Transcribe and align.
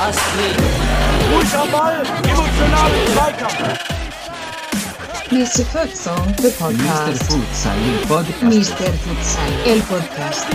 Astrid. 0.00 0.56
Ball, 1.70 2.02
emotionalen 2.24 3.06
Zweikampf. 3.12 3.78
Mr. 5.30 5.64
Futsal, 5.64 6.16
the 6.36 6.48
Mr. 6.48 6.58
podcast. 6.58 7.22
Futsal, 7.24 7.76
il 7.86 8.06
podcast. 8.06 8.42
Mr. 8.42 8.92
Futsal, 9.04 9.52
el 9.66 9.80
podcast. 9.82 10.46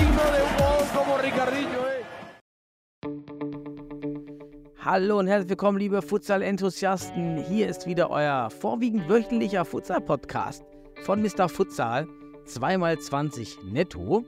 Hallo 4.83 5.19
und 5.19 5.27
herzlich 5.27 5.49
willkommen, 5.49 5.77
liebe 5.77 6.01
Futsal-Enthusiasten. 6.01 7.37
Hier 7.37 7.69
ist 7.69 7.85
wieder 7.85 8.09
euer 8.09 8.49
vorwiegend 8.49 9.07
wöchentlicher 9.07 9.65
Futsal-Podcast 9.65 10.63
von 11.03 11.21
Mr. 11.21 11.49
Futsal, 11.49 12.07
2x20 12.47 13.65
netto. 13.65 14.23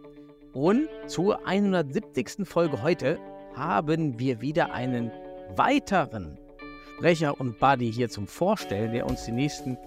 Und 0.51 0.89
zur 1.07 1.45
170. 1.47 2.45
Folge 2.45 2.81
heute 2.81 3.17
haben 3.55 4.19
wir 4.19 4.41
wieder 4.41 4.73
einen 4.73 5.11
weiteren 5.55 6.37
Sprecher 6.97 7.39
und 7.39 7.59
Buddy 7.59 7.91
hier 7.91 8.09
zum 8.09 8.27
Vorstellen, 8.27 8.91
der 8.91 9.05
uns 9.05 9.23
die 9.23 9.31
nächsten 9.31 9.77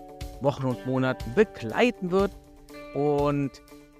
Wochen 0.40 0.64
und 0.64 0.86
Monate 0.86 1.24
begleiten 1.34 2.10
wird. 2.10 2.32
Und 2.94 3.50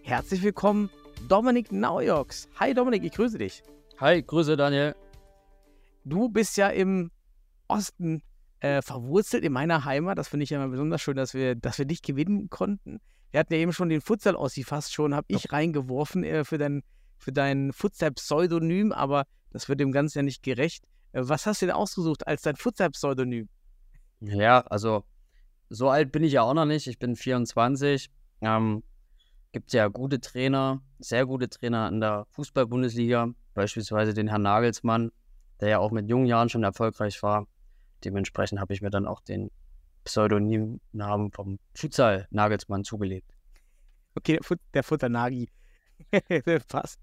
herzlich 0.02 0.42
willkommen, 0.42 0.90
Dominik 1.28 1.70
Naujoks. 1.70 2.48
Hi 2.58 2.72
Dominik, 2.72 3.04
ich 3.04 3.12
grüße 3.12 3.36
dich. 3.36 3.62
Hi, 3.98 4.22
Grüße 4.22 4.56
Daniel. 4.56 4.94
du 6.04 6.28
bist 6.28 6.56
ja 6.56 6.68
im 6.68 7.10
Osten 7.66 8.22
äh, 8.60 8.82
verwurzelt 8.82 9.44
in 9.44 9.52
meiner 9.52 9.84
Heimat. 9.84 10.18
Das 10.18 10.28
finde 10.28 10.44
ich 10.44 10.50
ja 10.50 10.58
immer 10.58 10.70
besonders 10.70 11.00
schön, 11.00 11.16
dass 11.16 11.34
wir, 11.34 11.54
dass 11.54 11.78
wir 11.78 11.84
dich 11.84 12.02
gewinnen 12.02 12.50
konnten. 12.50 13.00
Wir 13.30 13.40
hatten 13.40 13.52
ja 13.52 13.58
eben 13.58 13.72
schon 13.72 13.88
den 13.88 14.00
Futsal-Ossi 14.00 14.64
fast 14.64 14.92
schon, 14.92 15.14
habe 15.14 15.26
ich 15.28 15.52
reingeworfen 15.52 16.24
äh, 16.24 16.44
für 16.44 16.58
dein, 16.58 16.82
für 17.18 17.32
dein 17.32 17.72
Futsal-Pseudonym, 17.72 18.92
aber 18.92 19.24
das 19.50 19.68
wird 19.68 19.80
dem 19.80 19.92
Ganzen 19.92 20.18
ja 20.18 20.22
nicht 20.22 20.42
gerecht. 20.42 20.84
Äh, 21.12 21.22
was 21.24 21.46
hast 21.46 21.62
du 21.62 21.66
denn 21.66 21.74
ausgesucht 21.74 22.26
als 22.26 22.42
dein 22.42 22.56
Futsal-Pseudonym? 22.56 23.48
Ja, 24.20 24.60
also 24.62 25.04
so 25.68 25.90
alt 25.90 26.12
bin 26.12 26.24
ich 26.24 26.32
ja 26.32 26.42
auch 26.42 26.54
noch 26.54 26.64
nicht. 26.64 26.86
Ich 26.86 26.98
bin 26.98 27.16
24. 27.16 28.10
Ähm, 28.40 28.82
gibt 29.52 29.72
ja 29.72 29.88
gute 29.88 30.20
Trainer, 30.20 30.82
sehr 30.98 31.26
gute 31.26 31.48
Trainer 31.48 31.88
in 31.88 32.00
der 32.00 32.26
Fußball-Bundesliga, 32.30 33.28
beispielsweise 33.54 34.14
den 34.14 34.28
Herrn 34.28 34.42
Nagelsmann, 34.42 35.10
der 35.60 35.68
ja 35.68 35.78
auch 35.78 35.90
mit 35.90 36.08
jungen 36.08 36.26
Jahren 36.26 36.48
schon 36.48 36.64
erfolgreich 36.64 37.22
war. 37.22 37.46
Dementsprechend 38.04 38.60
habe 38.60 38.74
ich 38.74 38.82
mir 38.82 38.90
dann 38.90 39.06
auch 39.06 39.20
den 39.20 39.50
Pseudonymnamen 40.04 41.32
vom 41.32 41.58
Futsal 41.74 42.26
Nagelsmann 42.30 42.84
zugelegt. 42.84 43.32
Okay, 44.14 44.34
der, 44.34 44.42
Fut 44.42 44.58
der 44.74 44.82
Futternagi. 44.82 45.50
Passt. 46.68 47.00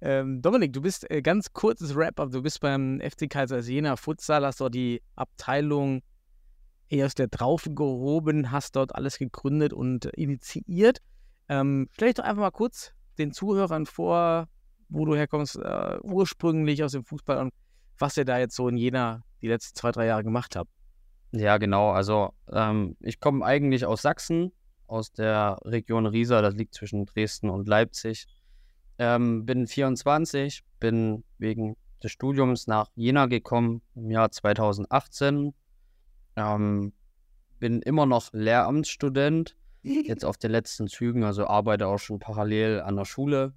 Ähm, 0.00 0.42
Dominik, 0.42 0.72
du 0.72 0.82
bist 0.82 1.10
äh, 1.10 1.22
ganz 1.22 1.52
kurzes 1.52 1.94
Wrap-up. 1.94 2.30
Du 2.30 2.42
bist 2.42 2.60
beim 2.60 3.00
FC 3.00 3.28
Kaisersjena 3.28 3.96
Futsal, 3.96 4.44
hast 4.44 4.60
dort 4.60 4.74
die 4.74 5.02
Abteilung 5.14 6.02
eher 6.88 7.06
aus 7.06 7.14
der 7.14 7.30
Traufe 7.30 7.72
gehoben, 7.72 8.50
hast 8.50 8.76
dort 8.76 8.94
alles 8.94 9.18
gegründet 9.18 9.72
und 9.72 10.06
initiiert. 10.06 10.98
Ähm, 11.48 11.88
stell 11.92 12.08
dich 12.08 12.16
doch 12.16 12.24
einfach 12.24 12.42
mal 12.42 12.50
kurz 12.50 12.92
den 13.18 13.32
Zuhörern 13.32 13.86
vor, 13.86 14.48
wo 14.88 15.04
du 15.04 15.14
herkommst, 15.14 15.56
äh, 15.56 15.98
ursprünglich 16.02 16.82
aus 16.82 16.92
dem 16.92 17.04
Fußball 17.04 17.38
und 17.38 17.52
was 17.98 18.16
ihr 18.16 18.24
da 18.24 18.38
jetzt 18.38 18.56
so 18.56 18.68
in 18.68 18.76
Jena 18.76 19.22
die 19.42 19.48
letzten 19.48 19.76
zwei, 19.76 19.92
drei 19.92 20.06
Jahre 20.06 20.24
gemacht 20.24 20.56
habt. 20.56 20.70
Ja, 21.32 21.58
genau. 21.58 21.90
Also 21.90 22.32
ähm, 22.50 22.96
ich 23.00 23.20
komme 23.20 23.44
eigentlich 23.44 23.84
aus 23.84 24.02
Sachsen, 24.02 24.52
aus 24.86 25.12
der 25.12 25.58
Region 25.64 26.06
Riesa, 26.06 26.40
das 26.40 26.54
liegt 26.54 26.74
zwischen 26.74 27.04
Dresden 27.06 27.50
und 27.50 27.68
Leipzig. 27.68 28.26
Ähm, 28.98 29.44
bin 29.44 29.66
24, 29.66 30.64
bin 30.80 31.24
wegen 31.38 31.76
des 32.02 32.12
Studiums 32.12 32.66
nach 32.66 32.88
Jena 32.94 33.26
gekommen 33.26 33.82
im 33.94 34.10
Jahr 34.10 34.30
2018. 34.30 35.52
Ähm, 36.36 36.92
bin 37.58 37.82
immer 37.82 38.06
noch 38.06 38.32
Lehramtsstudent, 38.32 39.56
jetzt 39.82 40.24
auf 40.24 40.38
den 40.38 40.52
letzten 40.52 40.88
Zügen, 40.88 41.24
also 41.24 41.46
arbeite 41.46 41.86
auch 41.86 41.98
schon 41.98 42.18
parallel 42.18 42.80
an 42.80 42.96
der 42.96 43.04
Schule. 43.04 43.52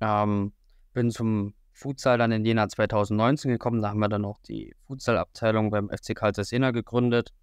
Ähm, 0.00 0.52
bin 0.92 1.10
zum 1.10 1.54
Futsal 1.76 2.16
dann 2.16 2.32
in 2.32 2.44
Jena 2.44 2.68
2019 2.68 3.50
gekommen. 3.50 3.82
Da 3.82 3.90
haben 3.90 3.98
wir 3.98 4.08
dann 4.08 4.24
auch 4.24 4.38
die 4.40 4.74
Futsal-Abteilung 4.86 5.70
beim 5.70 5.90
FC 5.90 6.16
Karlsruhe 6.16 6.72
gegründet. 6.72 7.34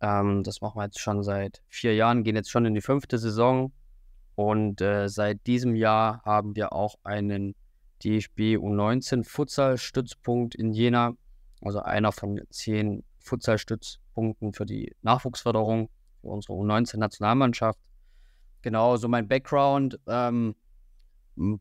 Ähm, 0.00 0.42
das 0.42 0.60
machen 0.60 0.78
wir 0.78 0.84
jetzt 0.84 0.98
schon 0.98 1.22
seit 1.22 1.62
vier 1.68 1.94
Jahren, 1.94 2.24
gehen 2.24 2.34
jetzt 2.34 2.50
schon 2.50 2.66
in 2.66 2.74
die 2.74 2.80
fünfte 2.80 3.18
Saison. 3.18 3.72
Und 4.34 4.80
äh, 4.80 5.08
seit 5.08 5.46
diesem 5.46 5.76
Jahr 5.76 6.22
haben 6.24 6.56
wir 6.56 6.72
auch 6.72 6.96
einen 7.04 7.54
DFB 8.04 8.56
U19 8.56 9.22
Futsal-Stützpunkt 9.22 10.56
in 10.56 10.72
Jena. 10.72 11.12
Also 11.60 11.78
einer 11.78 12.10
von 12.10 12.40
zehn 12.50 13.04
Futsal-Stützpunkten 13.20 14.54
für 14.54 14.66
die 14.66 14.96
Nachwuchsförderung 15.02 15.88
für 16.20 16.26
unsere 16.26 16.54
U19-Nationalmannschaft. 16.54 17.78
Genau, 18.62 18.96
so 18.96 19.06
mein 19.06 19.28
Background. 19.28 20.00
Ähm, 20.08 20.56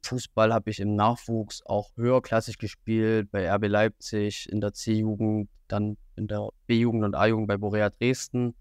Fußball 0.03 0.53
habe 0.53 0.69
ich 0.69 0.79
im 0.79 0.95
Nachwuchs 0.95 1.61
auch 1.65 1.91
höherklassig 1.95 2.57
gespielt, 2.57 3.31
bei 3.31 3.49
RB 3.49 3.67
Leipzig, 3.67 4.47
in 4.49 4.61
der 4.61 4.73
C-Jugend, 4.73 5.49
dann 5.67 5.97
in 6.15 6.27
der 6.27 6.49
B-Jugend 6.67 7.03
und 7.03 7.15
A-Jugend 7.15 7.47
bei 7.47 7.57
Borea 7.57 7.89
Dresden. 7.89 8.55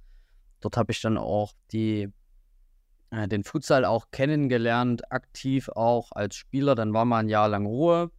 Dort 0.60 0.76
habe 0.76 0.92
ich 0.92 1.00
dann 1.00 1.18
auch 1.18 1.52
die, 1.72 2.08
äh, 3.10 3.28
den 3.28 3.44
Futsal 3.44 3.84
auch 3.84 4.10
kennengelernt, 4.10 5.10
aktiv 5.10 5.68
auch 5.70 6.12
als 6.12 6.36
Spieler. 6.36 6.74
Dann 6.74 6.92
war 6.92 7.04
mal 7.04 7.18
ein 7.18 7.28
Jahr 7.28 7.48
lang 7.48 7.66
Ruhe. 7.66 8.10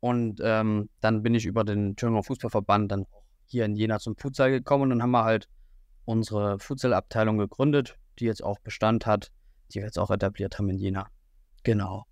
Und 0.00 0.40
ähm, 0.42 0.90
dann 1.00 1.22
bin 1.22 1.34
ich 1.34 1.46
über 1.46 1.64
den 1.64 1.96
Thüringer 1.96 2.22
Fußballverband 2.22 2.90
dann 2.90 3.06
hier 3.46 3.64
in 3.64 3.76
Jena 3.76 3.98
zum 3.98 4.16
Futsal 4.16 4.50
gekommen. 4.50 4.84
Und 4.84 4.90
dann 4.90 5.02
haben 5.02 5.10
wir 5.12 5.24
halt 5.24 5.48
unsere 6.04 6.58
Futsal-Abteilung 6.58 7.38
gegründet, 7.38 7.96
die 8.18 8.24
jetzt 8.24 8.42
auch 8.42 8.58
Bestand 8.58 9.06
hat, 9.06 9.30
die 9.70 9.78
wir 9.78 9.84
jetzt 9.84 9.98
auch 9.98 10.10
etabliert 10.10 10.58
haben 10.58 10.68
in 10.70 10.78
Jena. 10.78 11.08
Genau. 11.62 12.04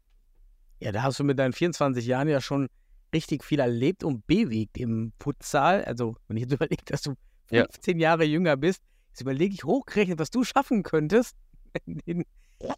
Ja, 0.80 0.92
da 0.92 1.02
hast 1.02 1.18
du 1.20 1.24
mit 1.24 1.38
deinen 1.38 1.52
24 1.52 2.04
Jahren 2.06 2.28
ja 2.28 2.40
schon 2.40 2.68
richtig 3.14 3.44
viel 3.44 3.60
erlebt 3.60 4.02
und 4.04 4.26
bewegt 4.26 4.78
im 4.78 5.12
Futsal. 5.20 5.84
Also, 5.84 6.16
wenn 6.26 6.36
ich 6.36 6.42
jetzt 6.44 6.52
überlege, 6.54 6.84
dass 6.86 7.02
du 7.02 7.14
Ja. 7.50 7.64
15 7.70 7.98
Jahre 7.98 8.24
jünger 8.24 8.56
bist, 8.56 8.82
jetzt 9.08 9.20
überlege 9.20 9.54
ich 9.54 9.64
hochgerechnet, 9.64 10.18
was 10.18 10.30
du 10.30 10.44
schaffen 10.44 10.82
könntest 10.82 11.36
in 11.86 11.98
den, 12.06 12.24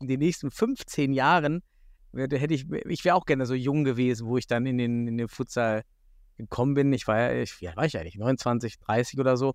in 0.01 0.09
den 0.09 0.19
nächsten 0.19 0.51
15 0.51 1.13
Jahren. 1.13 1.63
Hätte 2.15 2.37
hätte 2.37 2.53
ich, 2.53 2.71
ich 2.71 3.05
wäre 3.05 3.15
auch 3.15 3.25
gerne 3.25 3.47
so 3.47 3.55
jung 3.55 3.85
gewesen, 3.85 4.27
wo 4.27 4.37
ich 4.37 4.47
dann 4.47 4.67
in 4.67 4.77
den, 4.77 5.07
in 5.09 5.17
den 5.17 5.29
Futsal 5.29 5.83
gekommen 6.37 6.75
bin. 6.75 6.93
Ich 6.93 7.07
war 7.07 7.19
ja, 7.19 7.43
ich, 7.43 7.59
wie 7.61 7.69
alt 7.69 7.77
war 7.77 7.87
ich 7.87 7.97
eigentlich? 7.97 8.17
29, 8.17 8.79
30 8.81 9.19
oder 9.19 9.37
so? 9.37 9.55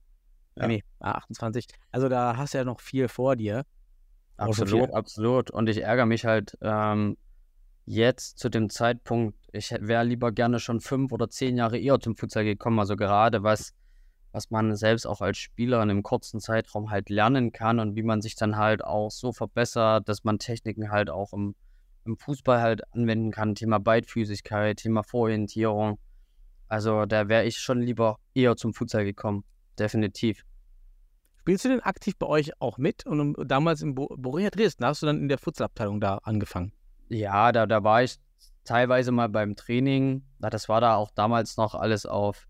Ja. 0.56 0.68
Nee, 0.68 0.84
ah, 1.00 1.12
28. 1.12 1.68
Also 1.92 2.10
da 2.10 2.36
hast 2.36 2.54
du 2.54 2.58
ja 2.58 2.64
noch 2.64 2.80
viel 2.80 3.10
vor 3.10 3.36
dir. 3.36 3.64
Absolut, 4.38 4.92
absolut. 4.92 5.52
Und 5.52 5.70
ich 5.70 5.84
ärgere 5.84 6.06
mich 6.08 6.26
halt 6.26 6.58
ähm, 6.62 7.18
jetzt 7.88 8.38
zu 8.38 8.50
dem 8.50 8.70
Zeitpunkt, 8.70 9.38
ich 9.54 9.72
wäre 9.72 10.04
lieber 10.04 10.32
gerne 10.32 10.60
schon 10.60 10.82
fünf 10.82 11.12
oder 11.14 11.30
zehn 11.30 11.58
Jahre 11.58 11.80
eher 11.80 12.00
zum 12.00 12.16
Futsal 12.16 12.44
gekommen. 12.44 12.80
Also 12.80 12.98
gerade 12.98 13.44
was, 13.44 13.74
was 14.34 14.52
man 14.52 14.76
selbst 14.76 15.08
auch 15.08 15.22
als 15.22 15.38
Spieler 15.38 15.82
in 15.82 15.90
einem 15.90 16.04
kurzen 16.04 16.42
Zeitraum 16.42 16.92
halt 16.92 17.10
lernen 17.10 17.54
kann 17.54 17.80
und 17.80 17.96
wie 17.96 18.04
man 18.04 18.22
sich 18.22 18.36
dann 18.36 18.58
halt 18.58 18.84
auch 18.84 19.10
so 19.10 19.32
verbessert, 19.32 20.08
dass 20.10 20.26
man 20.26 20.38
Techniken 20.38 20.92
halt 20.92 21.10
auch 21.10 21.32
im, 21.32 21.56
im 22.06 22.18
Fußball 22.18 22.62
halt 22.62 22.82
anwenden 22.94 23.32
kann. 23.32 23.56
Thema 23.56 23.80
Beidfüßigkeit, 23.80 24.78
Thema 24.78 25.04
Vororientierung. 25.04 25.98
Also 26.68 27.06
da 27.06 27.30
wäre 27.30 27.46
ich 27.46 27.58
schon 27.58 27.82
lieber 27.82 28.18
eher 28.34 28.58
zum 28.58 28.74
Futsal 28.74 29.06
gekommen. 29.06 29.46
Definitiv. 29.80 30.44
Spielst 31.40 31.64
du 31.64 31.70
denn 31.70 31.80
aktiv 31.80 32.18
bei 32.20 32.28
euch 32.28 32.60
auch 32.60 32.78
mit? 32.78 33.06
Und 33.06 33.38
damals 33.46 33.82
in 33.82 33.96
Bo 33.96 34.14
Borea 34.18 34.50
Dresden 34.50 34.84
hast 34.84 35.02
du 35.02 35.06
dann 35.06 35.20
in 35.20 35.30
der 35.30 35.38
Futsalabteilung 35.38 36.02
da 36.02 36.18
angefangen. 36.18 36.74
Ja, 37.10 37.52
da, 37.52 37.66
da 37.66 37.84
war 37.84 38.04
ich 38.04 38.18
teilweise 38.64 39.12
mal 39.12 39.30
beim 39.30 39.56
Training. 39.56 40.24
Das 40.40 40.68
war 40.70 40.82
da 40.82 40.96
auch 40.96 41.12
damals 41.12 41.58
noch 41.58 41.74
alles 41.76 42.06
auf 42.06 42.48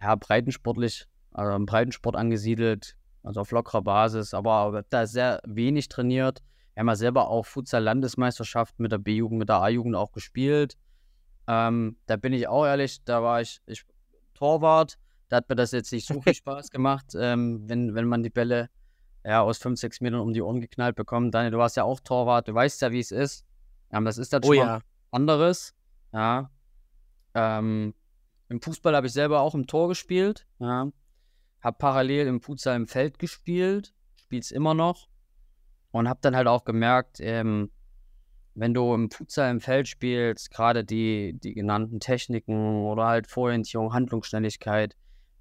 ja, 0.00 0.14
breitensportlich, 0.14 1.06
also 1.32 1.54
im 1.54 1.66
Breitensport 1.66 2.16
angesiedelt, 2.16 2.96
also 3.22 3.40
auf 3.40 3.50
lockerer 3.50 3.82
Basis, 3.82 4.32
aber 4.32 4.84
da 4.90 5.06
sehr 5.06 5.40
wenig 5.44 5.88
trainiert. 5.88 6.42
Wir 6.74 6.80
haben 6.80 6.88
ja 6.88 6.96
selber 6.96 7.28
auch 7.28 7.44
Futsal-Landesmeisterschaft 7.44 8.78
mit 8.78 8.92
der 8.92 8.98
B-Jugend, 8.98 9.38
mit 9.40 9.48
der 9.48 9.56
A-Jugend 9.56 9.96
auch 9.96 10.12
gespielt. 10.12 10.76
Ähm, 11.46 11.96
da 12.06 12.16
bin 12.16 12.32
ich 12.32 12.46
auch 12.46 12.64
ehrlich, 12.64 13.02
da 13.04 13.22
war 13.22 13.40
ich, 13.40 13.60
ich 13.66 13.84
Torwart. 14.34 14.96
Da 15.28 15.38
hat 15.38 15.48
mir 15.48 15.56
das 15.56 15.72
jetzt 15.72 15.92
nicht 15.92 16.06
so 16.06 16.20
viel 16.20 16.34
Spaß 16.34 16.70
gemacht, 16.70 17.14
ähm, 17.18 17.68
wenn, 17.68 17.94
wenn 17.94 18.06
man 18.06 18.22
die 18.22 18.30
Bälle 18.30 18.70
ja, 19.24 19.42
aus 19.42 19.58
5, 19.58 19.78
6 19.78 20.00
Metern 20.00 20.20
um 20.20 20.32
die 20.32 20.40
Ohren 20.40 20.60
geknallt 20.60 20.94
bekommt. 20.94 21.34
Daniel, 21.34 21.50
du 21.50 21.58
warst 21.58 21.76
ja 21.76 21.84
auch 21.84 22.00
Torwart, 22.00 22.48
du 22.48 22.54
weißt 22.54 22.80
ja, 22.82 22.92
wie 22.92 23.00
es 23.00 23.10
ist. 23.10 23.44
Ähm, 23.92 24.04
das 24.04 24.18
ist 24.18 24.32
dann 24.32 24.42
Oh 24.44 24.48
schon 24.48 24.56
ja. 24.56 24.80
anderes. 25.10 25.74
Ja. 26.12 26.50
Ähm, 27.34 27.94
Im 28.48 28.60
Fußball 28.62 28.94
habe 28.96 29.06
ich 29.06 29.12
selber 29.12 29.40
auch 29.40 29.54
im 29.54 29.66
Tor 29.66 29.88
gespielt. 29.88 30.46
Ja. 30.58 30.90
Habe 31.60 31.76
parallel 31.78 32.26
im 32.26 32.40
Futsal 32.40 32.76
im 32.76 32.86
Feld 32.86 33.18
gespielt. 33.18 33.94
Spiele 34.16 34.40
es 34.40 34.50
immer 34.50 34.74
noch. 34.74 35.08
und 35.90 36.08
habe 36.08 36.20
dann 36.22 36.36
halt 36.36 36.46
auch 36.46 36.64
gemerkt, 36.64 37.18
ähm, 37.20 37.70
wenn 38.54 38.74
du 38.74 38.92
im 38.94 39.10
Futsal 39.10 39.50
im 39.50 39.60
Feld 39.60 39.88
spielst, 39.88 40.50
gerade 40.50 40.84
die, 40.84 41.38
die 41.38 41.54
genannten 41.54 42.00
Techniken 42.00 42.84
oder 42.84 43.06
halt 43.06 43.26
Vororientierung, 43.26 43.92
Handlungsschnelligkeit, 43.94 44.96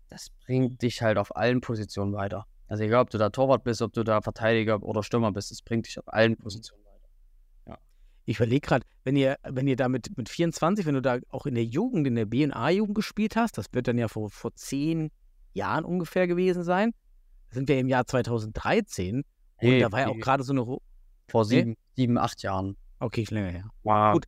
das 0.10 0.30
bringt 0.46 0.82
dich 0.82 1.02
halt 1.02 1.18
auf 1.18 1.36
allen 1.36 1.60
Positionen 1.62 2.14
weiter. 2.14 2.46
Also 2.68 2.84
egal, 2.84 3.02
ob 3.02 3.10
du 3.10 3.18
da 3.18 3.30
Torwart 3.30 3.64
bist, 3.64 3.82
ob 3.82 3.94
du 3.94 4.04
da 4.04 4.22
Verteidiger 4.22 4.82
oder 4.84 5.04
Stürmer 5.04 5.32
bist, 5.32 5.52
das 5.52 5.62
bringt 5.62 5.88
dich 5.88 6.00
auf 6.00 6.08
allen 6.14 6.38
Positionen 6.38 6.84
weiter. 6.86 6.87
Ich 8.28 8.38
überlege 8.38 8.60
gerade, 8.60 8.86
wenn 9.06 9.16
ihr, 9.16 9.38
wenn 9.44 9.68
ihr 9.68 9.78
da 9.78 9.88
mit, 9.88 10.18
mit 10.18 10.28
24, 10.28 10.86
wenn 10.86 10.96
du 10.96 11.02
da 11.02 11.20
auch 11.30 11.46
in 11.46 11.56
der 11.56 11.64
Jugend, 11.64 12.06
in 12.08 12.16
der 12.16 12.26
BNA-Jugend 12.26 12.94
gespielt 12.94 13.38
hast, 13.38 13.58
das 13.58 13.68
wird 13.72 13.88
dann 13.88 13.98
ja 13.98 14.10
vor, 14.10 14.30
vor 14.30 14.54
zehn 14.54 15.12
Jahren 15.54 15.86
ungefähr 15.86 16.28
gewesen 16.28 16.64
sein. 16.64 16.92
Sind 17.52 17.70
wir 17.70 17.80
im 17.80 17.88
Jahr 17.88 18.06
2013 18.06 19.18
und 19.18 19.26
Nee, 19.62 19.80
da 19.80 19.94
war 19.94 20.02
ja 20.02 20.08
auch 20.10 20.20
gerade 20.20 20.44
so 20.44 20.52
eine. 20.52 20.66
Vor 21.30 21.44
Nee? 21.46 21.48
sieben, 21.48 21.76
sieben, 21.96 22.18
acht 22.18 22.44
Jahren. 22.44 22.76
Okay, 23.00 23.22
ist 23.22 23.32
länger 23.32 23.50
her. 23.50 23.70
Wow. 23.84 24.16
Gut. 24.16 24.26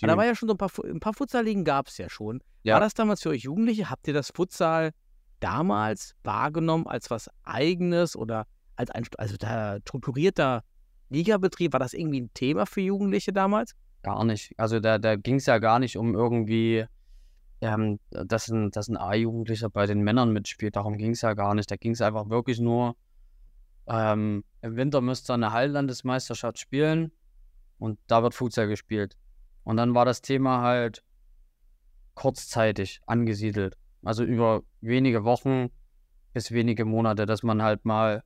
Aber 0.00 0.12
da 0.12 0.16
war 0.16 0.26
ja 0.26 0.36
schon 0.36 0.48
so 0.48 0.54
ein 0.54 0.58
paar, 0.58 0.70
ein 0.84 1.00
paar 1.00 1.12
Futsal-Ligen 1.12 1.64
gab 1.64 1.88
es 1.88 1.98
ja 1.98 2.08
schon. 2.08 2.40
Ja. 2.62 2.74
War 2.74 2.80
das 2.80 2.94
damals 2.94 3.20
für 3.20 3.30
euch 3.30 3.42
Jugendliche? 3.42 3.90
Habt 3.90 4.06
ihr 4.06 4.14
das 4.14 4.30
Futsal 4.32 4.92
damals 5.40 6.14
wahrgenommen 6.22 6.86
als 6.86 7.10
was 7.10 7.28
Eigenes 7.42 8.14
oder 8.14 8.46
als 8.76 8.90
ein 8.92 9.04
also 9.18 9.36
da 9.36 9.78
strukturierter 9.80 10.62
Ligabetrieb? 11.10 11.72
War 11.72 11.80
das 11.80 11.94
irgendwie 11.94 12.22
ein 12.22 12.34
Thema 12.34 12.66
für 12.66 12.80
Jugendliche 12.80 13.32
damals? 13.32 13.74
Gar 14.02 14.24
nicht. 14.24 14.52
Also 14.58 14.80
da, 14.80 14.98
da 14.98 15.16
ging 15.16 15.36
es 15.36 15.46
ja 15.46 15.58
gar 15.58 15.78
nicht 15.78 15.96
um 15.96 16.14
irgendwie, 16.14 16.84
ähm, 17.60 17.98
dass 18.10 18.48
ein, 18.48 18.70
dass 18.70 18.88
ein 18.88 18.96
A-Jugendlicher 18.96 19.70
bei 19.70 19.86
den 19.86 20.02
Männern 20.02 20.32
mitspielt. 20.32 20.76
Darum 20.76 20.96
ging 20.98 21.12
es 21.12 21.22
ja 21.22 21.34
gar 21.34 21.54
nicht. 21.54 21.70
Da 21.70 21.76
ging 21.76 21.92
es 21.92 22.00
einfach 22.00 22.28
wirklich 22.28 22.60
nur, 22.60 22.96
ähm, 23.86 24.44
im 24.62 24.76
Winter 24.76 25.00
müsst 25.00 25.30
ihr 25.30 25.34
eine 25.34 25.52
Hallenlandesmeisterschaft 25.52 26.58
spielen 26.58 27.12
und 27.78 27.98
da 28.06 28.22
wird 28.22 28.34
Futsal 28.34 28.68
gespielt. 28.68 29.16
Und 29.62 29.76
dann 29.76 29.94
war 29.94 30.04
das 30.04 30.20
Thema 30.20 30.62
halt 30.62 31.02
kurzzeitig 32.14 33.00
angesiedelt. 33.06 33.76
Also 34.02 34.24
über 34.24 34.62
wenige 34.80 35.24
Wochen 35.24 35.70
bis 36.32 36.50
wenige 36.50 36.84
Monate, 36.84 37.26
dass 37.26 37.42
man 37.42 37.62
halt 37.62 37.84
mal 37.84 38.22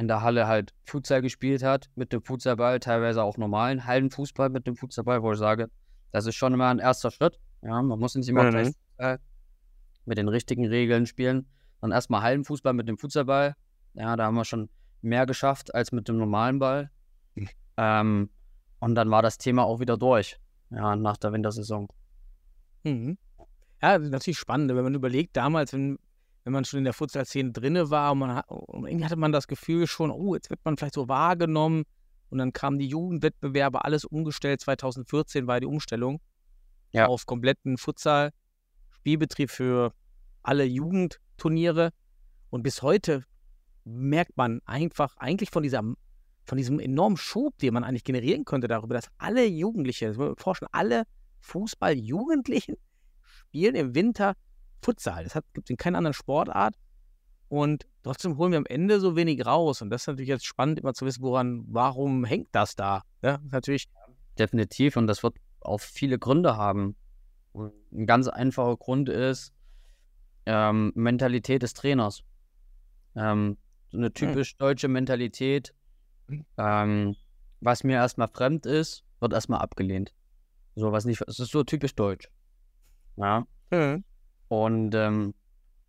in 0.00 0.08
der 0.08 0.22
Halle 0.22 0.46
halt 0.46 0.72
Futsal 0.84 1.20
gespielt 1.20 1.62
hat 1.62 1.90
mit 1.94 2.10
dem 2.12 2.22
Futsalball, 2.22 2.80
teilweise 2.80 3.22
auch 3.22 3.36
normalen 3.36 3.84
Hallenfußball 3.84 4.48
mit 4.48 4.66
dem 4.66 4.74
Futsalball, 4.74 5.22
wo 5.22 5.32
ich 5.32 5.38
sage, 5.38 5.68
das 6.10 6.24
ist 6.24 6.36
schon 6.36 6.54
immer 6.54 6.68
ein 6.68 6.78
erster 6.78 7.10
Schritt. 7.10 7.38
Ja, 7.62 7.82
man 7.82 7.98
muss 7.98 8.14
nicht 8.14 8.28
immer 8.28 8.44
Mhm. 8.44 8.50
gleich 8.50 8.66
Futsal 8.68 9.18
mit 10.06 10.16
den 10.16 10.28
richtigen 10.28 10.66
Regeln 10.66 11.04
spielen, 11.04 11.46
dann 11.82 11.92
erstmal 11.92 12.22
Hallenfußball 12.22 12.72
mit 12.72 12.88
dem 12.88 12.96
Futsalball. 12.96 13.54
Ja, 13.92 14.16
da 14.16 14.24
haben 14.24 14.36
wir 14.36 14.46
schon 14.46 14.70
mehr 15.02 15.26
geschafft 15.26 15.74
als 15.74 15.92
mit 15.92 16.08
dem 16.08 16.16
normalen 16.16 16.58
Ball. 16.58 16.90
Ähm, 17.76 18.28
und 18.80 18.94
dann 18.94 19.10
war 19.10 19.22
das 19.22 19.38
Thema 19.38 19.64
auch 19.64 19.80
wieder 19.80 19.96
durch, 19.96 20.38
ja, 20.70 20.96
nach 20.96 21.16
der 21.16 21.32
Wintersaison. 21.32 21.88
Mhm. 22.84 23.16
Ja, 23.80 23.98
natürlich 23.98 24.38
spannend, 24.38 24.74
wenn 24.74 24.84
man 24.84 24.94
überlegt, 24.94 25.34
damals, 25.34 25.72
wenn, 25.72 25.98
wenn 26.44 26.52
man 26.52 26.64
schon 26.64 26.78
in 26.78 26.84
der 26.84 26.92
Futsal-Szene 26.92 27.52
drinne 27.52 27.90
war 27.90 28.12
und, 28.12 28.18
man, 28.20 28.40
und 28.48 28.86
irgendwie 28.86 29.04
hatte 29.04 29.16
man 29.16 29.32
das 29.32 29.46
Gefühl 29.46 29.86
schon, 29.86 30.10
oh, 30.10 30.34
jetzt 30.34 30.50
wird 30.50 30.60
man 30.64 30.76
vielleicht 30.76 30.94
so 30.94 31.08
wahrgenommen 31.08 31.84
und 32.30 32.38
dann 32.38 32.52
kamen 32.52 32.78
die 32.78 32.86
Jugendwettbewerbe, 32.88 33.84
alles 33.84 34.04
umgestellt. 34.04 34.60
2014 34.60 35.46
war 35.46 35.60
die 35.60 35.66
Umstellung 35.66 36.20
Ja. 36.92 37.06
auf 37.06 37.26
kompletten 37.26 37.76
Futsal-Spielbetrieb 37.76 39.50
für 39.50 39.92
alle 40.42 40.64
Jugendturniere 40.64 41.90
und 42.48 42.62
bis 42.62 42.82
heute 42.82 43.24
merkt 43.84 44.36
man 44.36 44.60
einfach 44.64 45.16
eigentlich 45.16 45.50
von 45.50 45.62
dieser 45.62 45.82
von 46.44 46.58
diesem 46.58 46.80
enormen 46.80 47.16
Schub, 47.16 47.56
den 47.58 47.74
man 47.74 47.84
eigentlich 47.84 48.02
generieren 48.02 48.44
könnte 48.44 48.66
darüber, 48.66 48.94
dass 48.94 49.08
alle 49.18 49.46
Jugendliche, 49.46 50.12
das 50.12 50.16
vorstellen, 50.42 50.70
alle 50.72 51.04
Fußball-Jugendlichen 51.40 52.76
spielen 53.22 53.74
im 53.76 53.94
Winter 53.94 54.34
Futsal. 54.82 55.24
Das 55.24 55.34
gibt 55.34 55.66
es 55.66 55.70
in 55.70 55.76
keiner 55.76 55.98
anderen 55.98 56.14
Sportart. 56.14 56.74
Und 57.48 57.86
trotzdem 58.04 58.36
holen 58.36 58.52
wir 58.52 58.58
am 58.58 58.66
Ende 58.66 59.00
so 59.00 59.16
wenig 59.16 59.44
raus. 59.44 59.82
Und 59.82 59.90
das 59.90 60.02
ist 60.02 60.06
natürlich 60.06 60.28
jetzt 60.28 60.46
spannend, 60.46 60.78
immer 60.78 60.94
zu 60.94 61.04
wissen, 61.04 61.22
woran, 61.22 61.64
warum 61.66 62.24
hängt 62.24 62.48
das 62.52 62.76
da? 62.76 63.02
Ja, 63.22 63.38
das 63.38 63.46
ist 63.46 63.52
natürlich, 63.52 63.88
Definitiv. 64.38 64.96
Und 64.96 65.06
das 65.06 65.22
wird 65.22 65.36
auch 65.60 65.80
viele 65.80 66.18
Gründe 66.18 66.56
haben. 66.56 66.96
Und 67.52 67.72
ein 67.92 68.06
ganz 68.06 68.28
einfacher 68.28 68.76
Grund 68.76 69.08
ist 69.08 69.52
ähm, 70.46 70.92
Mentalität 70.94 71.62
des 71.62 71.74
Trainers. 71.74 72.22
Ähm, 73.16 73.58
so 73.90 73.98
eine 73.98 74.12
typisch 74.12 74.56
deutsche 74.56 74.88
Mentalität. 74.88 75.74
Ähm, 76.56 77.16
was 77.60 77.84
mir 77.84 77.96
erstmal 77.96 78.28
fremd 78.28 78.64
ist, 78.66 79.04
wird 79.18 79.32
erstmal 79.32 79.60
abgelehnt. 79.60 80.14
So 80.76 80.92
was 80.92 81.04
nicht, 81.04 81.20
es 81.26 81.40
ist 81.40 81.50
so 81.50 81.64
typisch 81.64 81.94
deutsch. 81.94 82.30
Ja. 83.16 83.46
Und 84.50 84.96
ähm, 84.96 85.32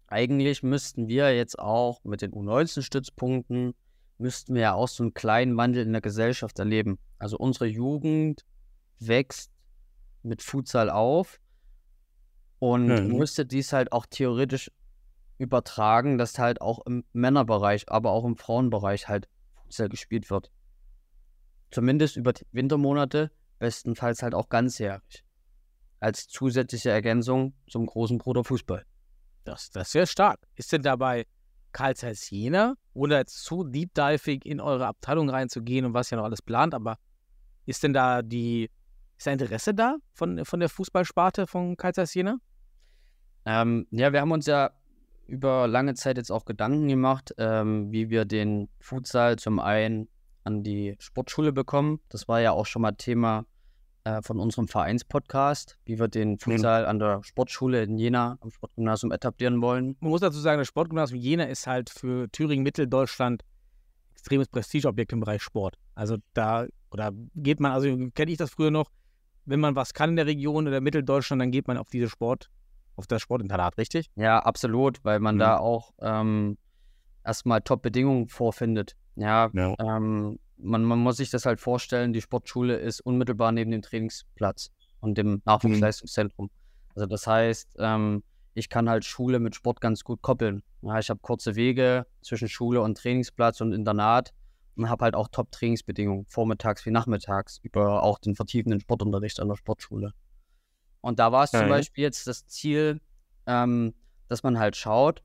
eigentlich 0.06 0.62
müssten 0.62 1.08
wir 1.08 1.36
jetzt 1.36 1.58
auch 1.58 2.04
mit 2.04 2.22
den 2.22 2.32
U19-Stützpunkten, 2.32 3.74
müssten 4.20 4.54
wir 4.54 4.62
ja 4.62 4.74
auch 4.76 4.88
so 4.88 5.02
einen 5.02 5.16
kleinen 5.16 5.58
Wandel 5.58 5.84
in 5.84 5.94
der 5.94 6.02
Gesellschaft 6.02 6.60
erleben. 6.60 7.00
Also 7.18 7.38
unsere 7.38 7.66
Jugend 7.66 8.46
wächst 9.00 9.52
mit 10.22 10.44
Futsal 10.44 10.92
auf 10.92 11.40
und 12.60 12.86
Mhm. 12.86 13.18
müsste 13.18 13.48
dies 13.48 13.74
halt 13.74 13.92
auch 13.92 14.06
theoretisch 14.06 14.70
übertragen, 15.40 16.20
dass 16.20 16.38
halt 16.38 16.62
auch 16.62 16.86
im 16.86 17.04
Männerbereich, 17.14 17.90
aber 17.90 18.12
auch 18.12 18.26
im 18.26 18.38
Frauenbereich 18.38 19.08
halt 19.08 19.28
Futsal 19.56 19.90
gespielt 19.90 20.30
wird. 20.30 20.52
Zumindest 21.72 22.16
über 22.16 22.34
die 22.34 22.46
Wintermonate, 22.52 23.32
bestenfalls 23.58 24.22
halt 24.22 24.36
auch 24.36 24.50
ganzjährig. 24.50 25.24
Als 26.02 26.28
zusätzliche 26.28 26.90
Ergänzung 26.90 27.54
zum 27.70 27.86
großen 27.86 28.18
Bruder 28.18 28.44
Fußball. 28.44 28.84
das, 29.46 29.70
das 29.70 29.88
ist 29.88 29.92
sehr 29.94 30.06
stark. 30.08 30.40
Ist 30.56 30.74
denn 30.74 30.82
dabei 30.82 31.26
Karl 31.72 31.96
Zeiss 31.96 32.30
Jena, 32.30 32.76
ohne 32.94 33.16
jetzt 33.16 33.44
zu 33.44 33.64
deep 33.64 33.94
diving 33.94 34.42
in 34.42 34.60
eure 34.60 34.88
Abteilung 34.88 35.30
reinzugehen 35.30 35.86
und 35.86 35.94
was 35.94 36.10
ja 36.10 36.18
noch 36.18 36.26
alles 36.26 36.42
plant, 36.42 36.74
aber 36.74 36.98
ist 37.66 37.84
denn 37.84 37.94
da 37.94 38.22
die, 38.22 38.70
ist 39.18 39.28
da 39.28 39.32
Interesse 39.32 39.74
da 39.74 39.96
von, 40.14 40.44
von 40.44 40.60
der 40.60 40.68
Fußballsparte 40.68 41.48
von 41.48 41.78
Karl 41.78 41.94
Zeiss 41.94 42.14
Jena? 42.14 42.38
Ähm, 43.46 43.88
ja, 43.92 44.12
wir 44.12 44.22
haben 44.22 44.32
uns 44.32 44.48
ja 44.48 44.72
über 45.28 45.68
lange 45.68 45.94
Zeit 45.94 46.18
jetzt 46.18 46.32
auch 46.32 46.46
Gedanken 46.46 46.88
gemacht, 46.88 47.34
ähm, 47.38 47.92
wie 47.92 48.10
wir 48.10 48.26
den 48.26 48.70
Futsal 48.80 49.38
zum 49.38 49.60
einen 49.60 50.10
an 50.44 50.64
die 50.64 50.96
Sportschule 51.00 51.54
bekommen. 51.54 52.02
Das 52.10 52.28
war 52.28 52.42
ja 52.42 52.52
auch 52.52 52.66
schon 52.66 52.82
mal 52.82 52.92
Thema 52.94 53.46
äh, 54.04 54.22
von 54.22 54.40
unserem 54.40 54.68
Vereinspodcast, 54.68 55.78
wie 55.86 56.00
wir 56.00 56.08
den 56.08 56.40
Futsal 56.40 56.86
an 56.86 57.00
der 57.00 57.24
Sportschule 57.24 57.84
in 57.84 57.98
Jena 57.98 58.38
am 58.42 58.52
Sportgymnasium 58.52 59.12
etablieren 59.12 59.62
wollen. 59.62 59.96
Man 60.00 60.10
muss 60.12 60.22
dazu 60.22 60.40
sagen, 60.40 60.60
das 60.60 60.68
Sportgymnasium 60.68 61.20
Jena 61.20 61.44
ist 61.46 61.68
halt 61.68 61.90
für 61.90 62.30
Thüringen, 62.32 62.64
Mitteldeutschland 62.64 63.44
extremes 64.12 64.48
Prestigeobjekt 64.50 65.14
im 65.14 65.20
Bereich 65.22 65.42
Sport. 65.42 65.78
Also 65.96 66.18
da, 66.34 66.66
oder 66.92 67.12
geht 67.36 67.60
man, 67.60 67.72
also 67.72 67.88
kenne 68.14 68.32
ich 68.32 68.38
das 68.38 68.52
früher 68.52 68.72
noch, 68.72 68.90
wenn 69.46 69.60
man 69.60 69.76
was 69.76 69.94
kann 69.94 70.12
in 70.12 70.16
der 70.16 70.28
Region 70.28 70.68
oder 70.68 70.82
Mitteldeutschland, 70.82 71.42
dann 71.42 71.52
geht 71.52 71.68
man 71.68 71.78
auf 71.78 71.90
diese 71.90 72.08
Sport, 72.10 72.50
auf 72.96 73.08
das 73.08 73.22
Sportinternat, 73.22 73.78
richtig? 73.78 74.12
Ja, 74.16 74.40
absolut, 74.40 75.04
weil 75.04 75.20
man 75.20 75.36
Mhm. 75.36 75.40
da 75.40 75.58
auch 75.58 75.92
ähm, 76.02 76.58
erstmal 77.24 77.62
Top-Bedingungen 77.62 78.28
vorfindet. 78.28 78.96
Ja, 79.16 79.50
Ja. 79.54 79.76
ähm, 79.80 80.38
man, 80.62 80.84
man 80.84 81.00
muss 81.00 81.18
sich 81.18 81.30
das 81.30 81.46
halt 81.46 81.60
vorstellen, 81.60 82.14
die 82.14 82.22
Sportschule 82.22 82.78
ist 82.78 83.02
unmittelbar 83.02 83.52
neben 83.52 83.72
dem 83.72 83.82
Trainingsplatz 83.82 84.72
und 85.00 85.18
dem 85.18 85.42
Nachwuchsleistungszentrum. 85.46 86.50
Also 86.96 87.06
das 87.08 87.28
heißt, 87.28 87.76
ähm, 87.80 88.24
ich 88.54 88.70
kann 88.70 88.90
halt 88.90 89.06
Schule 89.06 89.40
mit 89.40 89.56
Sport 89.56 89.82
ganz 89.82 90.04
gut 90.04 90.22
koppeln. 90.22 90.64
Ja, 90.82 91.00
ich 91.00 91.10
habe 91.10 91.20
kurze 91.22 91.56
Wege 91.56 92.06
zwischen 92.22 92.50
Schule 92.50 92.82
und 92.82 92.98
Trainingsplatz 92.98 93.62
und 93.62 93.74
Internat 93.74 94.34
und 94.76 94.90
habe 94.90 95.06
halt 95.06 95.16
auch 95.16 95.28
Top-Trainingsbedingungen, 95.30 96.26
vormittags 96.28 96.86
wie 96.86 96.92
nachmittags, 96.92 97.60
über 97.62 98.04
auch 98.04 98.20
den 98.20 98.36
vertiefenden 98.36 98.80
Sportunterricht 98.80 99.40
an 99.40 99.48
der 99.48 99.56
Sportschule. 99.56 100.14
Und 101.02 101.20
da 101.20 101.32
war 101.32 101.44
es 101.46 101.52
zum 101.52 101.66
Mhm. 101.66 101.70
Beispiel 101.70 102.04
jetzt 102.04 102.28
das 102.28 102.46
Ziel, 102.48 103.00
ähm, 103.48 103.94
dass 104.28 104.44
man 104.44 104.60
halt 104.60 104.76
schaut, 104.76 105.24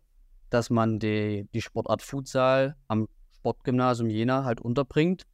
dass 0.50 0.71
man 0.71 0.99
die, 0.99 1.49
die 1.52 1.61
Sportart 1.62 2.02
Futsal 2.02 2.76
am 2.88 3.09
Sportgymnasium 3.47 4.11
Jena 4.11 4.45
halt 4.45 4.61
unterbringt. 4.61 5.25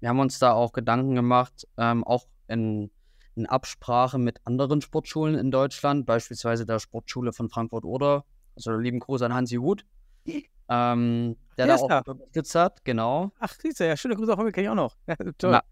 Wir 0.00 0.10
haben 0.10 0.20
uns 0.20 0.38
da 0.38 0.52
auch 0.52 0.72
Gedanken 0.72 1.14
gemacht, 1.14 1.66
ähm, 1.78 2.04
auch 2.04 2.26
in, 2.46 2.90
in 3.34 3.46
Absprache 3.46 4.18
mit 4.18 4.40
anderen 4.44 4.82
Sportschulen 4.82 5.36
in 5.36 5.50
Deutschland, 5.50 6.04
beispielsweise 6.04 6.66
der 6.66 6.80
Sportschule 6.80 7.32
von 7.32 7.48
Frankfurt-Oder, 7.48 8.26
also 8.56 8.76
lieben 8.76 9.00
Gruß 9.00 9.22
an 9.22 9.32
Hansi 9.32 9.56
Huth, 9.56 9.86
ähm, 10.68 11.36
der 11.56 11.66
da 11.66 11.76
auch 11.76 11.88
da. 11.88 12.02
unterstützt 12.06 12.54
hat, 12.54 12.84
genau. 12.84 13.32
Ach, 13.38 13.54
siehst 13.58 13.80
du, 13.80 13.86
ja, 13.86 13.96
schöne 13.96 14.16
Grüße 14.16 14.34
auch 14.34 14.36
kenne 14.36 14.62
ich 14.62 14.68
auch 14.68 14.74
noch. 14.74 14.96
Ja, 15.06 15.16
toll. 15.38 15.52
Na, 15.52 15.62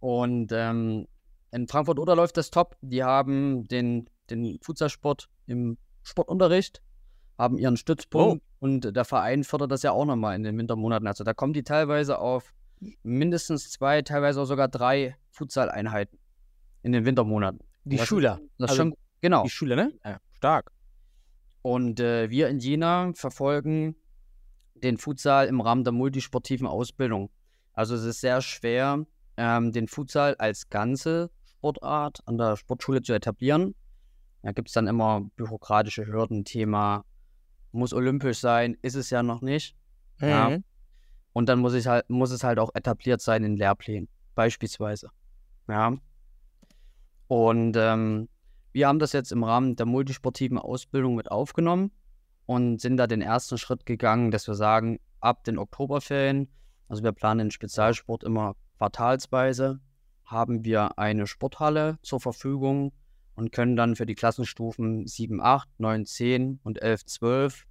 Und 0.00 0.52
ähm, 0.52 1.06
in 1.52 1.68
Frankfurt-Oder 1.68 2.16
läuft 2.16 2.36
das 2.36 2.50
top. 2.50 2.76
Die 2.82 3.02
haben 3.02 3.66
den, 3.68 4.10
den 4.28 4.58
Futsalsport 4.60 5.30
im 5.46 5.78
Sportunterricht, 6.02 6.82
haben 7.38 7.56
ihren 7.56 7.78
Stützpunkt 7.78 8.42
und 8.58 8.94
der 8.96 9.04
Verein 9.04 9.44
fördert 9.44 9.70
das 9.70 9.82
ja 9.82 9.92
auch 9.92 10.04
nochmal 10.04 10.34
in 10.36 10.42
den 10.42 10.56
Wintermonaten. 10.58 11.06
Also 11.06 11.24
da 11.24 11.34
kommen 11.34 11.52
die 11.52 11.62
teilweise 11.62 12.18
auf 12.18 12.52
mindestens 13.02 13.70
zwei, 13.70 14.02
teilweise 14.02 14.40
auch 14.40 14.44
sogar 14.46 14.68
drei 14.68 15.16
Futsal-Einheiten 15.30 16.18
in 16.82 16.92
den 16.92 17.04
Wintermonaten. 17.04 17.60
Die 17.84 17.96
Das 17.96 18.02
ist- 18.04 18.08
Schüler. 18.08 18.40
Das 18.58 18.70
ist 18.72 18.78
Also 18.78 18.82
schon, 18.90 18.94
genau. 19.20 19.42
Die 19.44 19.50
Schüler, 19.50 19.76
ne? 19.76 19.92
Ja, 20.04 20.18
stark. 20.32 20.72
Und 21.62 22.00
äh, 22.00 22.30
wir 22.30 22.48
in 22.48 22.58
Jena 22.58 23.12
verfolgen 23.14 23.96
den 24.74 24.98
Futsal 24.98 25.46
im 25.46 25.60
Rahmen 25.60 25.84
der 25.84 25.92
multisportiven 25.92 26.66
Ausbildung. 26.66 27.30
Also 27.72 27.94
es 27.94 28.04
ist 28.04 28.20
sehr 28.20 28.40
schwer, 28.42 29.04
ähm, 29.36 29.72
den 29.72 29.88
Futsal 29.88 30.34
als 30.36 30.68
ganze 30.68 31.30
Sportart 31.44 32.20
an 32.26 32.38
der 32.38 32.56
Sportschule 32.56 33.02
zu 33.02 33.12
etablieren. 33.12 33.74
Da 34.42 34.52
gibt 34.52 34.68
es 34.68 34.74
dann 34.74 34.86
immer 34.86 35.22
bürokratische 35.36 36.06
Hürden, 36.06 36.44
Thema 36.44 37.04
muss 37.76 37.92
olympisch 37.92 38.38
sein, 38.38 38.76
ist 38.82 38.94
es 38.94 39.10
ja 39.10 39.22
noch 39.22 39.40
nicht. 39.40 39.76
Ja. 40.20 40.50
Mhm. 40.50 40.64
Und 41.32 41.48
dann 41.48 41.58
muss, 41.60 41.74
ich 41.74 41.86
halt, 41.86 42.08
muss 42.08 42.30
es 42.30 42.42
halt 42.42 42.58
auch 42.58 42.74
etabliert 42.74 43.20
sein 43.20 43.44
in 43.44 43.56
Lehrplänen, 43.56 44.08
beispielsweise. 44.34 45.10
Ja. 45.68 45.96
Und 47.28 47.76
ähm, 47.76 48.28
wir 48.72 48.88
haben 48.88 48.98
das 48.98 49.12
jetzt 49.12 49.32
im 49.32 49.44
Rahmen 49.44 49.76
der 49.76 49.86
multisportiven 49.86 50.58
Ausbildung 50.58 51.14
mit 51.14 51.30
aufgenommen 51.30 51.90
und 52.46 52.80
sind 52.80 52.96
da 52.96 53.06
den 53.06 53.20
ersten 53.20 53.58
Schritt 53.58 53.84
gegangen, 53.84 54.30
dass 54.30 54.46
wir 54.46 54.54
sagen, 54.54 54.98
ab 55.20 55.44
den 55.44 55.58
Oktoberferien, 55.58 56.48
also 56.88 57.02
wir 57.02 57.12
planen 57.12 57.38
den 57.38 57.50
Spezialsport 57.50 58.24
immer 58.24 58.54
quartalsweise, 58.78 59.80
haben 60.24 60.64
wir 60.64 60.98
eine 60.98 61.26
Sporthalle 61.26 61.98
zur 62.02 62.20
Verfügung 62.20 62.92
und 63.36 63.52
können 63.52 63.76
dann 63.76 63.94
für 63.96 64.06
die 64.06 64.14
Klassenstufen 64.14 65.06
7, 65.06 65.40
8, 65.40 65.68
9, 65.78 66.06
10 66.06 66.60
und 66.64 66.82
11, 66.82 67.04
12 67.04 67.66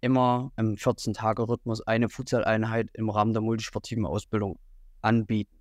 immer 0.00 0.52
im 0.56 0.74
14-Tage-Rhythmus 0.74 1.80
eine 1.80 2.10
Futsal-Einheit 2.10 2.90
im 2.92 3.08
Rahmen 3.08 3.32
der 3.32 3.40
multisportiven 3.40 4.04
Ausbildung 4.04 4.58
anbieten. 5.00 5.56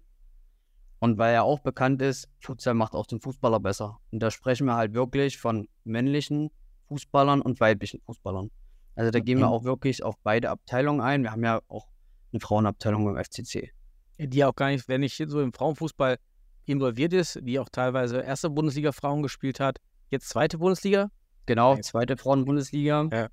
Und 1.00 1.18
weil 1.18 1.34
ja 1.34 1.44
auch 1.44 1.60
bekannt 1.60 2.02
ist, 2.02 2.30
Futsal 2.40 2.74
macht 2.74 2.94
auch 2.94 3.06
den 3.06 3.22
Fußballer 3.22 3.60
besser. 3.60 4.00
Und 4.12 4.20
da 4.20 4.32
sprechen 4.32 4.66
wir 4.66 4.76
halt 4.76 4.94
wirklich 4.94 5.38
von 5.38 5.68
männlichen 5.84 6.50
Fußballern 6.88 7.42
und 7.42 7.60
weiblichen 7.60 8.02
Fußballern. 8.02 8.52
Also 8.96 9.12
da 9.12 9.20
gehen 9.20 9.40
wir 9.40 9.50
auch 9.50 9.64
wirklich 9.64 10.04
auf 10.04 10.16
beide 10.24 10.50
Abteilungen 10.50 11.02
ein. 11.02 11.24
Wir 11.24 11.32
haben 11.32 11.44
ja 11.44 11.62
auch 11.68 11.88
eine 12.32 12.40
Frauenabteilung 12.40 13.06
beim 13.06 13.24
FCC. 13.24 13.72
Die 14.20 14.46
auch 14.46 14.56
gar 14.56 14.70
nicht, 14.70 14.88
wenn 14.88 15.04
ich 15.04 15.22
so 15.28 15.42
im 15.42 15.54
Frauenfußball 15.54 16.18
involviert 16.66 17.14
ist, 17.14 17.40
die 17.44 17.60
auch 17.60 17.70
teilweise 17.70 18.20
erste 18.22 18.50
Bundesliga 18.50 18.92
Frauen 18.92 19.22
gespielt 19.22 19.60
hat, 19.60 19.80
jetzt 20.10 20.30
zweite 20.30 20.58
Bundesliga. 20.58 21.10
Genau, 21.46 21.78
zweite 21.78 22.18
Frauenbundesliga. 22.18 23.10
Ja. 23.12 23.28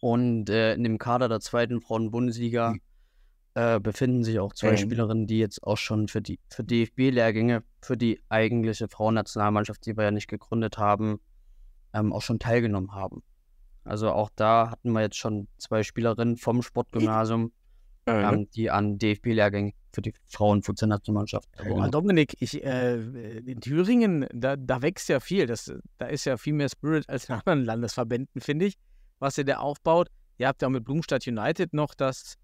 Und 0.00 0.50
äh, 0.50 0.74
in 0.74 0.82
dem 0.82 0.98
Kader 0.98 1.28
der 1.28 1.40
zweiten 1.40 1.80
Frauenbundesliga 1.80 2.74
äh, 3.54 3.78
befinden 3.78 4.24
sich 4.24 4.40
auch 4.40 4.52
zwei 4.54 4.72
Mhm. 4.72 4.76
Spielerinnen, 4.78 5.26
die 5.26 5.38
jetzt 5.38 5.62
auch 5.62 5.76
schon 5.76 6.08
für 6.08 6.20
die 6.20 6.40
für 6.48 6.64
DFB-Lehrgänge, 6.64 7.62
für 7.80 7.96
die 7.96 8.20
eigentliche 8.28 8.88
Frauennationalmannschaft, 8.88 9.86
die 9.86 9.96
wir 9.96 10.04
ja 10.04 10.10
nicht 10.10 10.28
gegründet 10.28 10.78
haben, 10.78 11.20
ähm, 11.92 12.12
auch 12.12 12.22
schon 12.22 12.38
teilgenommen 12.38 12.92
haben. 12.92 13.22
Also 13.84 14.10
auch 14.10 14.30
da 14.34 14.70
hatten 14.70 14.92
wir 14.92 15.02
jetzt 15.02 15.16
schon 15.16 15.48
zwei 15.58 15.82
Spielerinnen 15.82 16.36
vom 16.36 16.62
Sportgymnasium, 16.62 17.52
ähm, 18.06 18.48
die 18.54 18.70
an 18.70 18.98
DFB-Lehrgängen 18.98 19.72
für 19.92 20.02
die 20.02 20.14
Frauenfußballnationalmannschaft 20.28 21.50
Boah, 21.50 21.56
teilgenommen 21.56 21.84
haben. 21.84 21.92
Dominik, 21.92 22.36
ich, 22.40 22.62
äh, 22.64 22.96
in 22.96 23.60
Thüringen, 23.60 24.26
da, 24.32 24.56
da 24.56 24.82
wächst 24.82 25.08
ja 25.08 25.20
viel. 25.20 25.46
Das, 25.46 25.72
da 25.98 26.06
ist 26.06 26.24
ja 26.24 26.36
viel 26.36 26.54
mehr 26.54 26.68
Spirit 26.68 27.08
als 27.08 27.28
in 27.28 27.34
anderen 27.34 27.64
Landesverbänden, 27.64 28.40
finde 28.40 28.66
ich, 28.66 28.74
was 29.18 29.38
ihr 29.38 29.44
da 29.44 29.58
aufbaut. 29.58 30.08
Ihr 30.38 30.48
habt 30.48 30.62
ja 30.62 30.68
auch 30.68 30.72
mit 30.72 30.84
Blumstadt 30.84 31.26
United 31.26 31.74
noch 31.74 31.94
das 31.94 32.36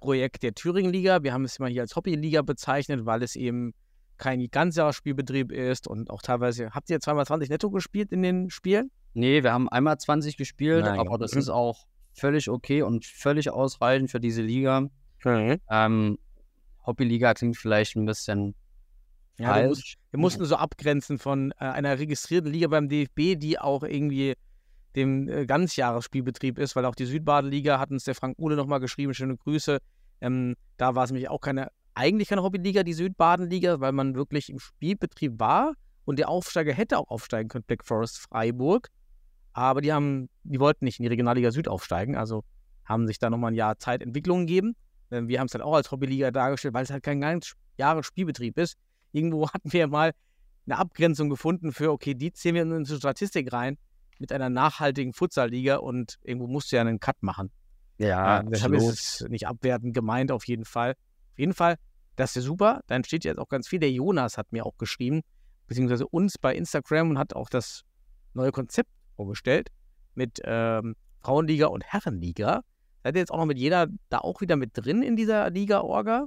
Projekt 0.00 0.42
der 0.42 0.54
Thüringen-Liga. 0.54 1.22
Wir 1.22 1.32
haben 1.32 1.44
es 1.44 1.58
mal 1.58 1.70
hier 1.70 1.82
als 1.82 1.96
Hobbyliga 1.96 2.42
bezeichnet, 2.42 3.06
weil 3.06 3.22
es 3.22 3.36
eben 3.36 3.72
kein 4.18 4.46
Ganzjahresspielbetrieb 4.50 5.50
ist 5.50 5.88
und 5.88 6.10
auch 6.10 6.22
teilweise, 6.22 6.70
habt 6.70 6.90
ihr 6.90 7.00
zweimal 7.00 7.26
20 7.26 7.48
netto 7.48 7.70
gespielt 7.70 8.12
in 8.12 8.22
den 8.22 8.50
Spielen? 8.50 8.90
Nee, 9.14 9.42
wir 9.42 9.52
haben 9.52 9.68
einmal 9.68 9.98
20 9.98 10.36
gespielt, 10.36 10.84
Mein 10.84 10.98
aber 10.98 11.10
Gott, 11.10 11.22
das 11.22 11.32
mhm. 11.32 11.40
ist 11.40 11.48
auch 11.48 11.86
völlig 12.12 12.50
okay 12.50 12.82
und 12.82 13.04
völlig 13.06 13.50
ausreichend 13.50 14.10
für 14.10 14.20
diese 14.20 14.42
Liga. 14.42 14.88
Ähm, 15.70 16.18
Hobbyliga 16.86 17.34
klingt 17.34 17.56
vielleicht 17.56 17.96
ein 17.96 18.06
bisschen 18.06 18.54
Ja, 19.38 19.60
du 19.60 19.68
musst, 19.68 19.82
falsch. 19.82 19.98
wir 20.10 20.20
mussten 20.20 20.44
so 20.44 20.56
abgrenzen 20.56 21.18
von 21.18 21.52
äh, 21.52 21.64
einer 21.64 21.98
registrierten 21.98 22.50
Liga 22.50 22.68
beim 22.68 22.88
DFB, 22.88 23.38
die 23.38 23.58
auch 23.58 23.82
irgendwie 23.82 24.34
dem 24.96 25.28
äh, 25.28 25.46
Ganzjahresspielbetrieb 25.46 26.58
ist, 26.58 26.74
weil 26.76 26.84
auch 26.84 26.94
die 26.94 27.06
Südbadenliga 27.06 27.78
hat 27.78 27.90
uns 27.90 28.04
der 28.04 28.14
Frank 28.14 28.38
Uhle 28.38 28.56
nochmal 28.56 28.80
geschrieben, 28.80 29.14
schöne 29.14 29.36
Grüße. 29.36 29.78
Ähm, 30.20 30.56
da 30.76 30.94
war 30.94 31.04
es 31.04 31.10
nämlich 31.10 31.28
auch 31.28 31.40
keine, 31.40 31.68
eigentlich 31.94 32.28
keine 32.28 32.42
Hobbyliga, 32.42 32.82
die 32.82 32.92
Südbadenliga, 32.92 33.80
weil 33.80 33.92
man 33.92 34.14
wirklich 34.14 34.50
im 34.50 34.58
Spielbetrieb 34.58 35.38
war 35.38 35.74
und 36.04 36.18
der 36.18 36.28
Aufsteiger 36.28 36.72
hätte 36.72 36.98
auch 36.98 37.08
aufsteigen 37.08 37.48
können, 37.48 37.64
Black 37.64 37.84
Forest 37.84 38.18
Freiburg. 38.18 38.88
Aber 39.52 39.80
die 39.80 39.92
haben, 39.92 40.28
die 40.44 40.60
wollten 40.60 40.84
nicht 40.84 40.98
in 40.98 41.04
die 41.04 41.08
Regionalliga 41.08 41.50
Süd 41.50 41.68
aufsteigen, 41.68 42.16
also 42.16 42.44
haben 42.84 43.06
sich 43.06 43.18
da 43.18 43.30
nochmal 43.30 43.52
ein 43.52 43.56
Jahr 43.56 43.78
Zeit 43.78 44.02
Entwicklung 44.02 44.40
gegeben. 44.40 44.74
Ähm, 45.10 45.28
Wir 45.28 45.40
haben 45.40 45.46
es 45.46 45.54
halt 45.54 45.64
auch 45.64 45.74
als 45.74 45.90
Hobbyliga 45.90 46.30
dargestellt, 46.30 46.74
weil 46.74 46.84
es 46.84 46.90
halt 46.90 47.02
kein 47.02 47.20
ganz 47.20 47.54
Jahresspielbetrieb 47.78 48.58
ist. 48.58 48.76
Irgendwo 49.12 49.48
hatten 49.52 49.72
wir 49.72 49.86
mal 49.86 50.12
eine 50.66 50.78
Abgrenzung 50.78 51.30
gefunden 51.30 51.72
für, 51.72 51.90
okay, 51.90 52.14
die 52.14 52.32
zählen 52.32 52.54
wir 52.54 52.62
in 52.62 52.72
unsere 52.72 52.98
Statistik 52.98 53.52
rein 53.52 53.78
mit 54.18 54.32
einer 54.32 54.50
nachhaltigen 54.50 55.12
Futsalliga 55.12 55.76
und 55.76 56.18
irgendwo 56.22 56.46
musst 56.46 56.70
du 56.70 56.76
ja 56.76 56.82
einen 56.82 57.00
Cut 57.00 57.22
machen. 57.22 57.50
Ja, 57.98 58.40
Äh, 58.40 58.44
deshalb 58.50 58.74
ist 58.74 59.22
es 59.22 59.28
nicht 59.28 59.46
abwertend 59.46 59.94
gemeint, 59.94 60.30
auf 60.30 60.46
jeden 60.46 60.64
Fall. 60.64 60.92
Auf 61.32 61.38
jeden 61.38 61.54
Fall, 61.54 61.76
das 62.16 62.36
ist 62.36 62.44
super. 62.44 62.80
Dann 62.86 63.04
steht 63.04 63.24
jetzt 63.24 63.38
auch 63.38 63.48
ganz 63.48 63.68
viel. 63.68 63.78
Der 63.78 63.90
Jonas 63.90 64.38
hat 64.38 64.52
mir 64.52 64.64
auch 64.64 64.76
geschrieben, 64.78 65.22
beziehungsweise 65.66 66.06
uns 66.06 66.38
bei 66.38 66.54
Instagram 66.54 67.10
und 67.10 67.18
hat 67.18 67.34
auch 67.34 67.48
das 67.48 67.82
neue 68.34 68.52
Konzept 68.52 68.90
vorgestellt 69.16 69.68
mit 70.14 70.40
ähm, 70.44 70.96
Frauenliga 71.20 71.66
und 71.66 71.84
Herrenliga. 71.84 72.62
Seid 73.02 73.14
ihr 73.16 73.20
jetzt 73.20 73.32
auch 73.32 73.38
noch 73.38 73.46
mit 73.46 73.58
jeder 73.58 73.88
da 74.08 74.18
auch 74.18 74.40
wieder 74.40 74.56
mit 74.56 74.70
drin 74.74 75.02
in 75.02 75.16
dieser 75.16 75.50
Liga-Orga? 75.50 76.26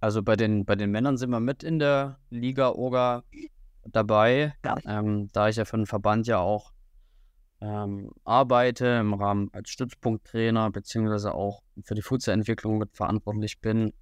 Also 0.00 0.22
bei 0.22 0.36
den, 0.36 0.64
bei 0.66 0.76
den 0.76 0.90
Männern 0.90 1.16
sind 1.16 1.30
wir 1.30 1.40
mit 1.40 1.62
in 1.62 1.78
der 1.78 2.18
Liga 2.28 2.68
Orga 2.68 3.24
dabei, 3.84 4.54
ähm, 4.86 5.28
da 5.32 5.48
ich 5.48 5.56
ja 5.56 5.64
für 5.64 5.78
den 5.78 5.86
Verband 5.86 6.26
ja 6.26 6.40
auch 6.40 6.72
ähm, 7.62 8.10
arbeite, 8.24 8.86
im 8.86 9.14
Rahmen 9.14 9.48
als 9.52 9.70
Stützpunkttrainer, 9.70 10.70
beziehungsweise 10.70 11.34
auch 11.34 11.62
für 11.82 11.94
die 11.94 12.02
Fußballentwicklung 12.02 12.76
mit 12.76 12.94
verantwortlich 12.94 13.60
bin, 13.60 13.94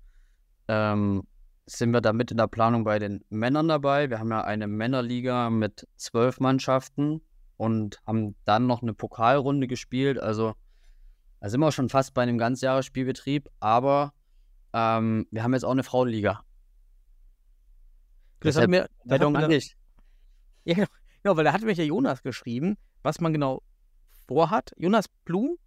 ähm, 0.66 1.22
sind 1.66 1.92
wir 1.92 2.00
da 2.00 2.12
mit 2.12 2.32
in 2.32 2.36
der 2.36 2.48
Planung 2.48 2.82
bei 2.82 2.98
den 2.98 3.24
Männern 3.28 3.68
dabei. 3.68 4.10
Wir 4.10 4.18
haben 4.18 4.30
ja 4.30 4.42
eine 4.42 4.66
Männerliga 4.66 5.50
mit 5.50 5.86
zwölf 5.96 6.40
Mannschaften 6.40 7.20
und 7.56 8.00
haben 8.06 8.34
dann 8.44 8.66
noch 8.66 8.82
eine 8.82 8.94
Pokalrunde 8.94 9.68
gespielt. 9.68 10.18
Also 10.18 10.54
da 11.42 11.48
sind 11.48 11.58
wir 11.58 11.72
schon 11.72 11.88
fast 11.88 12.14
bei 12.14 12.22
einem 12.22 12.38
Ganzjahresspielbetrieb, 12.38 13.48
aber 13.58 14.14
ähm, 14.72 15.26
wir 15.32 15.42
haben 15.42 15.52
jetzt 15.54 15.64
auch 15.64 15.72
eine 15.72 15.82
Frauenliga. 15.82 16.44
Das 18.38 18.56
hat 18.56 18.70
mir, 18.70 18.88
das 19.04 19.18
hat 19.18 19.32
mir 19.32 19.48
dich. 19.48 19.76
Ja, 20.64 20.74
genau. 20.74 20.86
genau, 21.24 21.36
weil 21.36 21.42
da 21.42 21.52
hatte 21.52 21.66
mich 21.66 21.78
ja 21.78 21.84
Jonas 21.84 22.22
geschrieben, 22.22 22.78
was 23.02 23.20
man 23.20 23.32
genau 23.32 23.60
vorhat. 24.28 24.70
Jonas 24.76 25.06
Blum? 25.24 25.58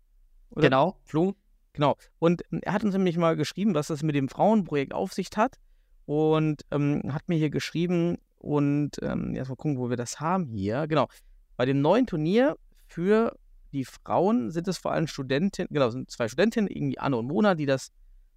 Oder? 0.52 0.62
Genau, 0.62 0.98
Flum. 1.04 1.36
Genau. 1.74 1.98
Und 2.20 2.44
ähm, 2.54 2.62
er 2.64 2.72
hat 2.72 2.86
uns 2.86 2.94
nämlich 2.94 3.18
mal 3.18 3.36
geschrieben, 3.36 3.76
was 3.76 3.88
das 3.88 4.02
mit 4.02 4.16
dem 4.16 4.30
Frauenprojekt 4.30 4.94
auf 4.94 5.12
sich 5.12 5.28
hat. 5.36 5.60
Und 6.06 6.62
ähm, 6.72 7.02
hat 7.14 7.28
mir 7.28 7.38
hier 7.38 7.50
geschrieben 7.50 8.18
und 8.38 8.92
ähm, 9.02 9.36
erst 9.36 9.50
mal 9.50 9.58
gucken, 9.58 9.78
wo 9.78 9.90
wir 9.90 9.98
das 9.98 10.22
haben 10.22 10.46
hier. 10.46 10.88
Genau. 10.88 11.10
Bei 11.58 11.66
dem 11.66 11.82
neuen 11.82 12.08
Turnier 12.08 12.56
für 12.88 13.36
die 13.76 13.84
Frauen 13.84 14.52
sind 14.52 14.70
es 14.70 14.78
vor 14.78 14.94
allem 14.94 15.06
Studentinnen, 15.06 15.68
genau, 15.70 15.90
sind 15.90 16.10
zwei 16.10 16.30
Studentinnen, 16.30 16.70
irgendwie 16.70 16.98
Anne 16.98 17.18
und 17.18 17.28
Mona, 17.28 17.56
die 17.56 17.66
das 17.66 17.92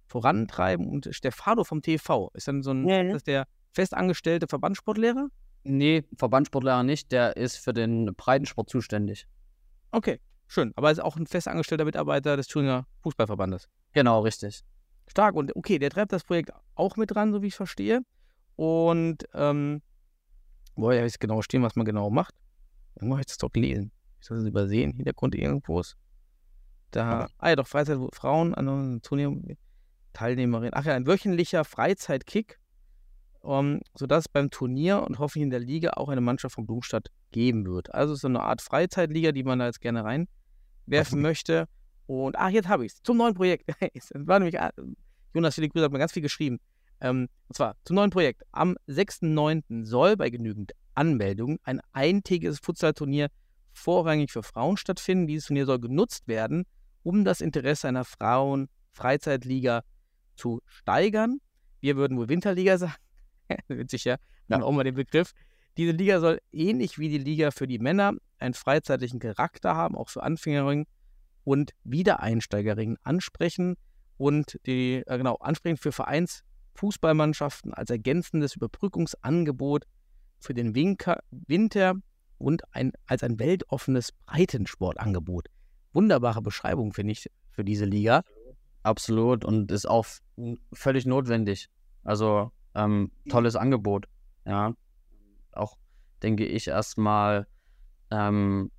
vorantreiben. 0.05 0.85
Und 0.85 1.07
Stefano 1.11 1.63
vom 1.63 1.81
TV 1.81 2.29
ist 2.33 2.47
dann 2.49 2.61
so 2.61 2.71
ein, 2.71 2.85
Ja, 2.87 3.01
ja. 3.01 3.15
ist 3.15 3.25
der 3.25 3.47
festangestellte 3.71 4.47
Verbandssportlehrer? 4.47 5.29
Nee, 5.63 6.03
Verbandssportlehrer 6.17 6.83
nicht, 6.83 7.13
der 7.13 7.37
ist 7.37 7.55
für 7.55 7.71
den 7.73 8.13
Breitensport 8.15 8.69
zuständig. 8.69 9.27
Okay, 9.91 10.19
schön. 10.47 10.73
Aber 10.75 10.89
er 10.89 10.91
ist 10.91 10.99
auch 10.99 11.15
ein 11.15 11.25
festangestellter 11.25 11.85
Mitarbeiter 11.85 12.35
des 12.35 12.47
Thüringer 12.47 12.85
Fußballverbandes. 13.03 13.69
Genau, 13.93 14.19
richtig. 14.19 14.61
Stark. 15.07 15.35
Und 15.35 15.55
okay, 15.55 15.79
der 15.79 15.89
treibt 15.89 16.11
das 16.11 16.25
Projekt 16.25 16.51
auch 16.75 16.97
mit 16.97 17.11
dran, 17.11 17.31
so 17.31 17.41
wie 17.41 17.47
ich 17.47 17.55
verstehe. 17.55 18.01
Und, 18.57 19.23
ähm, 19.33 19.81
wo 20.75 20.91
ja 20.91 21.01
jetzt 21.03 21.21
genau 21.21 21.41
stehen, 21.41 21.63
was 21.63 21.77
man 21.77 21.85
genau 21.85 22.09
macht. 22.09 22.35
Irgendwo 22.95 23.13
habe 23.13 23.21
ich 23.21 23.27
das 23.27 23.37
doch 23.37 23.51
gelesen. 23.51 23.91
Ich 24.19 24.27
soll 24.27 24.37
das 24.37 24.47
übersehen. 24.47 24.93
Hintergrund 24.93 25.35
irgendwo 25.35 25.79
ist. 25.79 25.97
Da, 26.91 27.27
ah 27.37 27.49
ja, 27.49 27.55
doch, 27.55 27.67
Freizeit, 27.67 27.99
Frauen, 28.13 28.55
an 28.55 29.01
Turnier, 29.01 29.31
Teilnehmerin. 30.13 30.71
Ach 30.73 30.85
ja, 30.85 30.95
ein 30.95 31.05
wöchentlicher 31.05 31.63
Freizeitkick, 31.63 32.59
um, 33.41 33.81
sodass 33.95 34.25
es 34.25 34.29
beim 34.29 34.49
Turnier 34.49 35.03
und 35.03 35.19
hoffentlich 35.19 35.43
in 35.43 35.51
der 35.51 35.59
Liga 35.59 35.91
auch 35.91 36.09
eine 36.09 36.21
Mannschaft 36.21 36.55
von 36.55 36.65
Blumstadt 36.65 37.09
geben 37.31 37.65
wird. 37.65 37.93
Also 37.93 38.15
so 38.15 38.27
eine 38.27 38.41
Art 38.41 38.61
Freizeitliga, 38.61 39.31
die 39.31 39.43
man 39.43 39.59
da 39.59 39.67
jetzt 39.67 39.81
gerne 39.81 40.03
reinwerfen 40.03 41.21
möchte. 41.21 41.67
Und, 42.07 42.37
ach, 42.37 42.49
jetzt 42.49 42.67
habe 42.67 42.85
ich 42.85 42.93
es. 42.93 43.03
Zum 43.03 43.17
neuen 43.17 43.35
Projekt. 43.35 43.69
Es 43.93 44.11
war 44.15 44.39
nämlich, 44.39 44.59
ah, 44.59 44.71
Jonas 45.33 45.55
viele 45.55 45.69
Grüße, 45.69 45.85
hat 45.85 45.91
mir 45.91 45.99
ganz 45.99 46.13
viel 46.13 46.23
geschrieben. 46.23 46.59
Ähm, 47.01 47.29
und 47.47 47.55
zwar 47.55 47.75
zum 47.85 47.95
neuen 47.95 48.09
Projekt. 48.09 48.43
Am 48.51 48.77
6.9. 48.87 49.85
soll 49.85 50.17
bei 50.17 50.31
genügend 50.31 50.73
Anmeldungen 50.95 51.59
ein 51.63 51.81
eintägiges 51.93 52.59
Futsal-Turnier 52.59 53.29
vorrangig 53.79 54.31
für 54.31 54.43
Frauen 54.43 54.77
stattfinden. 54.77 55.27
Dieses 55.27 55.47
Turnier 55.47 55.65
soll 55.65 55.79
genutzt 55.79 56.27
werden, 56.27 56.65
um 57.03 57.25
das 57.25 57.41
Interesse 57.41 57.87
einer 57.87 58.05
Frauen-Freizeitliga 58.05 59.83
zu 60.35 60.61
steigern. 60.65 61.39
Wir 61.79 61.95
würden 61.95 62.17
wohl 62.17 62.29
Winterliga 62.29 62.77
sagen. 62.77 62.93
Witzig, 63.67 64.03
ja. 64.05 64.17
Dann 64.47 64.63
auch 64.63 64.71
mal 64.71 64.83
den 64.83 64.95
Begriff. 64.95 65.31
Diese 65.77 65.91
Liga 65.91 66.19
soll 66.19 66.39
ähnlich 66.51 66.97
wie 66.97 67.09
die 67.09 67.19
Liga 67.19 67.51
für 67.51 67.67
die 67.67 67.79
Männer 67.79 68.13
einen 68.39 68.53
freizeitlichen 68.53 69.19
Charakter 69.19 69.75
haben, 69.75 69.95
auch 69.95 70.09
für 70.09 70.23
Anfängerinnen 70.23 70.85
und 71.43 71.71
Wiedereinsteigerinnen 71.83 72.97
ansprechen 73.03 73.75
und 74.17 74.59
die, 74.65 75.03
äh, 75.05 75.17
genau, 75.17 75.35
ansprechen 75.35 75.77
für 75.77 75.91
Vereinsfußballmannschaften 75.91 77.73
als 77.73 77.89
ergänzendes 77.89 78.55
Überbrückungsangebot 78.55 79.85
für 80.39 80.53
den 80.53 80.75
Winter 80.75 81.95
und 82.39 82.63
ein, 82.73 82.93
als 83.05 83.23
ein 83.23 83.39
weltoffenes 83.39 84.11
Breitensportangebot. 84.25 85.47
Wunderbare 85.93 86.41
Beschreibung, 86.41 86.93
finde 86.93 87.11
ich, 87.11 87.29
für 87.51 87.63
diese 87.63 87.85
Liga. 87.85 88.23
Absolut 88.83 89.45
und 89.45 89.71
ist 89.71 89.87
auch 89.87 90.05
völlig 90.73 91.05
notwendig. 91.05 91.69
Also 92.03 92.51
ähm, 92.75 93.11
tolles 93.29 93.55
Angebot. 93.55 94.07
Ja, 94.45 94.73
auch 95.51 95.77
denke 96.23 96.45
ich 96.45 96.67
erstmal 96.67 97.45
ähm, 98.11 98.71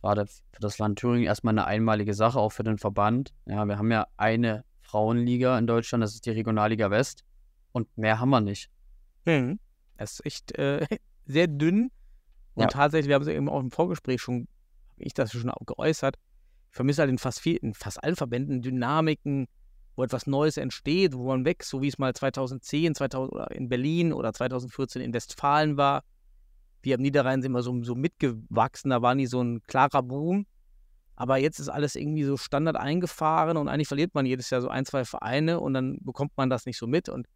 gerade 0.00 0.26
für 0.26 0.60
das 0.60 0.78
Land 0.78 0.98
Thüringen 0.98 1.24
erstmal 1.26 1.54
eine 1.54 1.66
einmalige 1.66 2.14
Sache, 2.14 2.38
auch 2.38 2.52
für 2.52 2.64
den 2.64 2.78
Verband. 2.78 3.32
Ja, 3.46 3.64
wir 3.64 3.78
haben 3.78 3.90
ja 3.90 4.06
eine 4.16 4.64
Frauenliga 4.80 5.58
in 5.58 5.66
Deutschland, 5.66 6.04
das 6.04 6.14
ist 6.14 6.26
die 6.26 6.30
Regionalliga 6.30 6.90
West 6.90 7.24
und 7.72 7.88
mehr 7.98 8.20
haben 8.20 8.30
wir 8.30 8.40
nicht. 8.40 8.70
Mhm. 9.24 9.58
Das 9.96 10.12
ist 10.12 10.26
echt 10.26 10.58
äh, 10.58 10.86
sehr 11.26 11.48
dünn 11.48 11.90
und 12.56 12.62
ja. 12.62 12.68
tatsächlich, 12.68 13.08
wir 13.08 13.14
haben 13.14 13.22
es 13.22 13.28
eben 13.28 13.48
auch 13.48 13.60
im 13.60 13.70
Vorgespräch 13.70 14.20
schon, 14.20 14.48
habe 14.90 15.04
ich 15.04 15.14
das 15.14 15.30
schon 15.30 15.52
geäußert, 15.66 16.16
ich 16.70 16.76
vermisse 16.76 17.02
halt 17.02 17.10
in 17.10 17.18
fast, 17.18 17.40
viel, 17.40 17.56
in 17.56 17.74
fast 17.74 18.02
allen 18.02 18.16
Verbänden 18.16 18.62
Dynamiken, 18.62 19.46
wo 19.94 20.02
etwas 20.02 20.26
Neues 20.26 20.56
entsteht, 20.56 21.14
wo 21.14 21.26
man 21.26 21.44
wächst, 21.44 21.68
so 21.68 21.82
wie 21.82 21.88
es 21.88 21.98
mal 21.98 22.14
2010, 22.14 22.94
2000 22.94 23.32
oder 23.32 23.50
in 23.50 23.68
Berlin 23.68 24.12
oder 24.12 24.32
2014 24.32 25.02
in 25.02 25.12
Westfalen 25.12 25.76
war. 25.76 26.02
Wir 26.82 26.96
am 26.96 27.02
Niederrhein 27.02 27.42
sind 27.42 27.52
immer 27.52 27.62
so, 27.62 27.82
so 27.82 27.94
mitgewachsen, 27.94 28.90
da 28.90 29.02
war 29.02 29.14
nie 29.14 29.26
so 29.26 29.42
ein 29.42 29.62
klarer 29.62 30.02
Boom. 30.02 30.46
Aber 31.14 31.38
jetzt 31.38 31.58
ist 31.58 31.68
alles 31.68 31.94
irgendwie 31.96 32.24
so 32.24 32.36
Standard 32.36 32.76
eingefahren 32.76 33.56
und 33.56 33.68
eigentlich 33.68 33.88
verliert 33.88 34.14
man 34.14 34.26
jedes 34.26 34.50
Jahr 34.50 34.60
so 34.60 34.68
ein, 34.68 34.84
zwei 34.84 35.04
Vereine 35.04 35.60
und 35.60 35.74
dann 35.74 35.98
bekommt 36.02 36.32
man 36.36 36.50
das 36.50 36.66
nicht 36.66 36.78
so 36.78 36.86
mit. 36.86 37.08
Und 37.08 37.26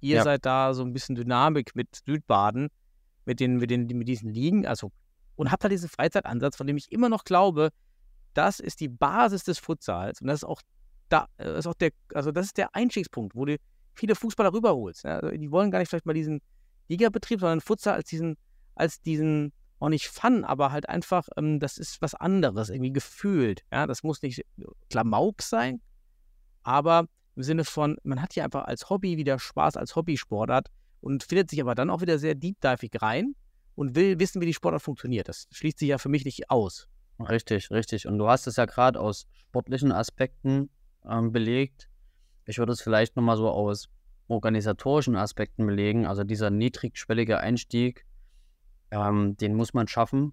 ihr 0.00 0.16
ja. 0.16 0.22
seid 0.22 0.46
da 0.46 0.72
so 0.72 0.82
ein 0.82 0.92
bisschen 0.94 1.16
Dynamik 1.16 1.76
mit 1.76 2.00
Südbaden, 2.06 2.70
mit, 3.30 3.38
den, 3.38 3.58
mit, 3.58 3.70
den, 3.70 3.86
mit 3.86 4.08
diesen 4.08 4.28
Ligen. 4.28 4.66
Also, 4.66 4.90
und 5.36 5.52
habt 5.52 5.62
da 5.62 5.68
diesen 5.68 5.88
Freizeitansatz, 5.88 6.56
von 6.56 6.66
dem 6.66 6.76
ich 6.76 6.90
immer 6.90 7.08
noch 7.08 7.22
glaube, 7.22 7.70
das 8.34 8.58
ist 8.58 8.80
die 8.80 8.88
Basis 8.88 9.44
des 9.44 9.60
Futsals. 9.60 10.20
Und 10.20 10.26
das 10.26 10.40
ist 10.40 10.44
auch 10.44 10.60
da 11.08 11.28
äh, 11.38 11.58
ist 11.58 11.66
auch 11.66 11.74
der, 11.74 11.90
also 12.14 12.32
das 12.32 12.46
ist 12.46 12.56
der 12.56 12.74
Einstiegspunkt, 12.74 13.36
wo 13.36 13.44
du 13.44 13.56
viele 13.94 14.14
Fußballer 14.14 14.52
rüberholst. 14.52 15.04
Ja? 15.04 15.18
Also 15.18 15.36
die 15.36 15.50
wollen 15.50 15.70
gar 15.70 15.78
nicht 15.78 15.88
vielleicht 15.88 16.06
mal 16.06 16.12
diesen 16.12 16.40
Ligabetrieb, 16.88 17.40
sondern 17.40 17.60
Futsal 17.60 17.94
als 17.94 18.08
diesen, 18.08 18.36
als 18.74 19.00
diesen, 19.00 19.52
auch 19.78 19.88
nicht 19.88 20.08
Fun, 20.08 20.44
aber 20.44 20.72
halt 20.72 20.88
einfach, 20.88 21.28
ähm, 21.36 21.60
das 21.60 21.78
ist 21.78 22.02
was 22.02 22.14
anderes, 22.14 22.68
irgendwie 22.68 22.92
gefühlt. 22.92 23.62
Ja, 23.72 23.86
das 23.86 24.02
muss 24.02 24.22
nicht 24.22 24.44
Klamauk 24.88 25.42
sein, 25.42 25.80
aber 26.62 27.06
im 27.36 27.42
Sinne 27.42 27.64
von, 27.64 27.96
man 28.02 28.20
hat 28.20 28.32
hier 28.32 28.44
einfach 28.44 28.64
als 28.64 28.90
Hobby 28.90 29.16
wieder 29.16 29.38
Spaß, 29.38 29.76
als 29.76 29.94
Hobbysportart 29.96 30.68
und 31.00 31.22
findet 31.24 31.50
sich 31.50 31.60
aber 31.60 31.74
dann 31.74 31.90
auch 31.90 32.00
wieder 32.00 32.18
sehr 32.18 32.34
deep-divig 32.34 32.90
rein 33.00 33.34
und 33.74 33.94
will 33.94 34.18
wissen, 34.18 34.40
wie 34.40 34.46
die 34.46 34.54
Sportart 34.54 34.82
funktioniert. 34.82 35.28
Das 35.28 35.48
schließt 35.52 35.78
sich 35.78 35.88
ja 35.88 35.98
für 35.98 36.08
mich 36.08 36.24
nicht 36.24 36.50
aus. 36.50 36.88
Richtig, 37.18 37.70
richtig. 37.70 38.06
Und 38.06 38.18
du 38.18 38.28
hast 38.28 38.46
es 38.46 38.56
ja 38.56 38.66
gerade 38.66 38.98
aus 39.00 39.26
sportlichen 39.48 39.92
Aspekten 39.92 40.70
ähm, 41.08 41.32
belegt. 41.32 41.88
Ich 42.46 42.58
würde 42.58 42.72
es 42.72 42.80
vielleicht 42.80 43.16
nochmal 43.16 43.36
so 43.36 43.48
aus 43.48 43.88
organisatorischen 44.28 45.16
Aspekten 45.16 45.66
belegen. 45.66 46.06
Also 46.06 46.24
dieser 46.24 46.50
niedrigschwellige 46.50 47.38
Einstieg, 47.38 48.06
ähm, 48.90 49.36
den 49.36 49.54
muss 49.54 49.74
man 49.74 49.88
schaffen. 49.88 50.32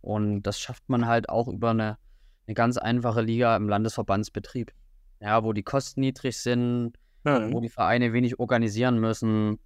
Und 0.00 0.42
das 0.42 0.58
schafft 0.58 0.88
man 0.88 1.06
halt 1.06 1.28
auch 1.28 1.48
über 1.48 1.70
eine, 1.70 1.98
eine 2.46 2.54
ganz 2.54 2.76
einfache 2.76 3.22
Liga 3.22 3.56
im 3.56 3.68
Landesverbandsbetrieb. 3.68 4.72
Ja, 5.20 5.44
wo 5.44 5.52
die 5.52 5.62
Kosten 5.62 6.00
niedrig 6.00 6.36
sind, 6.36 6.94
mhm. 7.24 7.52
wo 7.52 7.60
die 7.60 7.68
Vereine 7.68 8.12
wenig 8.12 8.40
organisieren 8.40 8.98
müssen, 8.98 9.60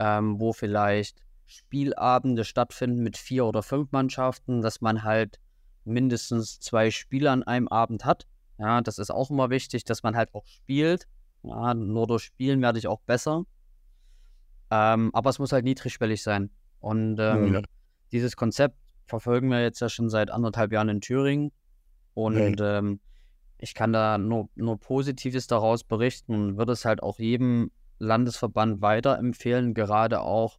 ähm, 0.00 0.40
wo 0.40 0.52
vielleicht 0.52 1.22
Spielabende 1.46 2.44
stattfinden 2.44 3.02
mit 3.02 3.16
vier 3.16 3.44
oder 3.44 3.62
fünf 3.62 3.92
Mannschaften, 3.92 4.62
dass 4.62 4.80
man 4.80 5.04
halt 5.04 5.38
mindestens 5.84 6.58
zwei 6.58 6.90
Spieler 6.90 7.32
an 7.32 7.42
einem 7.42 7.68
Abend 7.68 8.04
hat. 8.04 8.26
Ja, 8.58 8.80
das 8.80 8.98
ist 8.98 9.10
auch 9.10 9.30
immer 9.30 9.50
wichtig, 9.50 9.84
dass 9.84 10.02
man 10.02 10.16
halt 10.16 10.34
auch 10.34 10.46
spielt. 10.46 11.06
Ja, 11.42 11.74
nur 11.74 12.06
durch 12.06 12.24
Spielen 12.24 12.60
werde 12.62 12.78
ich 12.78 12.86
auch 12.86 13.00
besser. 13.00 13.44
Ähm, 14.70 15.10
aber 15.14 15.30
es 15.30 15.38
muss 15.38 15.52
halt 15.52 15.64
niedrigschwellig 15.64 16.22
sein. 16.22 16.50
Und 16.80 17.18
ähm, 17.18 17.54
ja. 17.54 17.62
dieses 18.12 18.36
Konzept 18.36 18.76
verfolgen 19.06 19.48
wir 19.48 19.62
jetzt 19.62 19.80
ja 19.80 19.88
schon 19.88 20.08
seit 20.08 20.30
anderthalb 20.30 20.72
Jahren 20.72 20.88
in 20.88 21.00
Thüringen. 21.00 21.52
Und 22.14 22.60
ja. 22.60 22.78
ähm, 22.78 23.00
ich 23.58 23.74
kann 23.74 23.92
da 23.92 24.18
nur, 24.18 24.48
nur 24.54 24.78
Positives 24.78 25.46
daraus 25.46 25.84
berichten 25.84 26.34
und 26.34 26.56
würde 26.56 26.72
es 26.72 26.84
halt 26.84 27.02
auch 27.02 27.18
jedem 27.18 27.70
Landesverband 28.00 28.82
weiterempfehlen, 28.82 29.74
gerade 29.74 30.20
auch, 30.22 30.58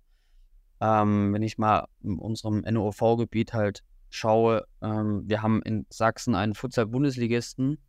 ähm, 0.79 1.33
wenn 1.33 1.41
ich 1.41 1.57
mal 1.57 1.87
in 2.03 2.17
unserem 2.17 2.61
NOV-Gebiet 2.61 3.53
halt 3.53 3.83
schaue, 4.09 4.65
ähm, 4.81 5.23
wir 5.25 5.41
haben 5.41 5.61
in 5.63 5.85
Sachsen 5.89 6.35
einen 6.35 6.53
Futsal-Bundesligisten, 6.53 7.79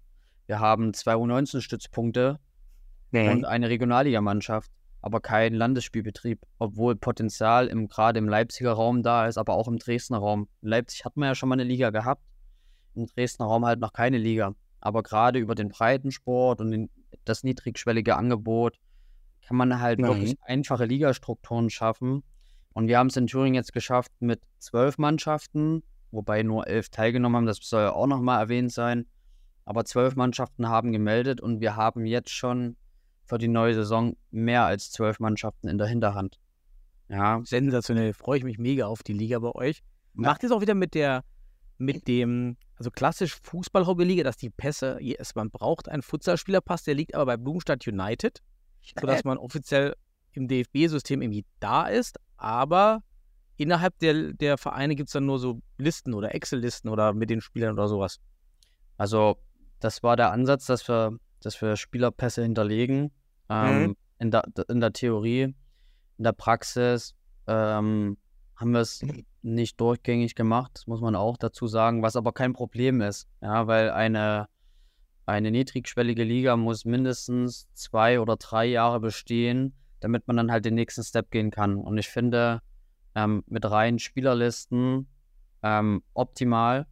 wir 0.47 0.59
haben 0.59 0.95
zwei 0.95 1.15
U19-Stützpunkte 1.15 2.39
nee. 3.11 3.31
und 3.31 3.45
eine 3.45 3.69
Regionalligamannschaft, 3.69 4.71
aber 5.03 5.21
keinen 5.21 5.55
Landesspielbetrieb, 5.55 6.41
obwohl 6.59 6.97
Potenzial 6.97 7.67
im, 7.67 7.89
gerade 7.89 8.19
im 8.19 8.29
Leipziger 8.29 8.73
Raum 8.73 9.03
da 9.03 9.27
ist, 9.27 9.37
aber 9.37 9.55
auch 9.55 9.69
im 9.69 9.79
Dresdner 9.79 10.19
Raum. 10.19 10.49
In 10.63 10.69
Leipzig 10.69 11.05
hat 11.05 11.17
man 11.17 11.29
ja 11.29 11.35
schon 11.35 11.49
mal 11.49 11.57
eine 11.57 11.65
Liga 11.65 11.91
gehabt, 11.91 12.23
im 12.95 13.07
Dresdner 13.07 13.47
Raum 13.47 13.67
halt 13.67 13.81
noch 13.81 13.93
keine 13.93 14.19
Liga. 14.19 14.55
Aber 14.81 15.03
gerade 15.03 15.39
über 15.39 15.55
den 15.55 15.69
Breitensport 15.69 16.61
und 16.61 16.71
den, 16.71 16.91
das 17.25 17.45
niedrigschwellige 17.45 18.17
Angebot 18.17 18.79
kann 19.47 19.57
man 19.57 19.81
halt 19.81 19.99
Nein. 19.99 20.11
wirklich 20.11 20.37
einfache 20.43 20.85
Ligastrukturen 20.85 21.71
schaffen. 21.71 22.23
Und 22.73 22.89
wir 22.89 22.99
haben 22.99 23.09
es 23.09 23.17
in 23.17 23.27
Thüringen 23.27 23.55
jetzt 23.55 23.73
geschafft 23.73 24.13
mit 24.21 24.41
zwölf 24.59 24.99
Mannschaften, 24.99 25.83
wobei 26.11 26.43
nur 26.43 26.67
elf 26.67 26.89
teilgenommen 26.89 27.37
haben. 27.37 27.47
Das 27.47 27.59
soll 27.61 27.83
ja 27.83 27.93
auch 27.93 28.07
nochmal 28.07 28.41
erwähnt 28.41 28.73
sein. 28.73 29.07
Aber 29.65 29.85
zwölf 29.85 30.17
Mannschaften 30.17 30.69
haben 30.69 30.93
gemeldet 30.93 31.41
und 31.41 31.61
wir 31.61 31.77
haben 31.77 32.07
jetzt 32.07 32.31
schon 32.31 32.77
für 33.25 33.39
die 33.39 33.49
neue 33.49 33.75
Saison 33.75 34.17
mehr 34.31 34.65
als 34.65 34.91
zwölf 34.91 35.21
Mannschaften 35.21 35.69
in 35.69 35.79
der 35.79 35.87
Hinterhand. 35.87 36.39
Ja. 37.09 37.41
Sensationell, 37.45 38.15
freue 38.15 38.39
ich 38.39 38.45
mich 38.45 38.59
mega 38.59 38.87
auf 38.87 39.03
die 39.03 39.13
Liga 39.13 39.39
bei 39.39 39.53
euch. 39.53 39.83
Macht 40.15 40.45
es 40.45 40.51
auch 40.51 40.61
wieder 40.61 40.75
mit 40.75 40.95
der, 40.95 41.25
mit 41.79 42.09
dem, 42.09 42.57
also 42.77 42.91
klassisch 42.91 43.39
Fußball-Hobby-Liga, 43.43 44.25
dass 44.25 44.37
die 44.37 44.51
Pässe, 44.51 44.99
man 45.35 45.51
braucht 45.51 45.89
einen 45.89 46.03
Futsalspielerpass, 46.03 46.85
der 46.85 46.95
liegt 46.95 47.15
aber 47.15 47.27
bei 47.27 47.37
Blumenstadt 47.37 47.87
United, 47.87 48.41
sodass 48.99 49.25
man 49.25 49.39
offiziell 49.39 49.95
im 50.33 50.49
DFB-System 50.49 51.23
irgendwie 51.23 51.45
da 51.61 51.87
ist, 51.87 52.19
aber 52.37 53.03
innerhalb 53.57 53.99
der, 53.99 54.33
der 54.33 54.59
Vereine 54.59 54.97
gibt 54.97 55.09
es 55.09 55.13
dann 55.13 55.27
nur 55.27 55.39
so 55.39 55.61
Listen 55.79 56.15
oder 56.15 56.35
Excel-Listen 56.35 56.89
oder 56.89 57.13
mit 57.13 57.31
den 57.31 57.41
Spielern 57.41 57.75
oder 57.75 57.89
sowas. 57.89 58.19
Also 58.97 59.37
das 59.81 60.03
war 60.03 60.17
der 60.17 60.33
Ansatz, 60.33 60.67
dass 60.67 60.89
wir, 60.89 61.19
dass 61.41 61.61
wir 61.61 61.77
Spielerpässe 61.77 62.43
hinterlegen. 62.43 63.11
Ähm, 63.49 63.83
mhm. 63.83 63.97
in, 64.19 64.31
der, 64.31 64.45
in 64.69 64.81
der 64.81 64.93
Theorie, 64.93 65.43
in 65.43 66.25
der 66.25 66.33
Praxis 66.33 67.15
ähm, 67.47 68.17
haben 68.57 68.73
wir 68.73 68.81
es 68.81 69.05
nicht 69.43 69.81
durchgängig 69.81 70.35
gemacht, 70.35 70.85
muss 70.87 71.01
man 71.01 71.17
auch 71.17 71.37
dazu 71.37 71.67
sagen, 71.67 72.03
was 72.03 72.17
aber 72.17 72.33
kein 72.33 72.53
Problem 72.53 73.01
ist. 73.01 73.27
Ja, 73.41 73.67
weil 73.67 73.91
eine, 73.91 74.47
eine 75.27 75.51
niedrigschwellige 75.51 76.25
Liga 76.25 76.57
muss 76.57 76.85
mindestens 76.85 77.69
zwei 77.75 78.21
oder 78.21 78.37
drei 78.37 78.67
Jahre 78.67 79.01
bestehen, 79.01 79.75
damit 80.01 80.27
man 80.27 80.37
dann 80.37 80.51
halt 80.51 80.65
den 80.65 80.75
nächsten 80.75 81.05
Step 81.05 81.31
gehen 81.31 81.51
kann. 81.51 81.77
Und 81.77 81.99
ich 81.99 82.09
finde, 82.09 82.61
ähm, 83.15 83.45
mit 83.47 83.71
reinen 83.71 83.99
Spielerlisten 83.99 85.07
ähm, 85.63 86.03
optimal, 86.15 86.87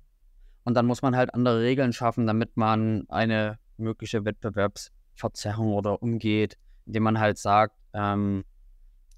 und 0.64 0.74
dann 0.74 0.86
muss 0.86 1.02
man 1.02 1.16
halt 1.16 1.34
andere 1.34 1.62
Regeln 1.62 1.92
schaffen, 1.92 2.26
damit 2.26 2.56
man 2.56 3.04
eine 3.08 3.58
mögliche 3.76 4.24
Wettbewerbsverzerrung 4.24 5.72
oder 5.72 6.02
umgeht, 6.02 6.58
indem 6.86 7.04
man 7.04 7.18
halt 7.18 7.38
sagt, 7.38 7.74
ähm, 7.94 8.44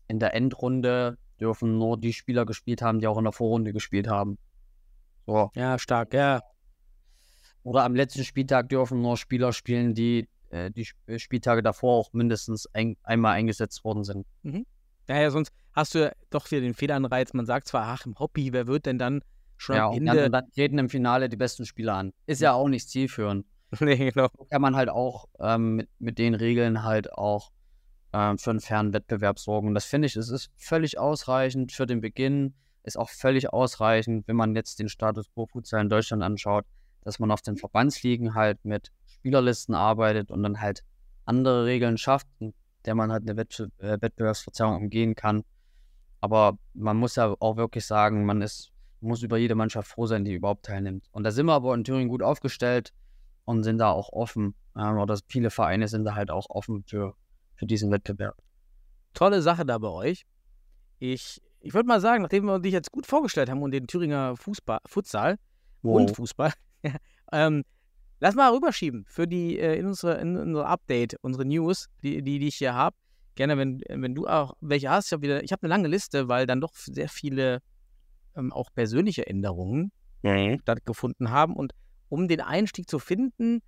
in 0.09 0.19
der 0.19 0.35
Endrunde 0.35 1.19
dürfen 1.41 1.79
nur 1.79 1.99
die 1.99 2.13
Spieler 2.13 2.47
gespielt 2.47 2.81
haben, 2.81 3.01
die 3.01 3.07
auch 3.07 3.19
in 3.19 3.25
der 3.25 3.33
Vorrunde 3.33 3.73
gespielt 3.73 4.09
haben. 4.09 4.39
So. 5.27 5.51
Ja, 5.55 5.79
stark, 5.79 6.15
ja. 6.15 6.41
Oder 7.63 7.85
am 7.85 7.95
letzten 7.95 8.25
Spieltag 8.25 8.69
dürfen 8.69 9.03
nur 9.03 9.17
Spieler 9.17 9.53
spielen, 9.53 9.95
die 9.95 10.29
äh, 10.51 10.71
die 10.71 10.83
Sp- 10.85 11.19
Spieltage 11.19 11.63
davor 11.63 11.97
auch 11.99 12.13
mindestens 12.13 12.67
ein, 12.75 12.97
einmal 13.03 13.35
eingesetzt 13.35 13.85
worden 13.85 14.05
sind. 14.05 14.27
Naja, 15.09 15.31
sonst 15.31 15.53
hast 15.73 15.95
du 15.95 16.01
ja 16.01 16.13
doch 16.31 16.51
wieder 16.51 16.61
den 16.61 16.75
Fehlanreiz. 16.75 17.33
Man 17.33 17.47
sagt 17.47 17.69
zwar, 17.69 17.85
ach, 17.87 18.05
im 18.07 18.19
Hobby, 18.19 18.53
wer 18.53 18.67
wird 18.67 18.87
denn 18.87 18.99
dann 18.99 19.23
schon 19.57 19.77
Ja, 19.77 19.89
am 19.89 19.97
Ende. 19.97 20.27
und 20.27 20.33
dann 20.33 20.51
treten 20.53 20.79
im 20.79 20.89
Finale 20.89 21.29
die 21.29 21.37
besten 21.37 21.65
Spieler 21.67 21.95
an. 21.95 22.13
Ist 22.27 22.41
ja 22.41 22.53
auch 22.53 22.69
nicht 22.69 22.89
zielführend. 22.89 23.47
nee, 23.81 24.11
genau. 24.11 24.29
Kann 24.51 24.61
man 24.61 24.77
halt 24.77 24.89
auch 24.91 25.27
ähm, 25.41 25.77
mit, 25.77 25.89
mit 25.99 26.19
den 26.19 26.35
Regeln 26.35 26.83
halt 26.83 27.13
auch 27.13 27.51
ähm, 28.13 28.37
für 28.39 28.51
einen 28.51 28.61
fairen 28.61 28.93
Wettbewerb 28.93 29.39
sorgen. 29.39 29.69
Und 29.69 29.75
das 29.75 29.85
finde 29.87 30.07
ich, 30.07 30.17
es 30.17 30.29
ist 30.29 30.51
völlig 30.57 30.99
ausreichend 30.99 31.73
für 31.73 31.87
den 31.87 32.01
Beginn, 32.01 32.55
ist 32.83 32.99
auch 32.99 33.09
völlig 33.09 33.53
ausreichend, 33.53 34.27
wenn 34.29 34.37
man 34.37 34.55
jetzt 34.55 34.79
den 34.81 34.89
Status 34.91 35.31
quo 35.33 35.47
Futsal 35.47 35.81
in 35.81 35.89
Deutschland 35.89 36.23
anschaut, 36.23 36.65
dass 37.03 37.19
man 37.19 37.31
auf 37.31 37.43
den 37.43 37.57
Verbandsligen 37.57 38.35
halt 38.35 38.65
mit 38.65 38.93
Spielerlisten 39.07 39.75
arbeitet 39.75 40.31
und 40.31 40.43
dann 40.43 40.61
halt 40.61 40.85
andere 41.25 41.65
Regeln 41.67 41.99
schafft, 41.99 42.27
in 42.39 42.55
der 42.85 42.95
man 42.95 43.13
halt 43.13 43.29
eine 43.29 43.41
äh, 43.41 44.01
Wettbewerbsverzerrung 44.01 44.77
umgehen 44.77 45.15
kann. 45.15 45.45
Aber 46.21 46.59
man 46.75 46.97
muss 46.97 47.17
ja 47.17 47.35
auch 47.39 47.57
wirklich 47.57 47.87
sagen, 47.87 48.25
man 48.25 48.43
ist, 48.43 48.71
muss 49.01 49.23
über 49.23 49.39
jede 49.39 49.55
Mannschaft 49.55 49.89
froh 49.89 50.07
sein, 50.07 50.25
die 50.25 50.35
überhaupt 50.35 50.67
teilnimmt. 50.67 51.07
Und 51.13 51.25
da 51.25 51.31
sind 51.31 51.47
wir 51.47 51.53
aber 51.53 51.75
in 51.75 51.85
Thüringen 51.85 52.09
gut 52.09 52.23
aufgestellt 52.23 52.93
und 53.45 53.65
sind 53.65 53.79
da 53.79 53.91
auch 53.91 54.13
offen. 54.13 54.55
Oder 54.75 55.19
viele 55.27 55.51
Vereine 55.51 55.89
sind 55.89 56.05
da 56.05 56.15
halt 56.15 56.31
auch 56.31 56.49
offen 56.49 56.85
für, 56.87 57.15
für 57.57 57.67
diesen 57.67 57.91
Wettbewerb. 57.91 58.37
Tolle 59.15 59.43
Sache 59.43 59.67
da 59.67 59.79
bei 59.79 59.89
euch. 59.89 60.25
Ich, 60.99 61.43
ich 61.61 61.75
würde 61.75 61.89
mal 61.89 62.01
sagen, 62.01 62.23
nachdem 62.23 62.45
wir 62.45 62.61
dich 62.61 62.73
jetzt 62.73 62.93
gut 62.93 63.07
vorgestellt 63.07 63.51
haben 63.51 63.63
und 63.63 63.73
den 63.73 63.87
Thüringer 63.87 64.37
Fußball, 64.37 64.79
Futsal 64.87 65.39
und 65.83 66.15
Fußball, 66.17 66.53
ähm, 67.33 67.63
lass 68.21 68.35
mal 68.35 68.53
rüberschieben 68.53 69.05
für 69.07 69.27
die, 69.27 69.59
äh, 69.59 69.79
in 69.79 69.87
unsere, 69.87 70.21
in 70.21 70.37
unsere 70.37 70.67
Update, 70.67 71.17
unsere 71.23 71.45
News, 71.45 71.89
die, 72.03 72.23
die, 72.23 72.39
die 72.39 72.49
ich 72.49 72.57
hier 72.57 72.75
habe. 72.75 72.97
Gerne, 73.35 73.57
wenn, 73.57 73.81
wenn 73.89 74.15
du 74.15 74.27
auch 74.27 74.55
welche 74.61 74.91
hast. 74.91 75.07
Ich 75.07 75.13
habe 75.13 75.23
wieder, 75.23 75.43
ich 75.43 75.53
habe 75.53 75.63
eine 75.63 75.71
lange 75.71 75.89
Liste, 75.89 76.29
weil 76.29 76.47
dann 76.47 76.61
doch 76.61 76.75
sehr 76.75 77.09
viele 77.09 77.61
ähm, 78.37 78.53
auch 78.53 78.71
persönliche 78.75 79.27
Änderungen 79.27 79.91
stattgefunden 80.61 81.31
haben. 81.31 81.57
Und 81.57 81.73
um 82.09 82.29
den 82.29 82.41
Einstieg 82.43 82.91
zu 82.91 82.99
finden 82.99 83.63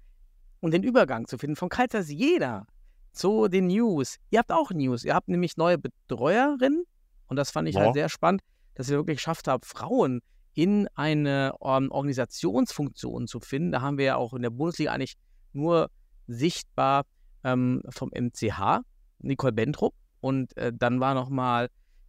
und 0.60 0.72
den 0.72 0.82
Übergang 0.82 1.26
zu 1.26 1.38
finden 1.38 1.56
von 1.56 1.68
Kalters 1.70 2.10
jeder 2.10 2.66
zu 3.12 3.48
den 3.48 3.68
News. 3.68 4.16
Ihr 4.30 4.40
habt 4.40 4.52
auch 4.52 4.70
News. 4.70 5.04
Ihr 5.04 5.14
habt 5.14 5.28
nämlich 5.28 5.56
neue 5.56 5.78
Betreuerinnen 5.78 6.84
und 7.28 7.36
das 7.36 7.50
fand 7.50 7.68
ich 7.68 7.76
Ja. 7.76 7.82
halt 7.82 7.94
sehr 7.94 8.08
spannend, 8.08 8.42
dass 8.74 8.90
ihr 8.90 8.96
wirklich 8.96 9.16
geschafft 9.18 9.48
habt, 9.48 9.64
Frauen 9.64 10.20
in 10.54 10.88
eine 10.94 11.52
ähm, 11.62 11.90
Organisationsfunktion 11.90 13.26
zu 13.26 13.40
finden. 13.40 13.72
Da 13.72 13.80
haben 13.80 13.98
wir 13.98 14.04
ja 14.04 14.16
auch 14.16 14.32
in 14.34 14.42
der 14.42 14.50
Bundesliga 14.50 14.92
eigentlich 14.92 15.14
nur 15.52 15.90
sichtbar 16.26 17.04
ähm, 17.42 17.82
vom 17.90 18.10
MCH, 18.14 18.80
Nicole 19.18 19.52
Bentrup. 19.52 19.94
Und 20.20 20.56
äh, 20.56 20.72
dann 20.74 21.00
war 21.00 21.14
nochmal 21.14 21.68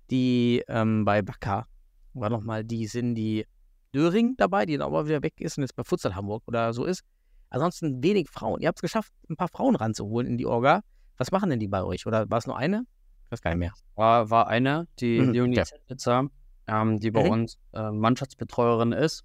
die 0.10 0.64
ähm, 0.68 1.06
bei 1.06 1.28
Wacker, 1.28 1.66
war 2.14 2.30
nochmal 2.30 2.64
die 2.64 2.86
Cindy 2.88 3.46
Döring 3.94 4.36
dabei, 4.38 4.66
die 4.66 4.78
dann 4.78 4.88
aber 4.88 5.08
wieder 5.08 5.24
weg 5.24 5.34
ist 5.40 5.58
und 5.58 5.64
jetzt 5.64 5.76
bei 5.76 5.84
Futsal 5.84 6.16
Hamburg 6.16 6.44
oder 6.48 6.74
so 6.74 6.86
ist. 6.86 7.02
Ansonsten 7.50 8.04
wenig 8.04 8.30
Frauen. 8.30 8.62
Ihr 8.62 8.68
habt 8.68 8.78
es 8.78 8.82
geschafft, 8.82 9.12
ein 9.30 9.38
paar 9.38 9.48
Frauen 9.48 9.76
ranzuholen 9.76 10.28
in 10.28 10.38
die 10.38 10.46
Orga. 10.46 10.82
Was 11.18 11.32
machen 11.32 11.50
denn 11.50 11.60
die 11.60 11.68
bei 11.68 11.84
euch? 11.84 12.06
Oder 12.06 12.30
war 12.30 12.38
es 12.40 12.46
nur 12.48 12.58
eine? 12.58 12.86
Ich 13.26 13.32
weiß 13.32 13.42
gar 13.42 13.52
nicht 13.52 13.60
mehr. 13.60 13.74
War, 13.96 14.30
war 14.30 14.48
eine, 14.48 14.88
die 15.00 15.20
Mhm, 15.20 15.32
Leonie. 15.32 15.64
Zetlitzer, 15.64 16.30
ähm, 16.68 17.00
die 17.00 17.12
bei 17.12 17.22
Mhm. 17.24 17.30
uns 17.32 17.58
äh, 17.74 17.92
Mannschaftsbetreuerin 17.92 18.92
ist 18.92 19.24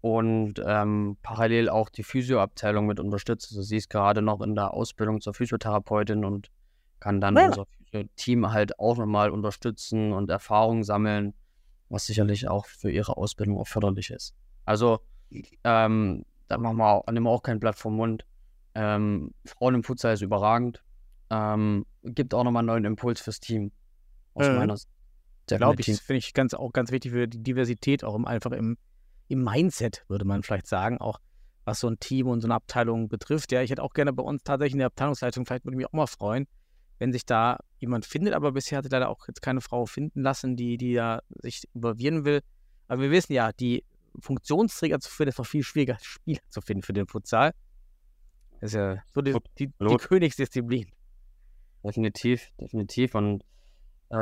und 0.00 0.54
ähm, 0.64 1.16
parallel 1.22 1.68
auch 1.68 1.88
die 1.88 2.02
Physioabteilung 2.02 2.86
mit 2.86 2.98
unterstützt. 2.98 3.50
Also 3.52 3.62
sie 3.62 3.76
ist 3.76 3.88
gerade 3.90 4.20
noch 4.22 4.40
in 4.40 4.54
der 4.54 4.74
Ausbildung 4.74 5.20
zur 5.20 5.34
Physiotherapeutin 5.34 6.24
und 6.24 6.50
kann 6.98 7.20
dann 7.20 7.36
Ja. 7.36 7.46
unser 7.46 7.66
Physio-Team 7.66 8.52
halt 8.52 8.78
auch 8.78 8.96
nochmal 8.96 9.30
unterstützen 9.30 10.12
und 10.12 10.28
Erfahrungen 10.30 10.82
sammeln, 10.82 11.34
was 11.88 12.06
sicherlich 12.06 12.48
auch 12.48 12.66
für 12.66 12.90
ihre 12.90 13.16
Ausbildung 13.16 13.58
auch 13.58 13.68
förderlich 13.68 14.10
ist. 14.10 14.34
Also 14.64 15.00
ähm, 15.64 16.24
da 16.48 16.58
machen 16.58 16.76
wir 16.76 16.86
auch, 16.88 17.06
nehmen 17.06 17.26
wir 17.26 17.30
auch 17.30 17.42
kein 17.42 17.60
Blatt 17.60 17.76
vom 17.76 17.96
Mund. 17.96 18.26
Ähm, 18.74 19.32
Frauen 19.44 19.74
im 19.76 19.82
Futsal 19.84 20.14
ist 20.14 20.22
überragend. 20.22 20.82
Ähm, 21.30 21.86
gibt 22.04 22.34
auch 22.34 22.44
nochmal 22.44 22.60
einen 22.60 22.66
neuen 22.68 22.84
Impuls 22.84 23.20
fürs 23.20 23.38
Team. 23.40 23.70
Aus 24.34 24.48
Mhm. 24.48 24.56
meiner 24.56 24.76
Sicht. 24.76 24.88
Glaube 25.56 25.80
ich, 25.80 25.86
finde 26.00 26.18
ich 26.18 26.34
ganz, 26.34 26.54
auch 26.54 26.72
ganz 26.72 26.90
wichtig 26.90 27.12
für 27.12 27.28
die 27.28 27.42
Diversität, 27.42 28.04
auch 28.04 28.14
im, 28.14 28.26
einfach 28.26 28.52
im, 28.52 28.76
im 29.28 29.42
Mindset, 29.42 30.04
würde 30.08 30.24
man 30.24 30.42
vielleicht 30.42 30.66
sagen, 30.66 30.98
auch 30.98 31.18
was 31.64 31.80
so 31.80 31.88
ein 31.88 31.98
Team 32.00 32.26
und 32.26 32.40
so 32.40 32.46
eine 32.46 32.54
Abteilung 32.54 33.08
betrifft. 33.08 33.52
Ja, 33.52 33.62
ich 33.62 33.70
hätte 33.70 33.82
auch 33.82 33.92
gerne 33.92 34.12
bei 34.12 34.22
uns 34.22 34.42
tatsächlich 34.42 34.74
in 34.74 34.78
der 34.78 34.88
Abteilungsleitung, 34.88 35.46
vielleicht 35.46 35.64
würde 35.64 35.74
ich 35.74 35.78
mich 35.78 35.86
auch 35.86 35.92
mal 35.92 36.06
freuen, 36.06 36.46
wenn 36.98 37.12
sich 37.12 37.24
da 37.24 37.58
jemand 37.78 38.04
findet, 38.06 38.34
aber 38.34 38.52
bisher 38.52 38.78
hat 38.78 38.84
sich 38.84 38.92
leider 38.92 39.08
auch 39.08 39.26
jetzt 39.28 39.42
keine 39.42 39.60
Frau 39.60 39.86
finden 39.86 40.22
lassen, 40.22 40.56
die, 40.56 40.76
die 40.76 40.94
da 40.94 41.20
sich 41.42 41.64
involvieren 41.74 42.24
will. 42.24 42.40
Aber 42.88 43.02
wir 43.02 43.10
wissen 43.10 43.32
ja, 43.32 43.52
die 43.52 43.84
Funktionsträger 44.20 45.00
zu 45.00 45.10
finden, 45.10 45.30
ist 45.30 45.38
noch 45.38 45.46
viel 45.46 45.62
schwieriger, 45.62 45.98
Spieler 46.02 46.40
zu 46.48 46.60
finden 46.60 46.82
für 46.82 46.92
den 46.92 47.06
Futsal. 47.06 47.52
Das 48.60 48.70
ist 48.70 48.74
ja 48.74 49.02
so 49.12 49.22
die, 49.22 49.34
die, 49.58 49.68
die. 49.68 49.96
Königsdisziplin. 49.96 50.86
Definitiv, 51.82 52.52
definitiv. 52.60 53.14
Und 53.16 53.42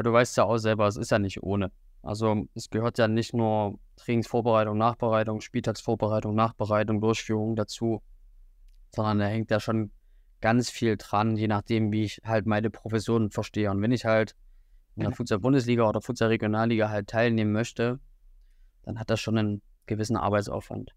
du 0.02 0.12
weißt 0.12 0.36
ja 0.36 0.44
auch 0.44 0.58
selber, 0.58 0.86
es 0.86 0.96
ist 0.96 1.10
ja 1.10 1.18
nicht 1.18 1.42
ohne. 1.42 1.70
Also 2.02 2.46
es 2.54 2.70
gehört 2.70 2.98
ja 2.98 3.08
nicht 3.08 3.34
nur 3.34 3.78
Trainingsvorbereitung, 3.96 4.78
Nachbereitung, 4.78 5.40
Spieltagsvorbereitung, 5.40 6.34
Nachbereitung, 6.34 7.00
Durchführung 7.00 7.56
dazu, 7.56 8.02
sondern 8.94 9.18
da 9.18 9.26
hängt 9.26 9.50
ja 9.50 9.60
schon 9.60 9.90
ganz 10.40 10.70
viel 10.70 10.96
dran, 10.96 11.36
je 11.36 11.48
nachdem, 11.48 11.92
wie 11.92 12.04
ich 12.04 12.20
halt 12.24 12.46
meine 12.46 12.70
Profession 12.70 13.30
verstehe. 13.30 13.70
Und 13.70 13.82
wenn 13.82 13.92
ich 13.92 14.06
halt 14.06 14.34
in 14.96 15.02
der 15.02 15.12
Futsal-Bundesliga 15.12 15.88
oder 15.88 16.00
Futsal-Regionalliga 16.00 16.88
halt 16.88 17.08
teilnehmen 17.08 17.52
möchte, 17.52 18.00
dann 18.82 18.98
hat 18.98 19.10
das 19.10 19.20
schon 19.20 19.36
einen 19.36 19.62
gewissen 19.86 20.16
Arbeitsaufwand. 20.16 20.94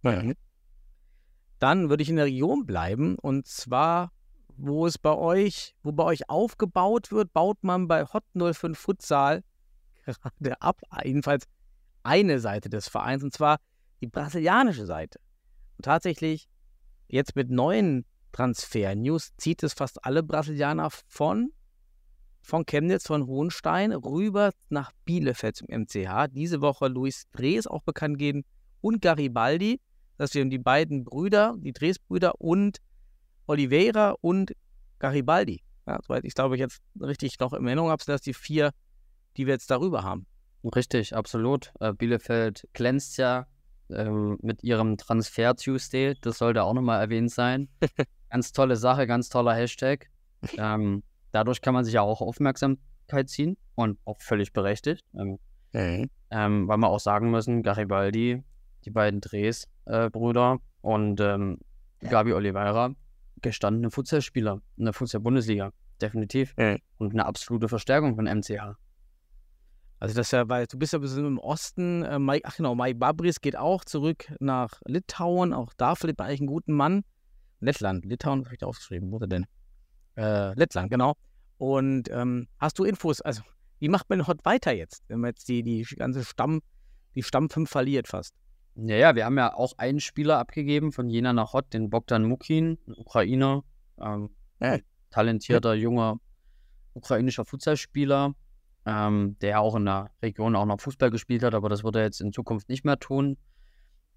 Dann 1.60 1.90
würde 1.90 2.04
ich 2.04 2.10
in 2.10 2.16
der 2.16 2.26
Region 2.26 2.66
bleiben 2.66 3.18
und 3.18 3.46
zwar, 3.48 4.12
wo 4.58 4.86
es 4.86 4.98
bei 4.98 5.16
euch, 5.16 5.76
wo 5.84 5.92
bei 5.92 6.04
euch 6.04 6.30
aufgebaut 6.30 7.12
wird, 7.12 7.34
baut 7.34 7.63
man 7.63 7.88
bei 7.88 8.06
Hot 8.06 8.24
05 8.34 8.78
Futsal 8.78 9.44
gerade 10.06 10.62
ab, 10.62 10.82
jedenfalls 11.04 11.46
eine 12.04 12.39
Seite 12.39 12.70
des 12.70 12.89
Vereins 12.89 13.24
und 13.24 13.34
zwar 13.34 13.58
die 14.02 14.08
brasilianische 14.08 14.86
Seite. 14.86 15.20
Und 15.78 15.86
tatsächlich 15.86 16.48
jetzt 17.08 17.36
mit 17.36 17.50
neuen 17.50 18.06
Transfer-News 18.34 19.32
zieht 19.38 19.63
es 19.63 19.74
fast 19.74 20.04
alle 20.06 20.24
Brasilianer 20.24 20.89
von 21.08 21.52
von 22.46 22.66
Chemnitz, 22.66 23.08
von 23.08 23.26
Hohenstein 23.26 23.94
rüber 23.94 24.52
nach 24.68 24.92
Bielefeld 25.06 25.56
zum 25.56 25.68
MCH. 25.70 26.28
Diese 26.30 26.60
Woche 26.60 26.89
Luis 26.89 27.24
Drees 27.32 27.68
auch 27.68 27.84
bekannt 27.84 28.18
gegeben 28.18 28.44
und 28.82 29.02
Garibaldi 29.02 29.80
dass 30.18 30.34
wir 30.34 30.42
haben 30.42 30.50
die 30.50 30.60
beiden 30.60 31.04
Brüder, 31.04 31.56
die 31.58 31.74
Dres-Brüder 31.74 32.39
und 32.39 32.78
Oliveira 33.48 34.16
und 34.22 34.54
Garibaldi. 35.00 35.64
Ja, 35.88 36.00
soweit 36.02 36.24
ich 36.24 36.34
glaube, 36.34 36.56
ich 36.56 36.62
jetzt 36.62 36.82
richtig 37.00 37.40
noch 37.40 37.54
in 37.54 37.66
Erinnerung 37.66 37.90
habe, 37.90 38.04
sind 38.04 38.14
das 38.14 38.22
die 38.22 38.34
vier, 38.34 38.72
die 39.38 39.46
wir 39.46 39.54
jetzt 39.54 39.70
darüber 39.70 40.04
haben. 40.04 40.26
Richtig, 40.64 41.16
absolut. 41.16 41.74
Äh, 41.80 41.94
Bielefeld 41.94 42.68
glänzt 42.74 43.18
ja 43.18 43.48
ähm, 43.90 44.38
mit 44.42 44.64
ihrem 44.64 44.98
Transfer 44.98 45.56
Tuesday. 45.56 46.16
Das 46.22 46.38
sollte 46.38 46.64
auch 46.64 46.74
nochmal 46.74 47.02
erwähnt 47.02 47.32
sein. 47.32 47.68
ganz 48.30 48.54
tolle 48.54 48.78
Sache, 48.78 49.08
ganz 49.08 49.30
toller 49.30 49.54
Hashtag. 49.54 50.10
Ähm, 50.58 51.04
dadurch 51.32 51.62
kann 51.62 51.74
man 51.74 51.84
sich 51.84 51.96
ja 51.96 52.02
auch 52.02 52.22
Aufmerksamkeit 52.22 53.30
ziehen 53.30 53.58
und 53.76 54.00
auch 54.06 54.22
völlig 54.22 54.54
berechtigt. 54.54 55.02
Ähm, 55.16 55.40
ähm, 55.74 56.68
weil 56.68 56.78
wir 56.78 56.88
auch 56.88 57.00
sagen 57.00 57.32
müssen, 57.32 57.64
Garibaldi, 57.64 58.44
die 58.86 58.92
beiden 58.92 59.22
Dres-Brüder 59.22 60.60
und 60.82 61.20
ähm, 61.20 61.58
Gabi 62.02 62.34
Oliveira, 62.34 62.94
gestandene 63.44 63.92
Futsalspieler 63.92 64.62
in 64.78 64.86
der 64.86 64.94
Futsal-Bundesliga. 64.94 65.72
Definitiv. 66.02 66.56
Mhm. 66.58 66.80
Und 66.98 67.14
eine 67.14 67.26
absolute 67.26 67.70
Verstärkung 67.70 68.16
von 68.16 68.26
MCH. 68.26 68.76
Also 70.00 70.16
das 70.16 70.28
ist 70.28 70.32
ja, 70.32 70.50
weil 70.50 70.66
du 70.66 70.78
bist 70.78 70.92
ja 70.92 71.00
ein 71.00 71.02
bisschen 71.02 71.26
im 71.26 71.38
Osten. 71.38 72.04
Äh, 72.04 72.20
Mike, 72.20 72.46
ach 72.46 72.58
genau, 72.58 72.76
Mike 72.76 72.98
Babris 72.98 73.40
geht 73.40 73.56
auch 73.56 73.86
zurück 73.86 74.34
nach 74.40 74.82
Litauen. 74.86 75.54
Auch 75.54 75.74
da 75.78 75.96
findet 75.96 76.18
man 76.18 76.28
eigentlich 76.28 76.42
einen 76.42 76.48
guten 76.48 76.74
Mann. 76.74 77.04
Lettland, 77.62 78.04
Litauen, 78.04 78.44
habe 78.44 78.56
ich 78.56 78.60
da 78.60 78.66
aufgeschrieben? 78.66 79.12
Wo 79.12 79.18
ist 79.18 79.22
er 79.22 79.28
denn? 79.28 79.46
Äh, 80.18 80.54
Lettland, 80.56 80.90
genau. 80.90 81.16
Und 81.58 82.10
ähm, 82.12 82.48
hast 82.60 82.78
du 82.80 82.84
Infos, 82.84 83.22
also 83.22 83.44
wie 83.80 83.88
macht 83.88 84.10
man 84.10 84.28
Hot 84.28 84.44
weiter 84.44 84.74
jetzt, 84.74 85.04
wenn 85.08 85.22
man 85.22 85.30
jetzt 85.30 85.48
die, 85.48 85.64
die 85.64 85.84
ganze 85.96 86.26
Stamm, 86.26 86.62
die 87.16 87.24
Stamm 87.24 87.50
5 87.50 87.70
verliert 87.70 88.08
fast? 88.08 88.36
Ja, 88.76 88.96
ja, 88.96 89.16
wir 89.16 89.26
haben 89.26 89.38
ja 89.38 89.54
auch 89.54 89.74
einen 89.78 90.00
Spieler 90.00 90.40
abgegeben 90.40 90.92
von 90.92 91.10
Jena 91.10 91.32
nach 91.34 91.54
Hot, 91.54 91.74
den 91.74 91.90
Bogdan 91.90 92.24
Mukin, 92.26 92.80
ein 92.88 92.94
Ukrainer, 92.98 93.64
ähm, 94.02 94.30
Ja. 94.60 94.80
talentierter, 95.12 95.74
junger 95.76 96.18
ukrainischer 96.96 97.46
Futsalspieler, 97.46 98.34
ähm, 98.86 99.38
der 99.42 99.62
auch 99.62 99.76
in 99.76 99.86
der 99.86 100.12
Region 100.22 100.56
auch 100.56 100.66
noch 100.66 100.80
Fußball 100.80 101.12
gespielt 101.12 101.44
hat, 101.44 101.54
aber 101.54 101.70
das 101.70 101.84
wird 101.84 101.96
er 101.96 102.04
jetzt 102.04 102.22
in 102.22 102.34
Zukunft 102.34 102.70
nicht 102.70 102.84
mehr 102.86 103.00
tun. 103.00 103.38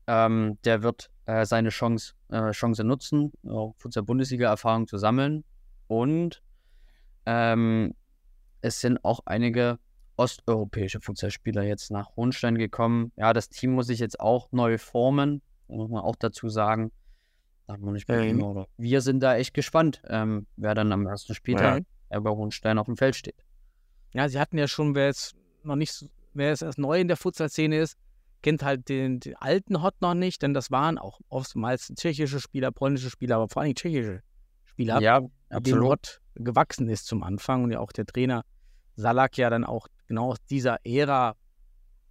Ähm, 0.06 0.58
der 0.64 0.82
wird 0.82 1.10
äh, 1.26 1.44
seine 1.44 1.70
Chance, 1.70 2.14
äh, 2.28 2.52
Chance 2.52 2.84
nutzen, 2.84 3.32
auch 3.46 3.74
Futsal-Bundesliga-Erfahrung 3.78 4.86
zu 4.86 4.98
sammeln. 4.98 5.44
Und 5.88 6.42
ähm, 7.26 7.94
es 8.60 8.80
sind 8.80 9.04
auch 9.04 9.20
einige 9.26 9.78
osteuropäische 10.16 11.00
Futsalspieler 11.00 11.62
jetzt 11.62 11.90
nach 11.90 12.16
Hohenstein 12.16 12.56
gekommen. 12.56 13.12
Ja, 13.16 13.32
das 13.32 13.48
Team 13.48 13.72
muss 13.72 13.86
sich 13.86 13.98
jetzt 13.98 14.18
auch 14.20 14.50
neu 14.52 14.78
formen, 14.78 15.42
muss 15.68 15.90
man 15.90 16.02
auch 16.02 16.16
dazu 16.16 16.48
sagen. 16.48 16.92
Darf 17.66 17.78
man 17.80 17.94
nicht 17.94 18.08
Ähm. 18.08 18.42
oder 18.42 18.66
wir 18.76 19.00
sind 19.00 19.20
da 19.20 19.36
echt 19.36 19.52
gespannt, 19.52 20.00
ähm, 20.08 20.46
wer 20.56 20.74
dann 20.74 20.92
am 20.92 21.06
ersten 21.06 21.34
Spieltag 21.34 21.82
äh, 22.10 22.20
bei 22.20 22.30
Hohenstein 22.30 22.78
auf 22.78 22.86
dem 22.86 22.96
Feld 22.96 23.16
steht. 23.16 23.44
Ja, 24.12 24.28
sie 24.28 24.38
hatten 24.38 24.56
ja 24.56 24.68
schon, 24.68 24.94
wer 24.94 25.06
jetzt 25.06 25.34
noch 25.64 25.76
nicht, 25.76 26.08
wer 26.32 26.50
jetzt 26.50 26.62
erst 26.62 26.78
neu 26.78 27.00
in 27.00 27.08
der 27.08 27.16
Futsal-Szene 27.16 27.78
ist, 27.78 27.96
kennt 28.42 28.62
halt 28.62 28.88
den, 28.88 29.18
den 29.18 29.34
alten 29.36 29.82
Hot 29.82 30.00
noch 30.00 30.14
nicht, 30.14 30.42
denn 30.42 30.54
das 30.54 30.70
waren 30.70 30.98
auch 30.98 31.20
oftmals 31.28 31.92
tschechische 31.96 32.38
Spieler, 32.40 32.70
polnische 32.70 33.10
Spieler, 33.10 33.36
aber 33.36 33.48
vor 33.48 33.62
allem 33.62 33.74
tschechische 33.74 34.22
Spieler, 34.64 35.00
Ja, 35.00 35.20
mit 35.20 35.30
dem 35.50 35.56
absolut. 35.56 35.88
Hot 35.88 36.20
gewachsen 36.36 36.88
ist 36.88 37.06
zum 37.06 37.24
Anfang 37.24 37.64
und 37.64 37.72
ja 37.72 37.80
auch 37.80 37.92
der 37.92 38.06
Trainer 38.06 38.44
Salak 38.96 39.36
ja 39.38 39.50
dann 39.50 39.64
auch 39.64 39.88
genau 40.06 40.30
aus 40.32 40.44
dieser 40.50 40.78
Ära 40.84 41.36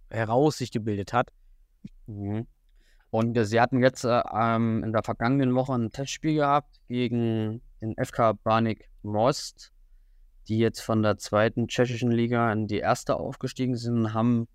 heraus 0.08 0.58
sich 0.58 0.70
gebildet 0.70 1.12
hat. 1.12 1.32
Mhm. 2.06 2.46
Und 3.10 3.36
äh, 3.36 3.44
sie 3.44 3.60
hatten 3.60 3.80
jetzt 3.82 4.04
äh, 4.04 4.22
ähm, 4.32 4.82
in 4.84 4.92
der 4.92 5.02
vergangenen 5.02 5.54
Woche 5.54 5.74
ein 5.74 5.90
Testspiel 5.90 6.34
gehabt 6.34 6.80
gegen 6.88 7.60
den 7.80 7.94
FK 7.96 8.34
Banik 8.34 8.88
Most, 9.02 9.72
die 10.48 10.58
jetzt 10.58 10.80
von 10.80 11.02
der 11.02 11.18
zweiten 11.18 11.68
tschechischen 11.68 12.10
Liga 12.10 12.52
in 12.52 12.66
die 12.66 12.78
erste 12.78 13.16
aufgestiegen 13.16 13.76
sind 13.76 13.96
und 13.98 14.14
haben 14.14 14.48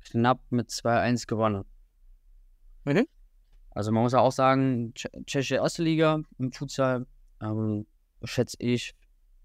knapp 0.00 0.40
mit 0.50 0.70
2-1 0.70 1.26
gewonnen. 1.26 1.64
Mhm. 2.84 3.06
Also 3.70 3.92
man 3.92 4.02
muss 4.02 4.12
ja 4.12 4.20
auch 4.20 4.32
sagen, 4.32 4.92
Tsche- 4.94 5.24
tschechische 5.26 5.56
erste 5.56 5.82
Liga 5.82 6.20
im 6.38 6.52
Futsal 6.52 7.06
ähm, 7.40 7.86
schätze 8.24 8.56
ich 8.60 8.96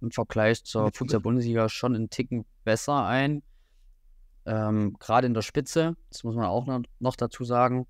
im 0.04 0.12
Vergleich 0.12 0.64
zur 0.64 0.92
Futsal-Bundesliga 0.92 1.70
schon 1.70 1.96
einen 1.96 2.10
Ticken 2.10 2.46
besser 2.64 3.06
ein. 3.06 3.42
Ähm, 4.46 4.96
Gerade 5.00 5.28
in 5.28 5.34
der 5.34 5.42
Spitze, 5.42 5.96
das 6.10 6.24
muss 6.24 6.36
man 6.36 6.46
auch 6.46 6.68
noch, 7.00 7.16
dazu 7.16 7.44
sagen. 7.44 7.88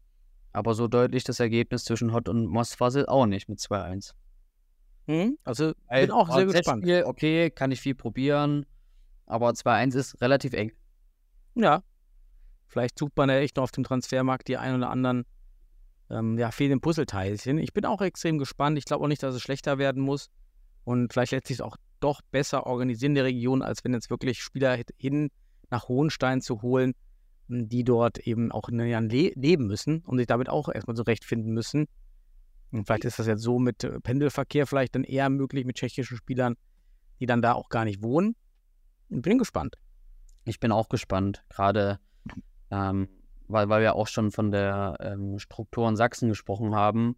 Aber 0.52 0.76
so 0.76 0.88
deutlich 0.88 1.24
das 1.24 1.40
Ergebnis 1.40 1.84
zwischen 1.84 2.14
Hot 2.14 2.30
und 2.30 2.56
es 2.96 3.08
auch 3.08 3.26
nicht 3.26 3.50
mit 3.50 3.60
2-1. 3.60 4.14
Mhm. 5.08 5.38
Also 5.44 5.74
bin 5.90 6.12
auch 6.12 6.34
sehr 6.34 6.46
gespannt. 6.46 6.84
Testspiel, 6.84 7.04
okay, 7.06 7.50
kann 7.50 7.72
ich 7.72 7.82
viel 7.82 7.96
probieren, 7.96 8.66
aber 9.26 9.50
2-1 9.50 9.96
ist 9.98 10.22
relativ 10.22 10.54
eng. 10.54 10.72
Ja. 11.56 11.84
Vielleicht 12.68 12.98
sucht 12.98 13.18
man 13.18 13.30
ja 13.30 13.38
echt 13.38 13.58
noch 13.58 13.64
auf 13.64 13.72
dem 13.72 13.84
Transfermarkt 13.84 14.48
die 14.48 14.58
ein 14.58 14.76
oder 14.76 14.90
anderen 14.90 15.26
ähm, 16.10 16.38
ja, 16.38 16.52
fehlenden 16.52 16.82
Puzzleteilchen. 16.82 17.58
Ich 17.58 17.74
bin 17.74 17.86
auch 17.86 18.02
extrem 18.02 18.38
gespannt. 18.38 18.78
Ich 18.78 18.86
glaube 18.86 19.04
auch 19.04 19.08
nicht, 19.08 19.24
dass 19.24 19.36
es 19.36 19.42
schlechter 19.42 19.78
werden 19.78 20.02
muss. 20.02 20.30
Und 20.84 21.14
vielleicht 21.14 21.32
lässt 21.32 21.48
sich 21.48 21.58
es 21.58 21.62
auch 21.62 21.78
doch 22.04 22.22
besser 22.32 22.66
organisieren 22.66 23.12
in 23.12 23.16
der 23.16 23.24
Region, 23.26 23.62
als 23.62 23.84
wenn 23.84 23.94
jetzt 23.94 24.10
wirklich 24.10 24.42
Spieler 24.42 24.78
hin 24.98 25.30
nach 25.70 25.88
Hohenstein 25.88 26.42
zu 26.42 26.62
holen, 26.62 26.94
m, 27.50 27.70
die 27.70 27.84
dort 27.84 28.20
eben 28.20 28.52
auch 28.52 28.70
in 28.70 28.78
den 28.78 28.88
Jahren 28.88 29.10
le 29.10 29.32
leben 29.36 29.68
müssen 29.68 30.02
und 30.02 30.18
sich 30.18 30.28
damit 30.28 30.50
auch 30.50 30.70
erstmal 30.70 30.96
zurechtfinden 30.96 31.54
müssen. 31.54 31.88
Und 32.72 32.86
vielleicht 32.86 33.06
ist 33.06 33.20
das 33.20 33.28
jetzt 33.28 33.42
so 33.42 33.60
mit 33.60 33.84
äh, 33.84 34.00
Pendelverkehr 34.00 34.68
vielleicht 34.68 34.96
dann 34.96 35.04
eher 35.04 35.30
möglich 35.30 35.66
mit 35.66 35.78
tschechischen 35.78 36.18
Spielern, 36.18 36.56
die 37.20 37.26
dann 37.26 37.42
da 37.42 37.54
auch 37.54 37.70
gar 37.70 37.86
nicht 37.86 38.02
wohnen. 38.02 38.36
Und 39.10 39.22
bin 39.22 39.38
gespannt. 39.38 39.76
Ich 40.46 40.60
bin 40.60 40.72
auch 40.72 40.90
gespannt, 40.90 41.44
gerade 41.50 42.00
ähm, 42.72 43.08
weil, 43.48 43.70
weil 43.70 43.82
wir 43.82 43.96
auch 43.96 44.08
schon 44.08 44.32
von 44.32 44.52
der 44.52 44.98
ähm, 45.00 45.38
Struktur 45.40 45.88
in 45.88 45.96
Sachsen 45.96 46.30
gesprochen 46.30 46.76
haben. 46.76 47.16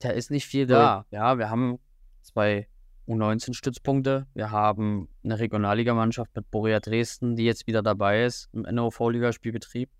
Da 0.00 0.10
ist 0.10 0.30
nicht 0.30 0.46
viel 0.46 0.66
da. 0.66 1.06
Ja, 1.10 1.38
wir 1.38 1.50
haben 1.50 1.78
zwei 2.22 2.68
U19-Stützpunkte. 3.08 4.26
Wir 4.34 4.50
haben 4.50 5.08
eine 5.24 5.38
Regionalligamannschaft 5.38 6.34
mit 6.34 6.50
Borea 6.50 6.80
Dresden, 6.80 7.36
die 7.36 7.44
jetzt 7.44 7.66
wieder 7.66 7.82
dabei 7.82 8.24
ist 8.24 8.48
im 8.52 8.62
NOV-Ligaspielbetrieb. 8.62 9.90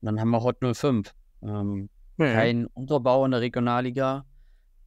Und 0.00 0.06
dann 0.06 0.20
haben 0.20 0.30
wir 0.30 0.42
Hot 0.42 0.58
05. 0.60 1.12
Ähm, 1.42 1.88
kein 2.18 2.66
Unterbau 2.66 3.24
in 3.24 3.32
der 3.32 3.40
Regionalliga, 3.40 4.24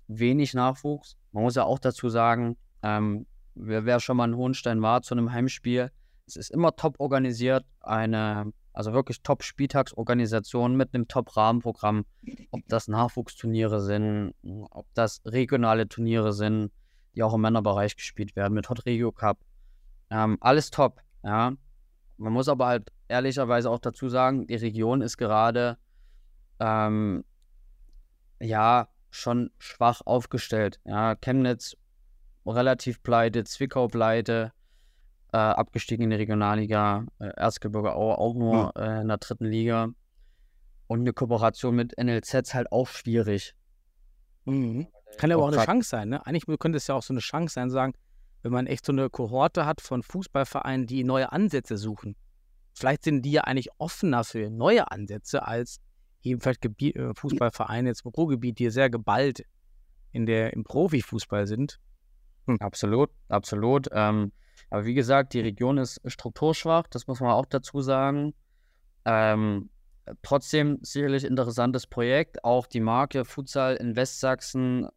wenig 0.08 0.54
Nachwuchs. 0.54 1.18
Man 1.32 1.44
muss 1.44 1.56
ja 1.56 1.64
auch 1.64 1.80
dazu 1.80 2.10
sagen, 2.10 2.58
ähm, 2.82 3.26
wer, 3.56 3.86
wer 3.86 4.00
schon 4.00 4.18
mal 4.18 4.30
in 4.30 4.36
Hohenstein 4.36 4.82
war 4.82 5.02
zu 5.02 5.16
einem 5.16 5.32
Heimspiel, 5.32 5.92
es 6.28 6.36
ist 6.36 6.52
immer 6.52 6.76
top 6.76 7.00
organisiert, 7.00 7.66
eine, 7.82 8.52
also 8.74 8.94
wirklich 8.94 9.22
top 9.22 9.44
Spieltagsorganisation 9.44 10.76
mit 10.76 10.94
einem 10.94 11.08
top 11.08 11.36
Rahmenprogramm, 11.36 12.06
ob 12.52 12.62
das 12.68 12.88
Nachwuchsturniere 12.88 13.82
sind, 13.82 14.34
ob 14.72 14.88
das 14.94 15.22
regionale 15.26 15.88
Turniere 15.88 16.34
sind, 16.34 16.72
die 17.16 17.24
auch 17.24 17.34
im 17.34 17.42
Männerbereich 17.42 17.96
gespielt 17.96 18.36
werden, 18.36 18.54
mit 18.54 18.70
Hot 18.70 18.86
Regio 18.86 19.12
Cup. 19.12 19.40
Ähm, 20.10 20.38
alles 20.42 20.72
top, 20.72 21.02
ja. 21.24 21.54
Man 22.18 22.34
muss 22.34 22.48
aber 22.48 22.68
halt 22.68 22.92
ehrlicherweise 23.08 23.70
auch 23.70 23.80
dazu 23.80 24.10
sagen, 24.10 24.48
die 24.48 24.56
Region 24.56 25.02
ist 25.02 25.18
gerade 25.18 25.78
ähm, 26.60 27.24
ja, 28.40 28.88
schon 29.10 29.52
schwach 29.58 30.02
aufgestellt. 30.06 30.80
Ja, 30.86 31.16
Chemnitz 31.16 31.76
relativ 32.46 33.02
pleite, 33.02 33.44
Zwickau 33.44 33.88
pleite, 33.88 34.52
äh, 35.34 35.38
abgestiegen 35.38 36.06
in 36.06 36.10
die 36.12 36.18
Regionalliga, 36.18 37.06
äh, 37.20 37.28
Erzgebirge 37.36 37.94
Aue 37.96 38.18
auch 38.18 38.36
nur 38.36 38.74
äh, 38.76 39.02
in 39.02 39.08
der 39.08 39.18
dritten 39.18 39.46
Liga. 39.46 39.90
Und 40.88 41.00
eine 41.00 41.14
Kooperation 41.14 41.76
mit 41.76 41.98
NLZ 41.98 42.34
ist 42.34 42.54
halt 42.54 42.72
auch 42.72 42.88
schwierig. 42.88 43.56
Mhm. 44.46 44.88
Kann 45.18 45.30
ja 45.30 45.36
aber 45.36 45.46
auch 45.46 45.52
eine 45.52 45.64
Chance 45.64 45.90
sein, 45.90 46.10
ne? 46.10 46.26
Eigentlich 46.26 46.46
könnte 46.60 46.78
es 46.78 46.88
ja 46.88 46.96
auch 46.96 47.04
so 47.04 47.14
eine 47.14 47.22
Chance 47.22 47.54
sein, 47.54 47.70
sagen, 47.70 47.94
wenn 48.44 48.52
man 48.52 48.68
echt 48.68 48.86
so 48.86 48.92
eine 48.92 49.10
Kohorte 49.10 49.66
hat 49.66 49.82
von 49.82 50.04
Fußballvereinen, 50.04 50.88
die 50.88 51.04
neue 51.04 51.32
Ansätze 51.32 51.78
suchen. 51.78 52.16
Vielleicht 52.74 53.04
sind 53.04 53.24
die 53.24 53.32
ja 53.32 53.42
eigentlich 53.42 53.70
offener 53.78 54.24
für 54.24 54.50
neue 54.50 54.92
Ansätze 54.92 55.48
als 55.48 55.80
eben 56.22 56.42
vielleicht 56.42 56.66
äh, 56.66 57.14
Fußballvereine 57.16 57.90
jetzt 57.90 58.06
im 58.06 58.12
Ruhrgebiet, 58.12 58.60
die 58.60 58.70
sehr 58.70 58.90
geballt 58.90 59.46
in 60.12 60.26
der, 60.26 60.54
im 60.54 60.64
Profifußball 60.64 61.48
sind. 61.48 61.80
Absolut, 62.60 63.10
absolut. 63.30 63.88
Ähm, 63.92 64.32
aber 64.70 64.86
wie 64.86 64.94
gesagt, 64.94 65.34
die 65.34 65.40
Region 65.40 65.78
ist 65.78 66.00
strukturschwach, 66.06 66.88
das 66.90 67.08
muss 67.08 67.20
man 67.20 67.32
auch 67.32 67.46
dazu 67.46 67.82
sagen. 67.82 68.34
Ähm, 69.06 69.70
trotzdem 70.22 70.80
sicherlich 70.82 71.24
interessantes 71.24 71.88
Projekt. 71.88 72.44
Auch 72.44 72.68
die 72.68 72.80
Marke 72.80 73.26
Futsal 73.26 73.76
in 73.76 73.96
Westsachsen, 73.96 74.88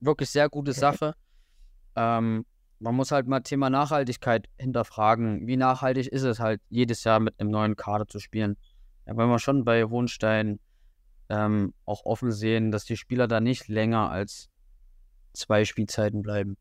wirklich 0.00 0.30
sehr 0.30 0.48
gute 0.48 0.72
Sache. 0.72 1.14
Ähm, 1.96 2.44
man 2.80 2.94
muss 2.94 3.10
halt 3.10 3.26
mal 3.26 3.40
Thema 3.40 3.70
Nachhaltigkeit 3.70 4.48
hinterfragen. 4.58 5.46
Wie 5.46 5.56
nachhaltig 5.56 6.06
ist 6.08 6.22
es 6.22 6.38
halt, 6.38 6.60
jedes 6.68 7.04
Jahr 7.04 7.20
mit 7.20 7.38
einem 7.40 7.50
neuen 7.50 7.76
Kader 7.76 8.06
zu 8.06 8.20
spielen? 8.20 8.56
Ja, 9.06 9.16
wenn 9.16 9.28
wir 9.28 9.38
schon 9.38 9.64
bei 9.64 9.84
Hohenstein 9.84 10.60
ähm, 11.28 11.74
auch 11.84 12.04
offen 12.04 12.30
sehen, 12.30 12.70
dass 12.70 12.84
die 12.84 12.96
Spieler 12.96 13.26
da 13.26 13.40
nicht 13.40 13.68
länger 13.68 14.10
als 14.10 14.48
zwei 15.32 15.64
Spielzeiten 15.64 16.22
bleiben. 16.22 16.56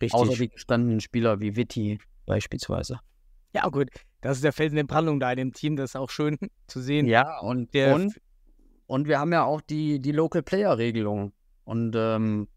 Richtig. 0.00 0.14
Außer 0.14 0.36
die 0.36 0.48
gestandenen 0.48 1.00
Spieler 1.00 1.40
wie 1.40 1.56
Vitti 1.56 1.98
beispielsweise. 2.26 3.00
ja, 3.54 3.68
gut. 3.68 3.88
Das 4.20 4.38
ist 4.38 4.44
der 4.44 4.52
Fels 4.52 4.72
in 4.72 4.76
der 4.76 4.84
Brandung 4.84 5.20
da 5.20 5.30
in 5.30 5.36
dem 5.36 5.52
Team. 5.52 5.76
Das 5.76 5.90
ist 5.90 5.96
auch 5.96 6.10
schön 6.10 6.36
zu 6.66 6.80
sehen. 6.80 7.06
Ja, 7.06 7.38
und, 7.40 7.72
Der 7.74 7.94
und, 7.94 8.20
und 8.86 9.08
wir 9.08 9.18
haben 9.18 9.32
ja 9.32 9.44
auch 9.44 9.60
die, 9.60 10.00
die 10.00 10.12
Local 10.12 10.42
Player 10.42 10.76
Regelung. 10.76 11.32
Und 11.66 11.94
ähm, 11.96 12.48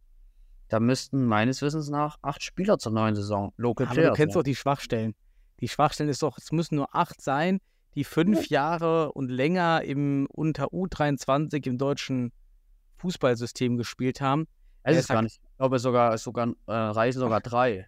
da 0.69 0.79
müssten 0.79 1.25
meines 1.25 1.61
Wissens 1.61 1.89
nach 1.89 2.17
acht 2.21 2.43
Spieler 2.43 2.77
zur 2.77 2.91
neuen 2.91 3.15
Saison 3.15 3.51
Local 3.57 3.87
Aber 3.87 3.95
Player 3.95 4.09
du 4.11 4.15
kennst 4.15 4.35
doch 4.35 4.43
die 4.43 4.55
Schwachstellen. 4.55 5.15
Die 5.59 5.67
Schwachstellen 5.67 6.09
ist 6.09 6.21
doch, 6.23 6.37
es 6.37 6.51
müssen 6.51 6.75
nur 6.75 6.95
acht 6.95 7.21
sein, 7.21 7.59
die 7.95 8.03
fünf 8.03 8.47
Jahre 8.49 9.11
und 9.11 9.29
länger 9.29 9.81
im 9.83 10.27
unter 10.31 10.67
U23 10.67 11.65
im 11.67 11.77
deutschen 11.77 12.31
Fußballsystem 12.97 13.77
gespielt 13.77 14.21
haben. 14.21 14.45
Es 14.83 15.07
gar 15.07 15.15
sagt- 15.17 15.23
nicht. 15.23 15.39
Ich 15.43 15.57
glaube, 15.57 15.79
sogar, 15.79 16.17
sogar 16.17 16.47
äh, 16.67 16.71
reichen 16.71 17.19
sogar 17.19 17.41
drei 17.41 17.87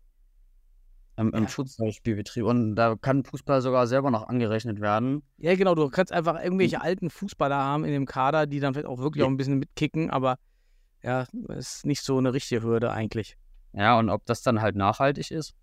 im, 1.18 1.32
im 1.34 1.44
Ja. 1.44 1.48
Fußballspielbetrieb. 1.50 2.46
Und 2.46 2.76
da 2.76 2.96
kann 3.00 3.24
Fußball 3.24 3.62
sogar 3.62 3.86
selber 3.88 4.10
noch 4.12 4.28
angerechnet 4.28 4.82
werden. 4.82 5.22
Ja, 5.38 5.56
genau, 5.56 5.76
du 5.76 5.88
kannst 5.90 6.12
einfach 6.12 6.42
irgendwelche 6.44 6.82
alten 6.82 7.10
Fußballer 7.10 7.56
haben 7.58 7.86
in 7.86 7.92
dem 7.92 8.06
Kader, 8.06 8.48
die 8.48 8.60
dann 8.60 8.74
vielleicht 8.74 8.88
auch 8.88 9.00
wirklich 9.00 9.22
Ja. 9.22 9.26
auch 9.28 9.30
ein 9.30 9.38
bisschen 9.38 9.60
mitkicken, 9.60 10.10
aber 10.10 10.38
ja, 11.04 11.26
ist 11.50 11.86
nicht 11.86 12.04
so 12.04 12.18
eine 12.18 12.34
richtige 12.34 12.64
Hürde 12.64 12.92
eigentlich. 12.92 13.38
Ja, 13.74 13.98
und 13.98 14.10
ob 14.10 14.26
das 14.26 14.42
dann 14.42 14.62
halt 14.62 14.76
nachhaltig 14.76 15.32
ist, 15.32 15.54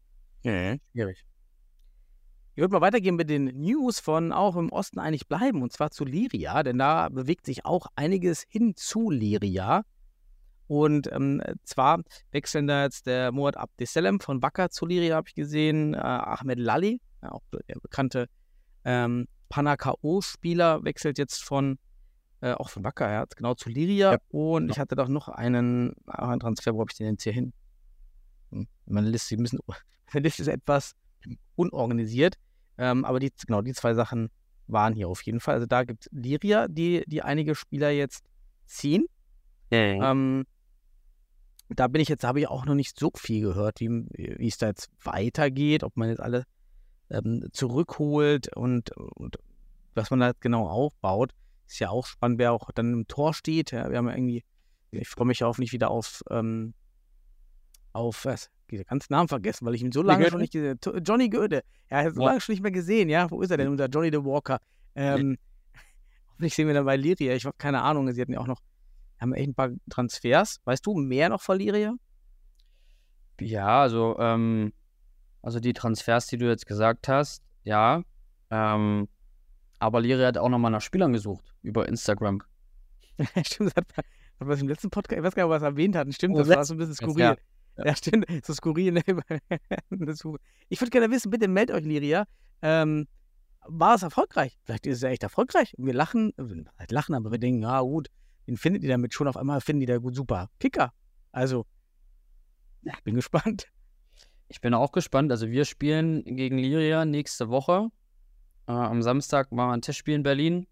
schwierig. 0.43 1.25
Ich 2.55 2.61
würde 2.61 2.73
mal 2.73 2.81
weitergehen 2.81 3.15
mit 3.15 3.31
den 3.31 3.45
News 3.45 4.01
von 4.01 4.33
auch 4.33 4.57
im 4.57 4.71
Osten 4.71 4.99
eigentlich 4.99 5.29
bleiben, 5.29 5.63
und 5.63 5.73
zwar 5.73 5.93
zu 5.93 6.05
Liria, 6.05 6.63
denn 6.65 6.79
da 6.79 7.09
bewegt 7.09 7.47
sich 7.47 7.65
auch 7.65 7.87
einiges 7.95 8.45
hin 8.49 8.75
zu 8.75 9.11
Liria. 9.11 9.85
Und 10.67 11.11
ähm, 11.13 11.41
zwar 11.63 12.03
wechseln 12.33 12.67
da 12.67 12.83
jetzt 12.83 13.07
der 13.07 13.31
Muad 13.31 13.57
Abdeselem 13.57 14.21
von 14.21 14.43
Wacker 14.43 14.71
zu 14.71 14.87
Liria, 14.87 15.17
habe 15.17 15.29
ich 15.29 15.35
gesehen, 15.35 15.95
äh, 15.95 15.99
Ahmed 15.99 16.59
Lali, 16.59 17.01
ja, 17.23 17.33
auch 17.33 17.43
der 17.69 17.79
bekannte 17.81 18.29
ähm, 18.85 19.29
Panakao-Spieler 19.49 20.85
wechselt 20.85 21.19
jetzt 21.19 21.45
von, 21.45 21.79
äh, 22.41 22.53
auch 22.53 22.71
von 22.71 22.85
Wacker, 22.85 23.11
ja, 23.11 23.25
genau, 23.37 23.55
zu 23.55 23.69
Liria. 23.69 24.13
Ja, 24.13 24.19
und 24.29 24.63
genau. 24.63 24.73
ich 24.73 24.79
hatte 24.79 24.95
doch 24.95 25.09
noch 25.09 25.29
einen, 25.29 25.95
ah, 26.07 26.31
einen 26.31 26.41
Transfer, 26.41 26.75
wo 26.75 26.81
habe 26.81 26.91
ich 26.91 26.97
den 26.97 27.13
jetzt 27.13 27.23
hier 27.25 27.33
hin? 27.33 27.53
Hm, 28.51 28.69
Meine 28.87 29.09
Liste, 29.09 29.37
die 29.37 29.43
müssen, 29.43 29.59
meine 30.13 30.25
Liste 30.25 30.43
ist 30.43 30.49
etwas 30.49 30.95
unorganisiert. 31.57 32.37
Ähm, 32.79 33.05
aber 33.05 33.19
die, 33.19 33.33
genau, 33.47 33.63
die 33.63 33.73
zwei 33.73 33.95
Sachen 33.95 34.31
waren 34.69 34.95
hier 34.95 35.09
auf 35.09 35.23
jeden 35.23 35.41
Fall. 35.41 35.55
Also 35.57 35.67
da 35.67 35.85
gibt 35.85 36.07
es 36.07 36.13
Liria, 36.13 36.69
die, 36.69 37.05
die 37.07 37.23
einige 37.23 37.55
Spieler 37.55 37.91
jetzt 37.91 38.25
ziehen. 38.67 39.07
Ähm, 40.01 40.45
da 41.71 41.89
bin 41.89 42.01
ich 42.01 42.09
jetzt, 42.09 42.25
habe 42.25 42.41
ich 42.41 42.49
auch 42.49 42.65
noch 42.65 42.75
nicht 42.75 42.99
so 42.99 43.11
viel 43.15 43.43
gehört, 43.43 43.81
wie, 43.81 43.89
wie 43.89 44.49
es 44.49 44.59
da 44.59 44.69
jetzt 44.69 44.91
weitergeht, 45.03 45.83
ob 45.83 45.97
man 45.97 46.09
jetzt 46.09 46.21
alle 46.21 46.45
ähm, 47.11 47.49
zurückholt 47.53 48.55
und, 48.57 48.97
und 48.97 49.39
was 49.95 50.11
man 50.11 50.21
da 50.21 50.33
genau 50.39 50.69
aufbaut. 50.69 51.33
Ist 51.69 51.79
ja 51.81 51.91
auch 51.91 52.07
spannend, 52.07 52.39
wer 52.39 52.53
auch 52.53 52.71
dann 52.75 52.93
im 52.93 53.07
Tor 53.07 53.35
steht. 53.35 53.71
Ja, 53.73 53.91
wir 53.91 53.99
haben 53.99 54.09
ja 54.09 54.15
irgendwie, 54.15 54.43
ich 54.91 55.09
freue 55.09 55.27
mich 55.27 55.45
auch 55.45 55.59
nicht 55.59 55.73
wieder 55.73 55.91
auf, 55.91 56.23
ähm, 56.31 56.75
auf 57.93 58.25
was? 58.25 58.51
Den 58.71 58.85
ganzen 58.85 59.13
Namen 59.13 59.29
vergessen, 59.29 59.67
weil 59.67 59.75
ich 59.75 59.83
ihn 59.83 59.93
so 59.93 60.03
lange 60.03 60.29
schon 60.31 60.41
nicht 60.41 60.53
gesehen 60.53 60.79
habe. 60.85 60.99
Johnny 60.99 61.29
Goethe. 61.31 61.63
Ja, 61.91 62.11
so 62.11 62.21
Ja. 62.21 62.27
lange 62.29 62.41
schon 62.41 62.55
nicht 62.55 62.63
mehr 62.63 62.71
gesehen, 62.73 63.09
ja. 63.09 63.31
Wo 63.31 63.41
ist 63.43 63.51
er 63.51 63.57
denn, 63.57 63.69
unser 63.69 63.87
Johnny 63.87 64.11
the 64.11 64.25
Walker? 64.25 64.61
Ähm, 64.95 65.39
hoffentlich 66.31 66.55
sehen 66.57 66.67
wir 66.67 66.75
dann 66.75 66.85
bei 66.85 66.97
Liria. 66.97 67.35
Ich 67.35 67.45
habe 67.47 67.57
keine 67.59 67.83
Ahnung, 67.83 68.11
sie 68.13 68.21
hatten 68.21 68.33
ja 68.33 68.41
auch 68.41 68.47
noch, 68.47 68.61
haben 69.21 69.33
echt 69.35 69.49
ein 69.49 69.55
paar 69.55 69.71
Transfers. 69.91 70.61
Weißt 70.65 70.85
du 70.85 70.95
mehr 70.95 71.29
noch 71.31 71.41
von 71.43 71.59
Liria? 71.59 71.95
Ja, 73.41 73.83
also, 73.83 74.19
ähm, 74.19 74.73
also 75.43 75.61
die 75.61 75.73
Transfers, 75.73 76.27
die 76.27 76.37
du 76.39 76.49
jetzt 76.49 76.67
gesagt 76.67 77.09
hast, 77.09 77.43
ja. 77.65 78.03
Ähm, 78.51 79.09
aber 79.79 80.01
Liri 80.01 80.23
hat 80.23 80.39
auch 80.39 80.49
nochmal 80.49 80.71
nach 80.71 80.81
Spielern 80.83 81.13
gesucht 81.13 81.55
über 81.63 81.89
Instagram. 81.89 82.43
stimmt, 83.47 83.71
das 83.71 83.77
hat, 83.77 83.97
hat 83.97 84.05
was 84.39 84.61
im 84.61 84.69
letzten 84.69 84.91
Podcast, 84.91 85.19
ich 85.19 85.25
weiß 85.25 85.35
gar 85.35 85.43
nicht, 85.43 85.47
ob 85.47 85.53
wir 85.53 85.57
es 85.57 85.63
erwähnt 85.73 85.97
hatten. 85.97 86.13
Stimmt, 86.13 86.35
Oh, 86.37 86.39
das 86.39 86.49
war 86.49 86.65
so 86.65 86.75
ein 86.75 86.79
bisschen 86.79 86.95
skurril. 86.95 87.19
Jahr. 87.21 87.37
Ja, 87.77 87.87
Ja. 87.87 87.97
stimmt, 87.97 88.27
so 88.45 88.53
skurril. 88.55 88.93
ne? 88.93 89.03
Ich 90.69 90.81
würde 90.81 90.91
gerne 90.91 91.11
wissen, 91.11 91.31
bitte 91.31 91.49
meldet 91.49 91.77
euch, 91.77 91.85
Liria. 91.85 92.27
Ähm, 92.63 93.07
war 93.67 93.95
es 93.97 94.03
erfolgreich? 94.03 94.59
Vielleicht 94.65 94.87
ist 94.87 94.97
es 94.97 95.03
ja 95.03 95.09
echt 95.11 95.23
erfolgreich. 95.23 95.75
Wir 95.79 95.93
lachen, 95.95 96.33
nicht 96.37 96.91
lachen, 96.93 97.15
aber 97.15 97.31
wir 97.31 97.39
denken, 97.39 97.63
ja 97.63 97.81
gut, 97.81 98.09
den 98.47 98.57
findet 98.57 98.83
ihr 98.83 98.89
damit 98.89 99.13
schon 99.15 99.29
auf 99.29 99.37
einmal, 99.37 99.61
finden 99.61 99.81
die 99.81 99.87
da 99.87 99.99
gut 99.99 100.15
super. 100.15 100.49
Kicker. 100.59 100.93
Also, 101.33 101.67
ja, 102.83 102.95
bin 103.05 103.15
gespannt. 103.15 103.67
Ich 104.49 104.61
bin 104.61 104.73
auch 104.73 104.93
gespannt. 104.93 105.31
Also 105.31 105.51
wir 105.51 105.65
spielen 105.67 106.25
gegen 106.25 106.57
Liria 106.57 107.05
nächste 107.05 107.51
Woche. 107.51 107.89
Äh, 108.69 108.73
am 108.73 109.03
Samstag 109.03 109.51
machen 109.51 109.71
wir 109.71 109.75
ein 109.75 109.83
Testspiel 109.83 110.15
in 110.15 110.23
Berlin. 110.23 110.67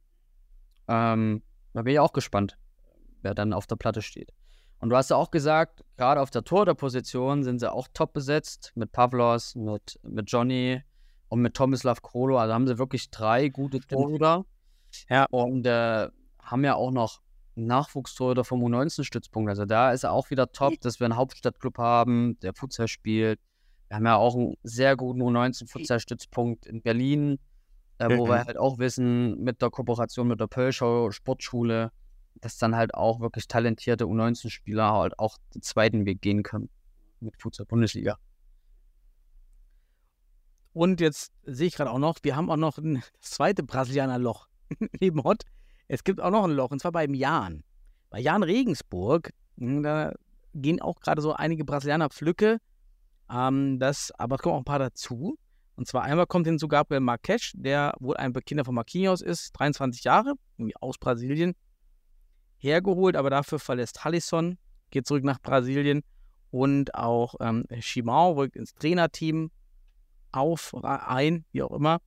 Ähm, 0.86 1.42
da 1.72 1.82
bin 1.82 1.94
ich 1.94 1.98
auch 1.98 2.12
gespannt, 2.12 2.58
wer 3.22 3.34
dann 3.34 3.52
auf 3.52 3.66
der 3.66 3.76
Platte 3.76 4.02
steht. 4.02 4.32
Und 4.78 4.90
du 4.90 4.96
hast 4.96 5.10
ja 5.10 5.16
auch 5.16 5.30
gesagt, 5.30 5.82
gerade 5.96 6.20
auf 6.20 6.30
der 6.30 6.44
Torhüterposition 6.44 7.42
sind 7.42 7.60
sie 7.60 7.72
auch 7.72 7.88
top 7.92 8.12
besetzt. 8.12 8.72
Mit 8.74 8.92
Pavlos, 8.92 9.54
mit, 9.54 9.98
mit 10.02 10.30
Johnny 10.30 10.82
und 11.28 11.40
mit 11.40 11.54
Tomislav 11.54 12.02
Krolo. 12.02 12.38
Also 12.38 12.52
haben 12.52 12.66
sie 12.66 12.78
wirklich 12.78 13.10
drei 13.10 13.48
gute 13.48 13.80
Torhüter. 13.80 14.44
Ja. 15.08 15.26
Und 15.30 15.66
äh, 15.66 16.08
haben 16.42 16.64
ja 16.64 16.74
auch 16.74 16.90
noch 16.90 17.22
Nachwuchstorhüter 17.54 18.44
vom 18.44 18.62
U19-Stützpunkt. 18.62 19.48
Also 19.48 19.64
da 19.64 19.92
ist 19.92 20.04
er 20.04 20.12
auch 20.12 20.28
wieder 20.30 20.52
top, 20.52 20.78
dass 20.82 21.00
wir 21.00 21.06
einen 21.06 21.16
Hauptstadtclub 21.16 21.78
haben, 21.78 22.38
der 22.40 22.52
Futsal 22.52 22.88
spielt. 22.88 23.40
Wir 23.88 23.96
haben 23.96 24.04
ja 24.04 24.16
auch 24.16 24.34
einen 24.34 24.56
sehr 24.62 24.96
guten 24.96 25.22
U19-Futsal-Stützpunkt 25.22 26.66
in 26.66 26.82
Berlin, 26.82 27.38
äh, 27.98 28.08
wo 28.18 28.26
wir 28.26 28.36
Mhm. 28.42 28.46
halt 28.46 28.56
auch 28.58 28.78
wissen, 28.78 29.42
mit 29.42 29.62
der 29.62 29.70
Kooperation 29.70 30.28
mit 30.28 30.40
der 30.40 30.46
Pölschau 30.48 31.10
Sportschule, 31.10 31.90
dass 32.40 32.58
dann 32.58 32.76
halt 32.76 32.94
auch 32.94 33.20
wirklich 33.20 33.48
talentierte 33.48 34.04
U19-Spieler 34.04 34.92
halt 34.92 35.18
auch 35.18 35.38
den 35.54 35.62
zweiten 35.62 36.04
Weg 36.06 36.20
gehen 36.20 36.42
können 36.42 36.68
mit 37.20 37.40
Futsal-Bundesliga. 37.40 38.18
Und 40.72 41.00
jetzt 41.00 41.32
sehe 41.44 41.68
ich 41.68 41.74
gerade 41.74 41.90
auch 41.90 41.98
noch, 41.98 42.18
wir 42.22 42.36
haben 42.36 42.50
auch 42.50 42.56
noch 42.56 42.76
ein 42.78 43.02
das 43.20 43.30
zweite 43.30 43.62
Brasilianer-Loch 43.62 44.48
neben 45.00 45.22
Hott. 45.24 45.42
Es 45.88 46.04
gibt 46.04 46.20
auch 46.20 46.30
noch 46.30 46.44
ein 46.44 46.50
Loch, 46.50 46.70
und 46.70 46.80
zwar 46.80 46.92
beim 46.92 47.14
Jan. 47.14 47.62
Bei 48.10 48.20
Jan 48.20 48.42
Regensburg, 48.42 49.30
mh, 49.56 49.82
da 49.82 50.12
gehen 50.54 50.80
auch 50.82 51.00
gerade 51.00 51.22
so 51.22 51.32
einige 51.32 51.64
Brasilianer 51.64 52.10
Pflücke. 52.10 52.58
Ähm, 53.30 53.78
das, 53.78 54.12
aber 54.12 54.36
es 54.36 54.42
kommen 54.42 54.54
auch 54.56 54.60
ein 54.60 54.64
paar 54.64 54.78
dazu. 54.78 55.38
Und 55.76 55.86
zwar 55.86 56.02
einmal 56.02 56.26
kommt 56.26 56.46
hinzu 56.46 56.68
Gabriel 56.68 57.00
Marques, 57.00 57.52
der 57.54 57.94
wohl 58.00 58.16
ein 58.16 58.32
Kinder 58.32 58.64
von 58.64 58.74
Marquinhos 58.74 59.20
ist, 59.20 59.52
23 59.52 60.04
Jahre, 60.04 60.34
irgendwie 60.56 60.76
aus 60.76 60.96
Brasilien, 60.98 61.54
hergeholt, 62.56 63.16
aber 63.16 63.30
dafür 63.30 63.58
verlässt 63.58 64.04
Hallison, 64.04 64.58
geht 64.90 65.06
zurück 65.06 65.24
nach 65.24 65.40
Brasilien 65.40 66.02
und 66.50 66.94
auch 66.94 67.34
ähm, 67.40 67.64
Chimau 67.80 68.32
rückt 68.32 68.56
ins 68.56 68.74
Trainerteam 68.74 69.50
auf, 70.32 70.74
ein, 70.82 71.44
wie 71.52 71.62
auch 71.62 71.72
immer. 71.72 72.00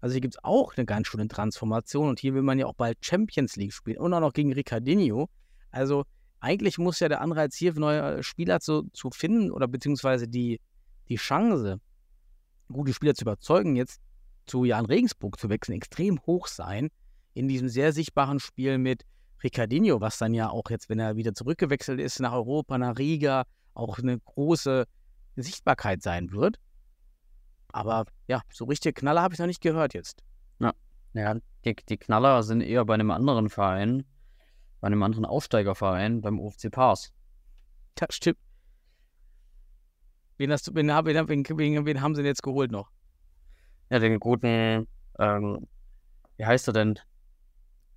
Also 0.00 0.14
hier 0.14 0.20
gibt 0.20 0.34
es 0.34 0.44
auch 0.44 0.76
eine 0.76 0.84
ganz 0.84 1.06
schöne 1.06 1.28
Transformation 1.28 2.08
und 2.08 2.18
hier 2.20 2.34
will 2.34 2.42
man 2.42 2.58
ja 2.58 2.66
auch 2.66 2.74
bald 2.74 2.98
Champions 3.04 3.56
League 3.56 3.72
spielen 3.72 3.98
und 3.98 4.12
auch 4.12 4.20
noch 4.20 4.32
gegen 4.32 4.52
Ricardinho. 4.52 5.28
Also 5.70 6.04
eigentlich 6.40 6.78
muss 6.78 7.00
ja 7.00 7.08
der 7.08 7.20
Anreiz 7.20 7.56
hier 7.56 7.74
für 7.74 7.80
neue 7.80 8.22
Spieler 8.22 8.60
zu, 8.60 8.88
zu 8.92 9.10
finden 9.10 9.50
oder 9.50 9.68
beziehungsweise 9.68 10.28
die, 10.28 10.60
die 11.08 11.16
Chance, 11.16 11.80
gute 12.72 12.92
Spieler 12.92 13.14
zu 13.14 13.24
überzeugen, 13.24 13.76
jetzt 13.76 14.00
zu 14.46 14.64
Jan 14.64 14.86
Regensburg 14.86 15.38
zu 15.38 15.48
wechseln, 15.48 15.74
extrem 15.74 16.20
hoch 16.26 16.46
sein 16.46 16.90
in 17.34 17.48
diesem 17.48 17.68
sehr 17.68 17.92
sichtbaren 17.92 18.40
Spiel 18.40 18.78
mit 18.78 19.04
Ricardinho, 19.42 20.00
was 20.00 20.18
dann 20.18 20.34
ja 20.34 20.48
auch 20.48 20.70
jetzt, 20.70 20.88
wenn 20.88 20.98
er 20.98 21.16
wieder 21.16 21.34
zurückgewechselt 21.34 22.00
ist 22.00 22.20
nach 22.20 22.32
Europa, 22.32 22.78
nach 22.78 22.98
Riga, 22.98 23.44
auch 23.74 23.98
eine 23.98 24.18
große 24.18 24.86
Sichtbarkeit 25.36 26.02
sein 26.02 26.32
wird. 26.32 26.58
Aber 27.68 28.06
ja, 28.26 28.40
so 28.52 28.64
richtige 28.64 28.94
Knaller 28.94 29.22
habe 29.22 29.34
ich 29.34 29.40
noch 29.40 29.46
nicht 29.46 29.60
gehört 29.60 29.92
jetzt. 29.92 30.22
Ja, 31.12 31.34
die, 31.64 31.74
die 31.74 31.96
Knaller 31.96 32.42
sind 32.42 32.60
eher 32.60 32.84
bei 32.84 32.94
einem 32.94 33.10
anderen 33.10 33.48
Verein, 33.48 34.04
bei 34.80 34.86
einem 34.86 35.02
anderen 35.02 35.24
Aufsteigerverein, 35.24 36.20
beim 36.20 36.38
UFC 36.38 36.70
Pars. 36.70 37.12
Das 37.94 38.14
stimmt. 38.14 38.38
Wen, 40.38 40.52
hast 40.52 40.68
du, 40.68 40.74
wen, 40.74 40.88
wen, 40.88 41.28
wen, 41.28 41.86
wen, 41.86 42.00
haben 42.00 42.14
sie 42.14 42.22
denn 42.22 42.28
jetzt 42.28 42.42
geholt 42.42 42.70
noch? 42.70 42.90
Ja, 43.90 43.98
den 43.98 44.18
guten, 44.18 44.86
ähm, 45.18 45.66
wie 46.36 46.44
heißt 46.44 46.68
er 46.68 46.72
denn? 46.72 46.98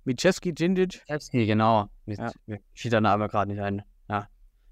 Michewski, 0.04 0.54
Djindjic? 0.54 1.02
Lewski, 1.08 1.46
genau. 1.46 1.88
Mit, 2.06 2.18
Ja. 2.18 2.32
Mir 2.46 2.60
der 2.84 3.00
Name 3.00 3.28
gerade 3.28 3.50
nicht 3.50 3.60
ein. 3.60 3.82
Ja. 4.08 4.28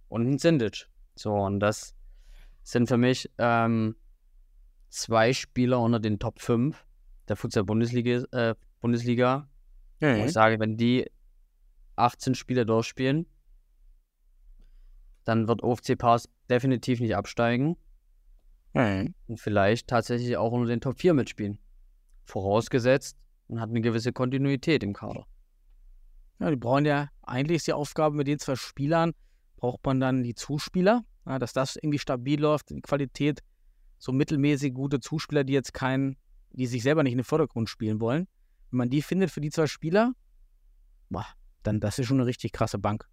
Und 0.09 0.27
ein 0.27 0.39
Sindic. 0.39 0.89
So, 1.15 1.35
und 1.35 1.61
das 1.61 1.95
sind 2.63 2.89
für 2.89 2.97
mich 2.97 3.31
ähm, 3.39 3.97
zwei 4.89 5.33
Spieler 5.33 5.81
unter 5.81 6.01
den 6.01 6.19
Top 6.19 6.41
5 6.41 6.85
der 7.29 7.37
Futsal-Bundesliga. 7.37 8.25
Äh, 8.33 8.55
Bundesliga. 8.81 9.49
Wo 10.01 10.07
ich 10.07 10.33
sage, 10.33 10.61
wenn 10.61 10.77
die 10.77 11.11
18 11.97 12.37
Spiele 12.37 12.65
durchspielen, 12.65 13.27
dann 15.29 15.47
wird 15.47 15.63
OFC 15.63 15.97
Pass 15.97 16.29
definitiv 16.49 17.01
nicht 17.01 17.15
absteigen 17.15 17.77
Mhm. 18.75 19.15
und 19.27 19.41
vielleicht 19.41 19.89
tatsächlich 19.89 20.37
auch 20.37 20.53
unter 20.53 20.69
den 20.69 20.81
Top 20.81 20.99
4 20.99 21.15
mitspielen. 21.15 21.59
Vorausgesetzt, 22.25 23.17
man 23.49 23.61
hat 23.61 23.71
eine 23.71 23.81
gewisse 23.81 24.13
Kontinuität 24.13 24.83
im 24.83 24.93
Kader. 24.93 25.27
Ja, 26.39 26.51
die 26.51 26.57
brauchen 26.57 26.85
ja, 26.85 27.09
eigentlich 27.23 27.57
ist 27.57 27.67
die 27.67 27.73
Aufgabe 27.73 28.15
mit 28.17 28.27
den 28.27 28.39
zwei 28.39 28.57
Spielern, 28.57 29.13
braucht 29.57 29.85
man 29.85 30.01
dann 30.01 30.23
die 30.23 30.35
Zuspieler, 30.35 31.05
ja, 31.27 31.39
dass 31.39 31.53
das 31.53 31.77
irgendwie 31.77 31.99
stabil 31.99 32.41
läuft, 32.41 32.71
die 32.71 32.81
Qualität, 32.81 33.41
so 33.99 34.13
mittelmäßig 34.13 34.75
gute 34.75 35.01
Zuspieler, 35.01 35.45
die 35.45 35.55
jetzt 35.55 35.75
keinen, 35.75 36.17
die 36.53 36.67
sich 36.67 36.83
selber 36.83 37.03
nicht 37.03 37.13
in 37.13 37.19
den 37.19 37.25
Vordergrund 37.25 37.69
spielen 37.69 38.01
wollen. 38.01 38.29
Wenn 38.71 38.79
man 38.79 38.91
die 38.91 39.03
findet 39.03 39.31
für 39.31 39.41
die 39.41 39.51
zwei 39.51 39.67
Spieler, 39.67 40.13
boah, 41.11 41.27
dann 41.65 41.81
das 41.81 41.99
ist 41.99 42.07
schon 42.07 42.19
eine 42.19 42.27
richtig 42.27 42.53
krasse 42.53 42.79
Bank. 42.79 43.09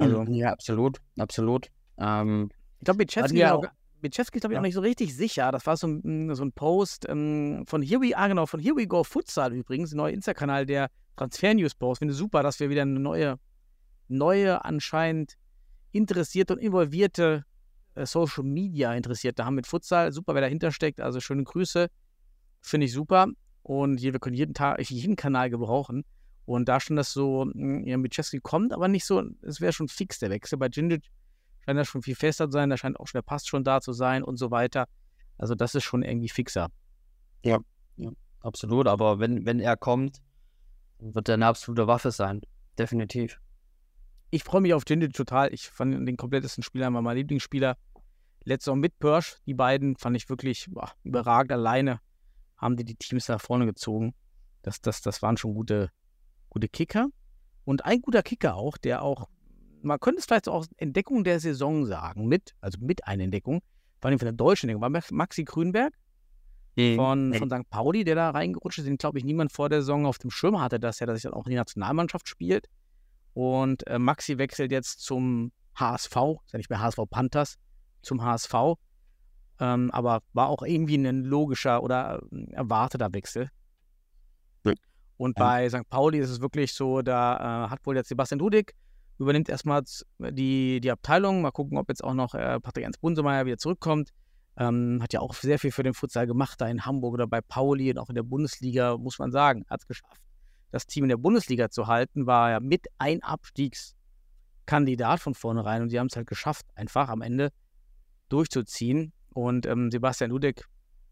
Also, 0.00 0.22
ja, 0.28 0.50
absolut, 0.52 0.98
absolut. 1.18 1.68
Ähm, 1.98 2.50
ich 2.78 2.84
glaube, 2.84 2.98
Bitschewski 2.98 3.40
ist 3.42 3.50
auch- 3.50 3.64
Bitschewski 4.00 4.38
ist, 4.38 4.40
glaube 4.40 4.54
ich, 4.54 4.56
Ja. 4.56 4.60
auch 4.60 4.64
nicht 4.64 4.74
so 4.74 4.80
richtig 4.80 5.14
sicher. 5.14 5.52
Das 5.52 5.66
war 5.66 5.76
so 5.76 5.86
ein, 5.86 6.34
so 6.34 6.42
ein 6.42 6.52
Post 6.52 7.06
ähm, 7.08 7.64
von 7.66 7.82
Here 7.82 8.00
We, 8.00 8.16
ah, 8.16 8.28
genau, 8.28 8.46
von 8.46 8.58
Here 8.58 8.74
We 8.74 8.86
Go 8.86 9.04
Futsal 9.04 9.52
übrigens, 9.52 9.92
ein 9.92 9.98
neuer 9.98 10.12
Insta-Kanal, 10.12 10.64
der 10.64 10.88
Transfer-News-Post. 11.16 11.98
Finde 11.98 12.14
super, 12.14 12.42
dass 12.42 12.58
wir 12.60 12.70
wieder 12.70 12.82
eine 12.82 12.98
neue, 12.98 13.36
neue, 14.08 14.64
anscheinend 14.64 15.34
interessierte 15.92 16.54
und 16.54 16.60
involvierte 16.60 17.44
äh, 17.94 18.06
Social 18.06 18.44
Media 18.44 18.94
Interessierte 18.94 19.44
haben 19.44 19.56
mit 19.56 19.66
Futsal. 19.66 20.12
Super, 20.12 20.34
wer 20.34 20.40
dahinter 20.40 20.72
steckt. 20.72 21.00
Also 21.00 21.20
schöne 21.20 21.44
Grüße. 21.44 21.88
Finde 22.62 22.86
ich 22.86 22.92
super. 22.92 23.26
Und 23.62 23.98
hier, 23.98 24.14
wir 24.14 24.20
können 24.20 24.36
jeden 24.36 24.54
Tag, 24.54 24.80
jeden 24.90 25.16
Kanal 25.16 25.50
gebrauchen. 25.50 26.04
Und 26.46 26.68
da 26.68 26.80
stand 26.80 26.98
das 26.98 27.12
so, 27.12 27.44
mh, 27.44 27.88
ja, 27.88 27.96
Michewski 27.96 28.40
kommt, 28.40 28.72
aber 28.72 28.88
nicht 28.88 29.04
so, 29.04 29.22
es 29.42 29.60
wäre 29.60 29.72
schon 29.72 29.88
fix 29.88 30.18
der 30.18 30.30
Wechsel. 30.30 30.58
Bei 30.58 30.68
Djindjic 30.68 31.04
scheint 31.64 31.78
das 31.78 31.88
schon 31.88 32.02
viel 32.02 32.14
fester 32.16 32.46
zu 32.46 32.52
sein, 32.52 32.70
da 32.70 32.76
scheint 32.76 32.98
auch 32.98 33.06
schon 33.06 33.18
der 33.18 33.22
Pass 33.22 33.46
schon 33.46 33.64
da 33.64 33.80
zu 33.80 33.92
sein 33.92 34.22
und 34.22 34.36
so 34.36 34.50
weiter. 34.50 34.86
Also 35.38 35.54
das 35.54 35.74
ist 35.74 35.84
schon 35.84 36.02
irgendwie 36.02 36.28
fixer. 36.28 36.68
absolut. 38.40 38.86
Aber 38.86 39.18
wenn, 39.20 39.46
wenn 39.46 39.60
er 39.60 39.76
kommt, 39.76 40.18
wird 40.98 41.28
er 41.28 41.34
eine 41.34 41.46
absolute 41.46 41.86
Waffe 41.86 42.10
sein. 42.10 42.42
Definitiv. 42.78 43.40
Ich 44.30 44.44
freue 44.44 44.60
mich 44.60 44.74
auf 44.74 44.84
Gindic 44.84 45.12
total. 45.12 45.52
Ich 45.52 45.68
fand 45.68 46.06
den 46.06 46.16
komplettesten 46.16 46.62
Spieler 46.62 46.92
war 46.92 47.02
mein 47.02 47.16
Lieblingsspieler. 47.16 47.76
Letztes 48.44 48.66
Jahr 48.66 48.76
mit 48.76 48.98
Pirsch, 48.98 49.36
die 49.46 49.54
beiden 49.54 49.96
fand 49.96 50.16
ich 50.16 50.28
wirklich 50.28 50.66
boah, 50.70 50.92
überragend. 51.02 51.52
Alleine 51.52 52.00
haben 52.56 52.76
die 52.76 52.84
die 52.84 52.94
Teams 52.94 53.28
nach 53.28 53.40
vorne 53.40 53.66
gezogen. 53.66 54.14
Das, 54.62 54.80
das, 54.80 55.00
das 55.02 55.22
waren 55.22 55.36
schon 55.36 55.54
gute, 55.54 55.90
gute 56.50 56.68
Kicker. 56.68 57.08
Und 57.64 57.84
ein 57.84 58.02
guter 58.02 58.22
Kicker 58.22 58.56
auch, 58.56 58.76
der 58.76 59.02
auch, 59.02 59.28
man 59.82 59.98
könnte 59.98 60.18
es 60.18 60.26
vielleicht 60.26 60.48
auch 60.48 60.66
Entdeckung 60.76 61.24
der 61.24 61.40
Saison 61.40 61.86
sagen, 61.86 62.26
mit, 62.26 62.54
also 62.60 62.78
mit 62.80 63.06
einer 63.06 63.24
Entdeckung, 63.24 63.60
vor 64.00 64.10
allem 64.10 64.18
von 64.18 64.26
der 64.26 64.34
deutschen 64.34 64.68
Entdeckung, 64.68 64.92
war 64.92 65.02
Maxi 65.10 65.44
Grünberg 65.44 65.94
von, 66.96 67.34
von 67.34 67.50
St. 67.50 67.68
Pauli, 67.70 68.04
der 68.04 68.14
da 68.14 68.30
reingerutscht 68.30 68.78
ist, 68.78 68.86
den, 68.86 68.96
glaube 68.96 69.18
ich, 69.18 69.24
niemand 69.24 69.52
vor 69.52 69.68
der 69.68 69.80
Saison 69.80 70.06
auf 70.06 70.18
dem 70.18 70.30
Schirm 70.30 70.60
hatte, 70.60 70.80
dass 70.80 71.00
er 71.00 71.06
das 71.06 71.24
auch 71.26 71.46
in 71.46 71.50
die 71.50 71.56
Nationalmannschaft 71.56 72.28
spielt. 72.28 72.68
Und 73.34 73.86
äh, 73.86 73.98
Maxi 73.98 74.38
wechselt 74.38 74.72
jetzt 74.72 75.00
zum 75.00 75.52
HSV, 75.76 76.16
ist 76.44 76.52
ja 76.52 76.56
nicht 76.56 76.70
mehr 76.70 76.80
HSV 76.80 77.00
Panthers, 77.08 77.56
zum 78.02 78.22
HSV. 78.22 78.54
Ähm, 79.60 79.90
aber 79.90 80.22
war 80.32 80.48
auch 80.48 80.62
irgendwie 80.62 80.96
ein 80.96 81.24
logischer 81.24 81.82
oder 81.82 82.22
äh, 82.32 82.52
erwarteter 82.52 83.12
Wechsel. 83.12 83.50
Ja. 85.20 85.24
Und 85.24 85.36
bei 85.36 85.68
St. 85.68 85.88
Pauli 85.88 86.18
ist 86.18 86.30
es 86.30 86.40
wirklich 86.40 86.72
so, 86.72 87.02
da 87.02 87.66
äh, 87.66 87.70
hat 87.70 87.84
wohl 87.84 87.94
jetzt 87.94 88.08
Sebastian 88.08 88.38
Dudig, 88.38 88.74
übernimmt 89.18 89.50
erstmal 89.50 89.82
die, 90.18 90.80
die 90.80 90.90
Abteilung. 90.90 91.42
Mal 91.42 91.50
gucken, 91.50 91.76
ob 91.76 91.90
jetzt 91.90 92.02
auch 92.02 92.14
noch 92.14 92.34
äh, 92.34 92.58
Patrick 92.58 92.84
Ernst 92.84 93.02
Bunsemeyer 93.02 93.44
wieder 93.44 93.58
zurückkommt. 93.58 94.10
Ähm, 94.56 94.98
hat 95.02 95.12
ja 95.12 95.20
auch 95.20 95.34
sehr 95.34 95.58
viel 95.58 95.72
für 95.72 95.82
den 95.82 95.92
Futsal 95.94 96.26
gemacht, 96.26 96.58
da 96.60 96.68
in 96.68 96.86
Hamburg 96.86 97.12
oder 97.14 97.26
bei 97.26 97.42
Pauli 97.42 97.90
und 97.90 97.98
auch 97.98 98.08
in 98.08 98.14
der 98.14 98.22
Bundesliga, 98.22 98.96
muss 98.96 99.18
man 99.18 99.30
sagen, 99.30 99.66
hat 99.68 99.82
es 99.82 99.86
geschafft. 99.86 100.20
Das 100.70 100.86
Team 100.86 101.04
in 101.04 101.10
der 101.10 101.18
Bundesliga 101.18 101.68
zu 101.70 101.86
halten, 101.86 102.26
war 102.26 102.50
ja 102.50 102.60
mit 102.60 102.86
ein 102.98 103.22
Abstiegskandidat 103.22 105.20
von 105.20 105.34
vornherein 105.34 105.82
und 105.82 105.90
sie 105.90 105.98
haben 105.98 106.06
es 106.06 106.16
halt 106.16 106.26
geschafft, 106.26 106.64
einfach 106.74 107.10
am 107.10 107.20
Ende 107.22 107.50
durchzuziehen. 108.28 109.12
Und 109.32 109.66
ähm, 109.66 109.90
Sebastian 109.90 110.30
Ludek 110.30 110.64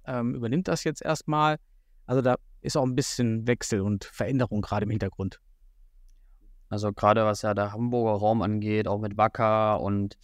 ähm, 0.06 0.34
übernimmt 0.34 0.66
das 0.68 0.84
jetzt 0.84 1.02
erstmal. 1.02 1.58
Also 2.06 2.22
da 2.22 2.36
ist 2.60 2.76
auch 2.76 2.84
ein 2.84 2.94
bisschen 2.94 3.46
Wechsel 3.46 3.80
und 3.80 4.04
Veränderung 4.04 4.62
gerade 4.62 4.84
im 4.84 4.90
Hintergrund. 4.90 5.40
Also 6.68 6.92
gerade 6.92 7.24
was 7.24 7.42
ja 7.42 7.54
der 7.54 7.72
Hamburger 7.72 8.18
Raum 8.18 8.42
angeht, 8.42 8.88
auch 8.88 8.98
mit 8.98 9.16
Wacker 9.16 9.80
und 9.80 10.18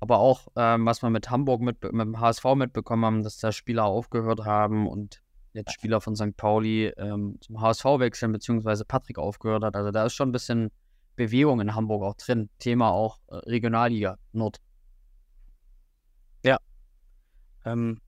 aber 0.00 0.18
auch, 0.18 0.48
ähm, 0.56 0.84
was 0.84 1.02
wir 1.02 1.10
mit 1.10 1.30
Hamburg, 1.30 1.62
mit, 1.62 1.82
mit 1.82 2.06
dem 2.06 2.20
HSV 2.20 2.44
mitbekommen 2.56 3.04
haben, 3.04 3.22
dass 3.22 3.38
da 3.38 3.52
Spieler 3.52 3.84
aufgehört 3.84 4.44
haben 4.44 4.86
und 4.86 5.22
jetzt 5.54 5.72
Spieler 5.72 6.00
von 6.00 6.14
St. 6.14 6.36
Pauli 6.36 6.88
ähm, 6.98 7.38
zum 7.40 7.60
HSV 7.60 7.84
wechseln, 7.84 8.32
beziehungsweise 8.32 8.84
Patrick 8.84 9.18
aufgehört 9.18 9.64
hat. 9.64 9.76
Also 9.76 9.92
da 9.92 10.04
ist 10.04 10.14
schon 10.14 10.28
ein 10.28 10.32
bisschen 10.32 10.70
Bewegung 11.16 11.60
in 11.60 11.74
Hamburg 11.74 12.02
auch 12.02 12.16
drin. 12.16 12.50
Thema 12.58 12.90
auch 12.90 13.18
äh, 13.28 13.36
Regionalliga 13.36 14.18
Nord. 14.32 14.60
Ja. 16.44 16.58
Ähm, 17.64 18.00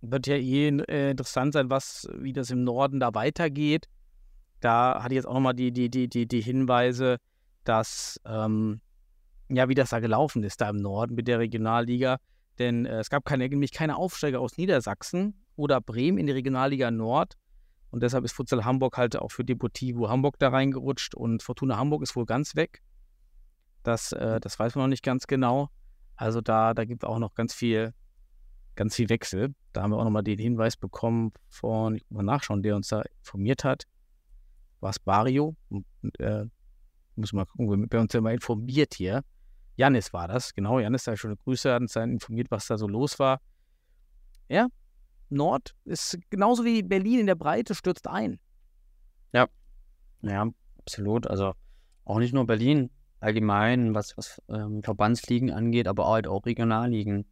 wird 0.00 0.26
ja 0.26 0.36
eh 0.36 0.68
äh, 0.68 1.10
interessant 1.10 1.52
sein, 1.52 1.70
was, 1.70 2.08
wie 2.14 2.32
das 2.32 2.50
im 2.50 2.64
Norden 2.64 3.00
da 3.00 3.14
weitergeht. 3.14 3.86
Da 4.60 5.02
hatte 5.02 5.14
ich 5.14 5.16
jetzt 5.16 5.26
auch 5.26 5.34
nochmal 5.34 5.54
die, 5.54 5.72
die, 5.72 5.90
die, 5.90 6.08
die, 6.08 6.26
die 6.26 6.40
Hinweise, 6.40 7.16
dass 7.64 8.20
ähm, 8.24 8.80
ja, 9.48 9.68
wie 9.68 9.74
das 9.74 9.90
da 9.90 10.00
gelaufen 10.00 10.42
ist, 10.42 10.60
da 10.60 10.70
im 10.70 10.76
Norden 10.76 11.14
mit 11.14 11.28
der 11.28 11.38
Regionalliga. 11.38 12.18
Denn 12.58 12.86
äh, 12.86 13.00
es 13.00 13.10
gab 13.10 13.24
keine, 13.24 13.48
nämlich 13.48 13.72
keine 13.72 13.96
Aufsteiger 13.96 14.40
aus 14.40 14.56
Niedersachsen 14.56 15.34
oder 15.56 15.80
Bremen 15.80 16.18
in 16.18 16.26
die 16.26 16.32
Regionalliga 16.32 16.90
Nord. 16.90 17.36
Und 17.90 18.02
deshalb 18.02 18.24
ist 18.24 18.32
Futsal 18.32 18.64
Hamburg 18.64 18.96
halt 18.96 19.16
auch 19.16 19.32
für 19.32 19.44
Deportivo 19.44 20.08
Hamburg 20.08 20.38
da 20.38 20.50
reingerutscht 20.50 21.14
und 21.14 21.42
Fortuna 21.42 21.76
Hamburg 21.76 22.02
ist 22.02 22.14
wohl 22.14 22.26
ganz 22.26 22.54
weg. 22.54 22.82
Das, 23.82 24.12
äh, 24.12 24.38
das 24.40 24.58
weiß 24.58 24.76
man 24.76 24.84
noch 24.84 24.90
nicht 24.90 25.02
ganz 25.02 25.26
genau. 25.26 25.70
Also 26.16 26.40
da, 26.40 26.74
da 26.74 26.84
gibt 26.84 27.02
es 27.02 27.08
auch 27.08 27.18
noch 27.18 27.34
ganz 27.34 27.54
viel, 27.54 27.92
ganz 28.76 28.96
viel 28.96 29.08
Wechsel. 29.08 29.54
Da 29.72 29.82
haben 29.82 29.90
wir 29.90 29.98
auch 29.98 30.04
nochmal 30.04 30.22
den 30.22 30.38
Hinweis 30.38 30.76
bekommen 30.76 31.32
von, 31.48 31.96
ich 31.96 32.02
muss 32.08 32.16
mal 32.16 32.22
nachschauen, 32.22 32.62
der 32.62 32.76
uns 32.76 32.88
da 32.88 33.02
informiert 33.20 33.64
hat. 33.64 33.84
War 34.80 34.90
es 34.90 34.98
Bario? 34.98 35.56
Und, 35.68 35.84
äh, 36.18 36.46
muss 37.16 37.32
mal 37.32 37.44
gucken, 37.44 37.86
wer 37.90 38.00
uns 38.00 38.12
ja 38.12 38.20
mal 38.20 38.32
informiert 38.32 38.94
hier. 38.94 39.22
Janis 39.76 40.12
war 40.12 40.28
das, 40.28 40.54
genau. 40.54 40.78
Janis 40.78 41.04
da 41.04 41.16
schon 41.16 41.30
eine 41.30 41.36
Grüße, 41.36 41.72
hat 41.72 41.82
uns 41.82 41.92
dann 41.92 42.12
informiert, 42.12 42.50
was 42.50 42.66
da 42.66 42.78
so 42.78 42.86
los 42.88 43.18
war. 43.18 43.40
Ja, 44.48 44.68
Nord 45.28 45.74
ist 45.84 46.18
genauso 46.28 46.64
wie 46.64 46.82
Berlin 46.82 47.20
in 47.20 47.26
der 47.26 47.34
Breite, 47.34 47.74
stürzt 47.74 48.08
ein. 48.08 48.40
Ja, 49.32 49.46
ja, 50.22 50.50
absolut. 50.78 51.26
Also 51.26 51.54
auch 52.04 52.18
nicht 52.18 52.34
nur 52.34 52.46
Berlin, 52.46 52.90
allgemein, 53.20 53.94
was, 53.94 54.16
was 54.16 54.42
ähm, 54.48 54.82
Verbandsligen 54.82 55.50
angeht, 55.50 55.86
aber 55.86 56.08
halt 56.08 56.26
auch 56.26 56.44
Regionalligen. 56.46 57.26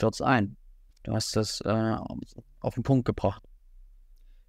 Stürzt 0.00 0.22
ein. 0.22 0.56
Du 1.02 1.12
hast 1.12 1.36
das 1.36 1.60
äh, 1.60 1.96
auf 2.60 2.72
den 2.72 2.82
Punkt 2.82 3.04
gebracht. 3.04 3.42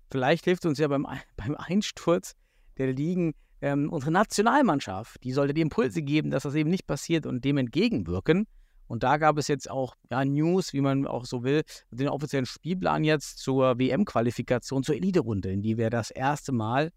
Vielleicht 0.10 0.45
hilft 0.45 0.66
uns 0.66 0.80
ja 0.80 0.88
beim, 0.88 1.06
beim 1.36 1.56
Einsturz 1.56 2.36
der 2.78 2.93
Ligen 2.93 3.34
ähm, 3.60 3.91
unsere 3.91 4.12
Nationalmannschaft, 4.12 5.22
die 5.26 5.34
sollte 5.34 5.54
die 5.54 5.60
Impulse 5.60 6.02
geben, 6.02 6.32
dass 6.32 6.43
das 6.43 6.56
eben 6.56 6.70
nicht 6.70 6.88
passiert 6.88 7.26
und 7.26 7.43
dem 7.43 7.58
entgegenwirken. 7.58 8.47
Und 8.88 9.04
da 9.04 9.18
gab 9.18 9.38
es 9.38 9.49
jetzt 9.49 9.70
auch 9.70 9.95
ja, 10.10 10.24
News, 10.24 10.72
wie 10.72 10.80
man 10.80 11.06
auch 11.06 11.26
so 11.26 11.43
will, 11.43 11.64
den 11.91 12.08
offiziellen 12.08 12.45
Spielplan 12.45 13.04
jetzt 13.04 13.39
zur 13.39 13.78
WM-Qualifikation, 13.78 14.84
zur 14.84 14.95
Elite-Runde, 14.95 15.52
in 15.52 15.62
die 15.62 15.78
wir 15.78 15.89
das 15.89 16.12
erste 16.12 16.54
Mal 16.54 16.93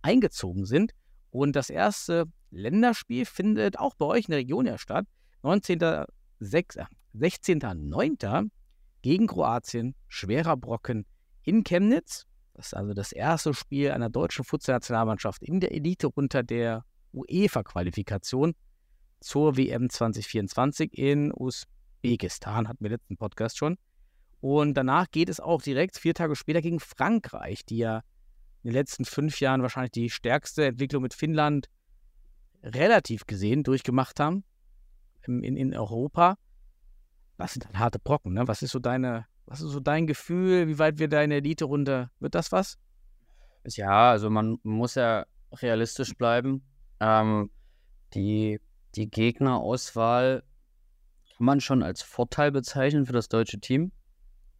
eingezogen 0.00 0.64
sind. 0.64 0.92
Und 1.30 1.56
das 1.56 1.68
erste 1.68 2.24
Länderspiel 2.50 3.26
findet 3.26 3.78
auch 3.78 3.94
bei 3.96 4.06
euch 4.06 4.28
in 4.28 4.30
der 4.32 4.38
Region 4.38 4.64
ja 4.64 4.78
statt. 4.78 5.04
16.09. 5.42 6.78
Äh, 6.78 6.84
gegen 9.02 9.26
Kroatien, 9.26 9.94
schwerer 10.08 10.56
Brocken 10.56 11.06
in 11.42 11.64
Chemnitz. 11.64 12.26
Das 12.54 12.66
ist 12.66 12.74
also 12.74 12.94
das 12.94 13.12
erste 13.12 13.54
Spiel 13.54 13.90
einer 13.90 14.10
deutschen 14.10 14.44
Futsal-Nationalmannschaft 14.44 15.42
in 15.42 15.60
der 15.60 15.72
Elite 15.72 16.08
unter 16.10 16.42
der 16.42 16.84
UEFA-Qualifikation 17.12 18.54
zur 19.20 19.56
WM 19.56 19.88
2024 19.88 20.96
in 20.96 21.32
Usbekistan, 21.32 22.68
hatten 22.68 22.84
wir 22.84 22.90
letzten 22.90 23.16
Podcast 23.16 23.58
schon. 23.58 23.78
Und 24.40 24.74
danach 24.74 25.10
geht 25.10 25.28
es 25.28 25.40
auch 25.40 25.62
direkt 25.62 25.96
vier 25.96 26.14
Tage 26.14 26.34
später 26.34 26.60
gegen 26.60 26.80
Frankreich, 26.80 27.64
die 27.64 27.78
ja 27.78 27.98
in 28.62 28.70
den 28.70 28.74
letzten 28.74 29.04
fünf 29.04 29.40
Jahren 29.40 29.62
wahrscheinlich 29.62 29.92
die 29.92 30.10
stärkste 30.10 30.66
Entwicklung 30.66 31.02
mit 31.02 31.14
Finnland 31.14 31.68
relativ 32.62 33.26
gesehen 33.26 33.62
durchgemacht 33.62 34.20
haben 34.20 34.44
in, 35.26 35.42
in 35.56 35.74
Europa. 35.76 36.36
Das 37.42 37.54
sind 37.54 37.64
dann 37.64 37.78
harte 37.78 37.98
Brocken, 37.98 38.34
ne? 38.34 38.46
Was 38.46 38.62
ist 38.62 38.70
so 38.70 38.78
deine 38.78 39.26
was 39.46 39.60
ist 39.60 39.72
so 39.72 39.80
dein 39.80 40.06
Gefühl? 40.06 40.68
Wie 40.68 40.78
weit 40.78 40.98
wird 40.98 41.12
deine 41.12 41.34
Elite-Runde? 41.34 42.10
Wird 42.20 42.34
das 42.34 42.52
was? 42.52 42.78
Ja, 43.66 44.10
also 44.10 44.30
man 44.30 44.58
muss 44.62 44.94
ja 44.94 45.26
realistisch 45.52 46.14
bleiben. 46.14 46.62
Ähm, 47.00 47.50
die, 48.14 48.60
die 48.94 49.10
Gegnerauswahl 49.10 50.44
kann 51.36 51.46
man 51.46 51.60
schon 51.60 51.82
als 51.82 52.02
Vorteil 52.02 52.52
bezeichnen 52.52 53.06
für 53.06 53.12
das 53.12 53.28
deutsche 53.28 53.60
Team. 53.60 53.92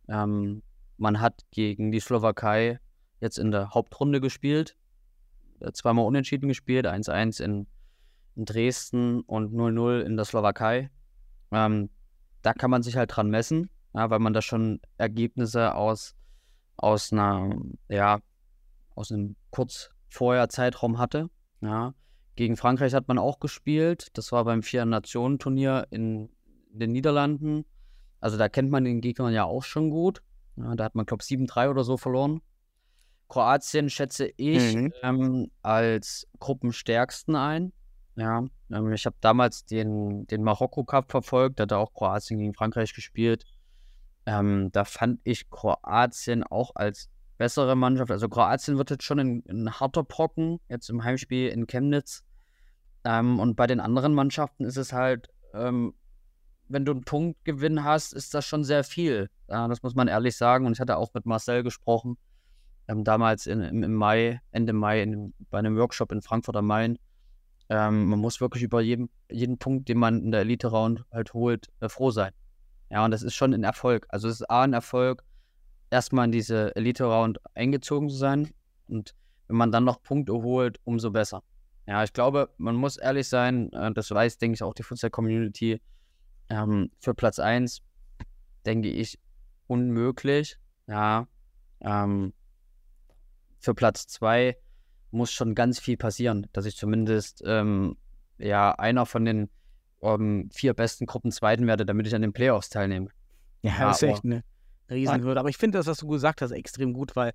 Ähm, 0.09 0.62
man 0.97 1.20
hat 1.20 1.43
gegen 1.53 1.93
die 1.93 2.01
Slowakei 2.01 2.80
jetzt 3.20 3.39
in 3.39 3.51
der 3.51 3.70
Hauptrunde 3.70 4.20
gespielt, 4.20 4.76
äh, 5.61 5.72
zweimal 5.72 6.05
unentschieden 6.05 6.49
gespielt, 6.49 6.87
1-1 6.87 7.43
in, 7.43 7.66
in, 8.35 8.45
Dresden 8.45 9.20
und 9.20 9.55
0-0 9.55 10.01
in 10.01 10.16
der 10.16 10.24
Slowakei. 10.24 10.91
Ähm, 11.53 11.89
da 12.43 12.53
kann 12.53 12.70
man 12.70 12.82
sich 12.82 12.97
halt 12.97 13.14
dran 13.14 13.30
messen 13.30 13.70
ja, 13.95 14.11
weil 14.11 14.18
man 14.18 14.32
da 14.32 14.43
schon 14.43 14.80
Ergebnisse 14.97 15.74
aus, 15.74 16.14
aus 16.76 17.12
einer, 17.12 17.55
ja, 17.88 18.20
aus 18.95 19.12
einem 19.12 19.36
kurz 19.51 19.90
vorher 20.09 20.49
Zeitraum 20.49 20.99
hatte. 20.99 21.28
Ja. 21.61 21.95
Gegen 22.34 22.57
Frankreich 22.57 22.95
hat 22.95 23.09
man 23.09 23.18
auch 23.18 23.40
gespielt. 23.40 24.09
Das 24.14 24.32
war 24.32 24.45
beim 24.45 24.62
Vier-Nationen-Turnier 24.62 25.86
in, 25.90 26.30
den 26.70 26.93
Niederlanden. 26.93 27.66
Also 28.20 28.38
da 28.38 28.49
kennt 28.49 28.70
man 28.70 28.84
den 28.84 29.03
Gegnern 29.03 29.34
ja 29.34 29.45
auch 29.45 29.64
schon 29.64 29.90
gut. 29.90 30.22
Ja, 30.57 30.74
da 30.74 30.84
hat 30.84 30.95
man, 30.95 31.05
glaube 31.05 31.22
ich, 31.22 31.28
7-3 31.28 31.70
oder 31.70 31.84
so 31.84 31.97
verloren. 31.97 32.40
Kroatien 33.28 33.90
schätze 33.90 34.30
ich 34.36 34.74
mhm. 34.74 34.93
ähm, 35.03 35.51
als 35.62 36.26
Gruppenstärksten 36.38 37.36
ein. 37.36 37.72
Ja, 38.16 38.44
ähm, 38.70 38.92
ich 38.92 39.06
habe 39.06 39.16
damals 39.20 39.64
den, 39.64 40.26
den 40.26 40.42
Marokko 40.42 40.84
Cup 40.84 41.10
verfolgt, 41.10 41.58
da 41.58 41.62
hat 41.62 41.72
auch 41.72 41.94
Kroatien 41.94 42.38
gegen 42.38 42.54
Frankreich 42.54 42.92
gespielt. 42.94 43.44
Ähm, 44.26 44.70
da 44.72 44.84
fand 44.84 45.20
ich 45.24 45.50
Kroatien 45.50 46.44
auch 46.44 46.76
als 46.76 47.08
bessere 47.38 47.74
Mannschaft. 47.74 48.10
Also 48.10 48.28
Kroatien 48.28 48.78
wird 48.78 48.90
jetzt 48.90 49.04
schon 49.04 49.18
ein, 49.18 49.42
ein 49.48 49.80
harter 49.80 50.04
Brocken, 50.04 50.60
jetzt 50.68 50.90
im 50.90 51.02
Heimspiel 51.02 51.48
in 51.48 51.66
Chemnitz. 51.66 52.22
Ähm, 53.04 53.40
und 53.40 53.56
bei 53.56 53.66
den 53.66 53.80
anderen 53.80 54.14
Mannschaften 54.14 54.64
ist 54.64 54.76
es 54.76 54.92
halt, 54.92 55.28
ähm, 55.54 55.94
wenn 56.68 56.84
du 56.84 56.92
einen 56.92 57.04
Punktgewinn 57.04 57.84
hast, 57.84 58.12
ist 58.12 58.34
das 58.34 58.46
schon 58.46 58.64
sehr 58.64 58.84
viel. 58.84 59.28
Ja, 59.48 59.66
das 59.68 59.82
muss 59.82 59.94
man 59.94 60.08
ehrlich 60.08 60.36
sagen. 60.36 60.66
Und 60.66 60.74
ich 60.74 60.80
hatte 60.80 60.96
auch 60.96 61.12
mit 61.14 61.26
Marcel 61.26 61.62
gesprochen, 61.62 62.16
ähm, 62.88 63.04
damals 63.04 63.46
in, 63.46 63.60
im, 63.60 63.82
im, 63.82 63.94
Mai, 63.94 64.40
Ende 64.52 64.72
Mai, 64.72 65.02
in, 65.02 65.34
bei 65.50 65.58
einem 65.58 65.76
Workshop 65.76 66.12
in 66.12 66.22
Frankfurt 66.22 66.56
am 66.56 66.66
Main. 66.66 66.98
Ähm, 67.72 68.04
man 68.10 68.18
muss 68.18 68.42
wirklich 68.42 68.62
über 68.62 68.82
jeden, 68.82 69.08
jeden 69.30 69.56
Punkt, 69.56 69.88
den 69.88 69.96
man 69.96 70.22
in 70.22 70.30
der 70.30 70.42
Elite-Round 70.42 71.06
halt 71.10 71.32
holt, 71.32 71.68
äh, 71.80 71.88
froh 71.88 72.10
sein. 72.10 72.32
Ja, 72.90 73.02
und 73.02 73.12
das 73.12 73.22
ist 73.22 73.34
schon 73.34 73.54
ein 73.54 73.64
Erfolg. 73.64 74.04
Also 74.10 74.28
es 74.28 74.42
ist 74.42 74.50
A, 74.50 74.64
ein 74.64 74.74
Erfolg, 74.74 75.24
erstmal 75.88 76.26
in 76.26 76.32
diese 76.32 76.76
Elite-Round 76.76 77.38
eingezogen 77.54 78.10
zu 78.10 78.16
sein. 78.16 78.52
Und 78.88 79.14
wenn 79.48 79.56
man 79.56 79.72
dann 79.72 79.84
noch 79.84 80.02
Punkte 80.02 80.34
holt, 80.34 80.80
umso 80.84 81.10
besser. 81.10 81.42
Ja, 81.86 82.04
ich 82.04 82.12
glaube, 82.12 82.50
man 82.58 82.76
muss 82.76 82.98
ehrlich 82.98 83.26
sein, 83.26 83.72
äh, 83.72 83.90
das 83.90 84.10
weiß, 84.10 84.36
denke 84.36 84.56
ich, 84.56 84.62
auch 84.62 84.74
die 84.74 84.82
Futsal-Community. 84.82 85.80
Ähm, 86.50 86.90
für 87.00 87.14
Platz 87.14 87.38
1 87.38 87.80
denke 88.66 88.90
ich 88.90 89.18
unmöglich. 89.66 90.58
Ja, 90.86 91.26
ähm, 91.80 92.34
für 93.60 93.72
Platz 93.72 94.08
2 94.08 94.58
muss 95.12 95.32
schon 95.32 95.54
ganz 95.54 95.78
viel 95.78 95.96
passieren, 95.96 96.46
dass 96.52 96.66
ich 96.66 96.76
zumindest 96.76 97.42
ähm, 97.46 97.96
ja 98.38 98.72
einer 98.72 99.06
von 99.06 99.24
den 99.24 99.48
ähm, 100.02 100.50
vier 100.52 100.74
besten 100.74 101.06
Gruppen 101.06 101.30
Zweiten 101.30 101.66
werde, 101.66 101.86
damit 101.86 102.06
ich 102.06 102.14
an 102.14 102.22
den 102.22 102.32
Playoffs 102.32 102.68
teilnehme. 102.68 103.08
Ja, 103.62 103.78
das 103.78 104.02
ist 104.02 104.08
echt 104.08 104.24
eine 104.24 104.42
Riesenhürde. 104.90 105.38
Aber 105.38 105.48
ich 105.48 105.56
finde 105.56 105.78
das, 105.78 105.86
was 105.86 105.98
du 105.98 106.08
gesagt 106.08 106.42
hast, 106.42 106.50
extrem 106.50 106.92
gut, 106.92 107.14
weil 107.14 107.32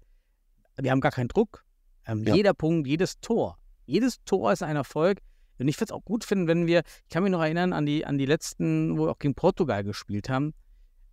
wir 0.78 0.92
haben 0.92 1.02
gar 1.02 1.12
keinen 1.12 1.30
Druck. 1.30 1.64
Ähm, 2.06 2.24
ja. 2.24 2.36
Jeder 2.36 2.54
Punkt, 2.54 2.88
jedes 2.88 3.20
Tor, 3.20 3.58
jedes 3.86 4.24
Tor 4.24 4.52
ist 4.52 4.64
ein 4.64 4.76
Erfolg. 4.76 5.20
Und 5.60 5.68
ich 5.68 5.78
würde 5.78 5.86
es 5.86 5.92
auch 5.92 6.06
gut 6.06 6.24
finden, 6.24 6.48
wenn 6.48 6.68
wir, 6.68 6.84
ich 7.04 7.10
kann 7.10 7.24
mich 7.24 7.32
noch 7.32 7.42
erinnern 7.42 7.74
an 7.74 7.86
die, 7.86 8.06
an 8.06 8.18
die 8.18 8.28
letzten, 8.28 8.98
wo 8.98 9.06
wir 9.06 9.12
auch 9.12 9.20
gegen 9.20 9.34
Portugal 9.34 9.84
gespielt 9.84 10.30
haben. 10.30 10.54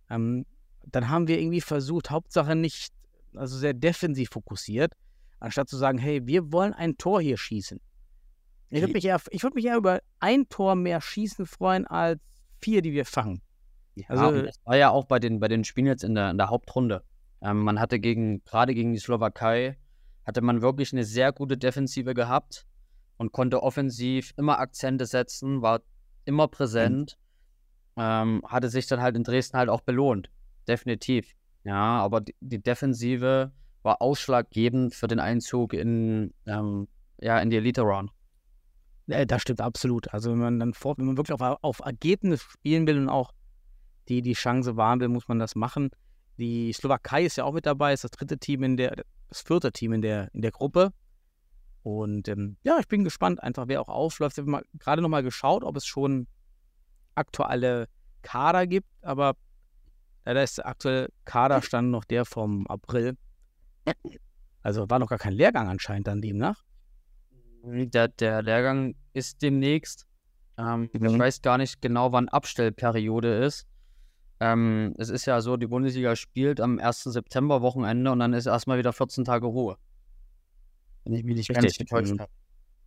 Ähm, 0.09 0.45
dann 0.85 1.09
haben 1.09 1.27
wir 1.27 1.39
irgendwie 1.39 1.61
versucht, 1.61 2.11
Hauptsache 2.11 2.55
nicht, 2.55 2.93
also 3.33 3.57
sehr 3.57 3.73
defensiv 3.73 4.29
fokussiert, 4.29 4.93
anstatt 5.39 5.69
zu 5.69 5.77
sagen, 5.77 5.97
hey, 5.97 6.25
wir 6.25 6.51
wollen 6.51 6.73
ein 6.73 6.97
Tor 6.97 7.21
hier 7.21 7.37
schießen. 7.37 7.79
Ich 8.69 8.81
würde 8.81 8.93
mich, 8.93 9.05
eher, 9.05 9.19
würd 9.19 9.55
mich 9.55 9.65
eher 9.65 9.77
über 9.77 10.01
ein 10.19 10.49
Tor 10.49 10.75
mehr 10.75 10.99
schießen 10.99 11.45
freuen 11.45 11.85
als 11.87 12.19
vier, 12.61 12.81
die 12.81 12.93
wir 12.93 13.05
fangen. 13.05 13.41
Ja, 13.95 14.09
also, 14.09 14.41
das 14.41 14.59
war 14.65 14.75
ja 14.75 14.89
auch 14.89 15.05
bei 15.05 15.19
den, 15.19 15.39
bei 15.39 15.47
den 15.47 15.63
Spielen 15.63 15.87
jetzt 15.87 16.03
in 16.03 16.15
der, 16.15 16.31
in 16.31 16.37
der 16.37 16.49
Hauptrunde. 16.49 17.03
Ähm, 17.41 17.59
man 17.59 17.79
hatte 17.79 17.99
gegen, 17.99 18.43
gerade 18.43 18.73
gegen 18.73 18.91
die 18.91 18.99
Slowakei, 18.99 19.77
hatte 20.25 20.41
man 20.41 20.61
wirklich 20.61 20.91
eine 20.91 21.05
sehr 21.05 21.31
gute 21.31 21.57
Defensive 21.57 22.13
gehabt 22.13 22.65
und 23.17 23.31
konnte 23.31 23.63
offensiv 23.63 24.33
immer 24.37 24.59
Akzente 24.59 25.05
setzen, 25.05 25.61
war 25.61 25.81
immer 26.25 26.47
präsent, 26.47 27.17
mhm. 27.95 28.03
ähm, 28.03 28.41
hatte 28.47 28.69
sich 28.69 28.87
dann 28.87 29.01
halt 29.01 29.15
in 29.15 29.23
Dresden 29.23 29.57
halt 29.57 29.69
auch 29.69 29.81
belohnt. 29.81 30.29
Definitiv. 30.67 31.33
Ja, 31.63 31.99
aber 31.99 32.21
die, 32.21 32.35
die 32.41 32.61
Defensive 32.61 33.51
war 33.85 34.01
ausschlaggebend 34.01 34.95
für 34.95 35.07
den 35.07 35.19
Einzug 35.19 35.73
in, 35.73 36.33
ähm, 36.47 36.87
ja, 37.21 37.39
in 37.39 37.51
die 37.51 37.57
Elite 37.57 37.81
Round. 37.81 38.11
Ja, 39.07 39.23
das 39.23 39.43
stimmt 39.43 39.61
absolut. 39.61 40.11
Also 40.11 40.31
wenn 40.31 40.39
man 40.39 40.59
dann 40.59 40.73
fort, 40.73 40.97
wenn 40.97 41.05
man 41.05 41.17
wirklich 41.17 41.39
auf, 41.39 41.59
auf 41.61 41.79
Ergebnis 41.79 42.41
spielen 42.41 42.87
will 42.87 42.97
und 42.97 43.09
auch 43.09 43.31
die, 44.09 44.21
die 44.21 44.33
Chance 44.33 44.75
wahren 44.75 44.99
will, 44.99 45.07
muss 45.07 45.27
man 45.27 45.37
das 45.39 45.55
machen. 45.55 45.91
Die 46.37 46.73
Slowakei 46.73 47.25
ist 47.25 47.37
ja 47.37 47.43
auch 47.43 47.53
mit 47.53 47.65
dabei, 47.65 47.93
ist 47.93 48.03
das 48.03 48.11
dritte 48.11 48.39
Team 48.39 48.63
in 48.63 48.75
der, 48.75 48.95
das 49.29 49.41
vierte 49.41 49.71
Team 49.71 49.93
in 49.93 50.01
der, 50.01 50.33
in 50.33 50.41
der 50.41 50.51
Gruppe. 50.51 50.91
Und 51.83 52.27
ähm, 52.27 52.57
ja, 52.63 52.79
ich 52.79 52.87
bin 52.87 53.03
gespannt, 53.03 53.41
einfach 53.43 53.67
wer 53.67 53.79
auch 53.79 53.89
aufläuft. 53.89 54.39
Ich 54.39 54.47
habe 54.47 54.63
gerade 54.79 55.03
nochmal 55.03 55.21
geschaut, 55.21 55.63
ob 55.63 55.77
es 55.77 55.85
schon 55.85 56.27
aktuelle 57.13 57.87
Kader 58.23 58.65
gibt, 58.65 58.89
aber 59.03 59.35
leider 60.25 60.43
ist 60.43 60.57
der 60.57 60.65
aktuelle 60.65 61.09
Kaderstand 61.25 61.91
noch 61.91 62.03
der 62.03 62.25
vom 62.25 62.65
April. 62.65 63.15
Also 64.61 64.89
war 64.89 64.97
noch 64.99 65.09
gar 65.09 65.19
kein 65.19 65.33
Lehrgang 65.33 65.69
anscheinend 65.69 66.07
dann 66.07 66.21
demnach. 66.21 66.63
Der, 67.63 68.07
der 68.07 68.41
Lehrgang 68.41 68.95
ist 69.13 69.41
demnächst. 69.41 70.07
Ähm, 70.57 70.89
mhm. 70.93 71.05
Ich 71.05 71.19
weiß 71.19 71.41
gar 71.41 71.57
nicht 71.57 71.81
genau, 71.81 72.11
wann 72.11 72.29
Abstellperiode 72.29 73.43
ist. 73.45 73.67
Ähm, 74.39 74.93
es 74.97 75.09
ist 75.09 75.25
ja 75.25 75.41
so, 75.41 75.55
die 75.57 75.67
Bundesliga 75.67 76.15
spielt 76.15 76.59
am 76.59 76.79
1. 76.79 77.03
September-Wochenende 77.03 78.11
und 78.11 78.19
dann 78.19 78.33
ist 78.33 78.47
erstmal 78.47 78.77
wieder 78.77 78.91
14 78.91 79.23
Tage 79.23 79.45
Ruhe. 79.45 79.77
Wenn 81.03 81.13
ich 81.13 81.23
mich 81.23 81.35
nicht 81.35 81.49
Richtig. 81.49 81.63
ganz 81.63 81.77
getäuscht 81.77 82.13
mhm. 82.13 82.21
habe. 82.21 82.31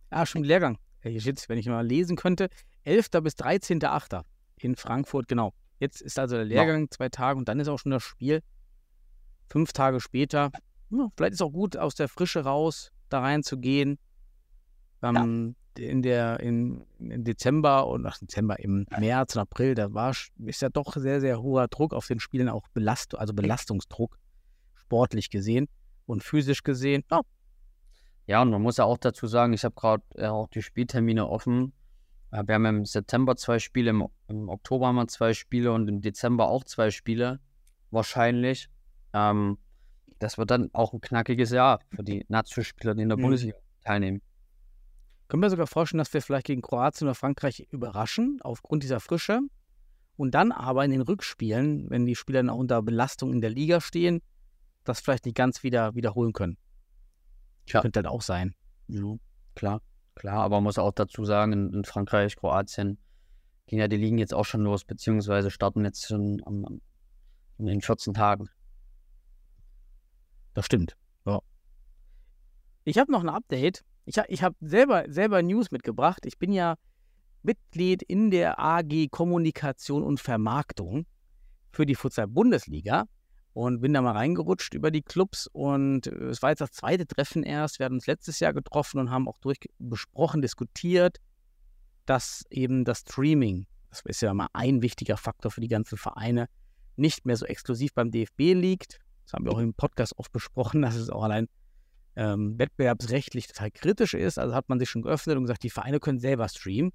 Ah, 0.09 0.25
schon 0.25 0.43
Lehrgang. 0.43 0.77
Hier 1.01 1.21
steht 1.21 1.47
wenn 1.47 1.57
ich 1.57 1.67
mal 1.67 1.85
lesen 1.85 2.17
könnte, 2.17 2.49
11. 2.83 3.09
bis 3.23 3.35
13.8. 3.35 4.23
in 4.57 4.75
Frankfurt, 4.75 5.27
genau. 5.27 5.53
Jetzt 5.79 6.01
ist 6.01 6.19
also 6.19 6.35
der 6.35 6.45
Lehrgang, 6.45 6.81
ja. 6.81 6.87
zwei 6.91 7.09
Tage 7.09 7.39
und 7.39 7.47
dann 7.47 7.59
ist 7.59 7.69
auch 7.69 7.79
schon 7.79 7.91
das 7.91 8.03
Spiel. 8.03 8.41
Fünf 9.49 9.71
Tage 9.71 10.01
später. 10.01 10.51
Ja, 10.91 11.09
vielleicht 11.15 11.33
ist 11.33 11.41
es 11.41 11.45
auch 11.45 11.51
gut, 11.51 11.77
aus 11.77 11.95
der 11.95 12.07
Frische 12.07 12.43
raus 12.43 12.91
da 13.09 13.19
reinzugehen. 13.19 13.99
Ähm, 15.01 15.55
in 15.77 16.01
der 16.01 16.39
in, 16.41 16.85
in 16.99 17.23
Dezember 17.23 17.87
und 17.87 18.01
nach 18.01 18.17
Dezember 18.17 18.59
im 18.59 18.85
März 18.97 19.35
und 19.35 19.41
April, 19.41 19.75
da 19.75 19.93
war 19.93 20.13
ist 20.39 20.61
ja 20.61 20.69
doch 20.69 20.95
sehr, 20.95 21.21
sehr 21.21 21.41
hoher 21.41 21.67
Druck 21.67 21.93
auf 21.93 22.07
den 22.07 22.19
Spielen, 22.19 22.49
auch 22.49 22.67
Belast 22.73 23.15
also 23.15 23.33
Belastungsdruck, 23.33 24.17
sportlich 24.75 25.29
gesehen 25.29 25.67
und 26.05 26.23
physisch 26.23 26.63
gesehen. 26.63 27.03
Ja. 27.11 27.21
ja, 28.27 28.41
und 28.41 28.49
man 28.49 28.61
muss 28.61 28.77
ja 28.77 28.83
auch 28.83 28.97
dazu 28.97 29.27
sagen, 29.27 29.53
ich 29.53 29.63
habe 29.63 29.75
gerade 29.75 30.03
ja, 30.17 30.31
auch 30.31 30.49
die 30.49 30.61
Spieltermine 30.61 31.27
offen. 31.27 31.73
Äh, 32.31 32.43
wir 32.45 32.55
haben 32.55 32.65
im 32.65 32.85
September 32.85 33.35
zwei 33.35 33.59
Spiele, 33.59 33.91
im, 33.91 34.07
im, 34.27 34.49
Oktober 34.49 34.87
haben 34.87 34.95
wir 34.95 35.07
zwei 35.07 35.33
Spiele 35.33 35.71
und 35.71 35.87
im 35.87 36.01
Dezember 36.01 36.49
auch 36.49 36.63
zwei 36.63 36.91
Spiele, 36.91 37.39
wahrscheinlich. 37.91 38.69
Ähm, 39.13 39.57
das 40.19 40.37
wird 40.37 40.51
dann 40.51 40.69
auch 40.73 40.93
ein 40.93 41.01
knackiges 41.01 41.51
Jahr 41.51 41.79
für 41.95 42.03
die 42.03 42.25
Nazi-Spieler, 42.27 42.93
die 42.93 43.03
in 43.03 43.09
der 43.09 43.17
mhm. 43.17 43.23
Bundesliga 43.23 43.57
teilnehmen. 43.83 44.21
Können 45.29 45.43
wir 45.43 45.49
sogar 45.49 45.67
vorstellen, 45.67 45.99
dass 45.99 46.13
wir 46.13 46.21
vielleicht 46.21 46.47
gegen 46.47 46.61
Kroatien 46.61 47.07
oder 47.07 47.15
Frankreich 47.15 47.67
überraschen, 47.71 48.39
aufgrund 48.41 48.83
dieser 48.83 48.99
Frische. 48.99 49.39
Und 50.17 50.31
dann 50.35 50.51
aber 50.51 50.83
in 50.83 50.91
den 50.91 51.01
Rückspielen, 51.01 51.89
wenn 51.89 52.05
die 52.05 52.15
Spieler 52.15 52.39
dann 52.39 52.49
auch 52.49 52.57
unter 52.57 52.81
Belastung 52.81 53.31
in 53.31 53.39
der 53.39 53.51
Liga 53.51 53.79
stehen, 53.79 54.21
das 54.83 54.99
vielleicht 54.99 55.25
nicht 55.25 55.37
ganz 55.37 55.63
wieder 55.63 55.95
wiederholen 55.95 56.33
können. 56.33 56.57
Ja. 57.67 57.81
Könnte 57.81 57.99
halt 57.99 58.07
auch 58.07 58.21
sein. 58.21 58.55
Ja, 58.87 59.15
klar, 59.55 59.81
klar. 60.15 60.43
Aber 60.43 60.57
man 60.57 60.65
muss 60.65 60.79
auch 60.79 60.91
dazu 60.91 61.23
sagen, 61.23 61.53
in, 61.53 61.73
in, 61.73 61.83
Frankreich, 61.85 62.35
Kroatien 62.35 62.97
gehen 63.67 63.79
ja 63.79 63.87
die 63.87 63.97
Ligen 63.97 64.17
jetzt 64.17 64.33
auch 64.33 64.45
schon 64.45 64.61
los, 64.61 64.83
beziehungsweise 64.83 65.51
starten 65.51 65.85
jetzt 65.85 66.07
schon 66.07 66.41
am, 66.45 66.81
in 67.59 67.65
den 67.67 67.81
14 67.81 68.13
Tagen. 68.13 68.49
Das 70.53 70.65
stimmt. 70.65 70.95
Ja. 71.25 71.39
Ich 72.83 72.97
habe 72.97 73.11
noch 73.11 73.21
ein 73.21 73.29
Update 73.29 73.83
ich, 74.09 74.17
ich 74.27 74.43
habe 74.43 74.55
selber, 74.59 75.05
selber 75.07 75.43
News 75.43 75.69
mitgebracht. 75.69 76.25
Ich 76.25 76.39
bin 76.39 76.51
ja 76.51 76.75
Mitglied 77.43 78.01
in 78.01 78.31
der 78.31 78.59
AG 78.59 79.07
Kommunikation 79.11 80.03
und 80.03 80.19
Vermarktung 80.19 81.05
für 81.71 81.85
die 81.85 81.93
Futsal-Bundesliga 81.93 83.05
und 83.53 83.81
bin 83.81 83.93
da 83.93 84.01
mal 84.01 84.13
reingerutscht 84.13 84.73
über 84.73 84.89
die 84.89 85.03
Clubs 85.03 85.47
und 85.51 86.07
äh, 86.07 86.25
es 86.25 86.41
war 86.41 86.49
jetzt 86.49 86.61
das 86.61 86.71
zweite 86.71 87.05
Treffen 87.05 87.43
erst. 87.43 87.77
Wir 87.77 87.85
hatten 87.85 87.95
uns 87.95 88.07
letztes 88.07 88.39
Jahr 88.39 88.53
getroffen 88.53 88.99
und 88.99 89.11
haben 89.11 89.27
auch 89.27 89.37
durch 89.37 89.59
besprochen, 89.77 90.41
diskutiert, 90.41 91.17
dass 92.07 92.45
eben 92.49 92.85
das 92.85 93.01
Streaming, 93.01 93.67
das 93.91 94.01
ist 94.05 94.21
ja 94.21 94.33
mal 94.33 94.47
ein 94.53 94.81
wichtiger 94.81 95.17
Faktor 95.17 95.51
für 95.51 95.61
die 95.61 95.67
ganzen 95.67 95.99
Vereine, 95.99 96.47
nicht 96.95 97.27
mehr 97.27 97.37
so 97.37 97.45
exklusiv 97.45 97.93
beim 97.93 98.09
DFB 98.09 98.55
liegt. 98.55 98.99
Das 99.29 99.33
haben 99.35 99.45
wir 99.45 99.51
auch 99.51 99.59
im 99.59 99.75
Podcast 99.75 100.17
oft 100.17 100.31
besprochen, 100.31 100.81
dass 100.81 100.95
es 100.95 101.11
auch 101.11 101.21
allein 101.21 101.47
ähm, 102.15 102.57
wettbewerbsrechtlich 102.57 103.47
total 103.47 103.69
kritisch 103.69 104.15
ist. 104.15 104.39
Also 104.39 104.55
hat 104.55 104.69
man 104.69 104.79
sich 104.79 104.89
schon 104.89 105.03
geöffnet 105.03 105.37
und 105.37 105.43
gesagt, 105.43 105.61
die 105.61 105.69
Vereine 105.69 105.99
können 105.99 106.19
selber 106.19 106.49
streamen. 106.49 106.91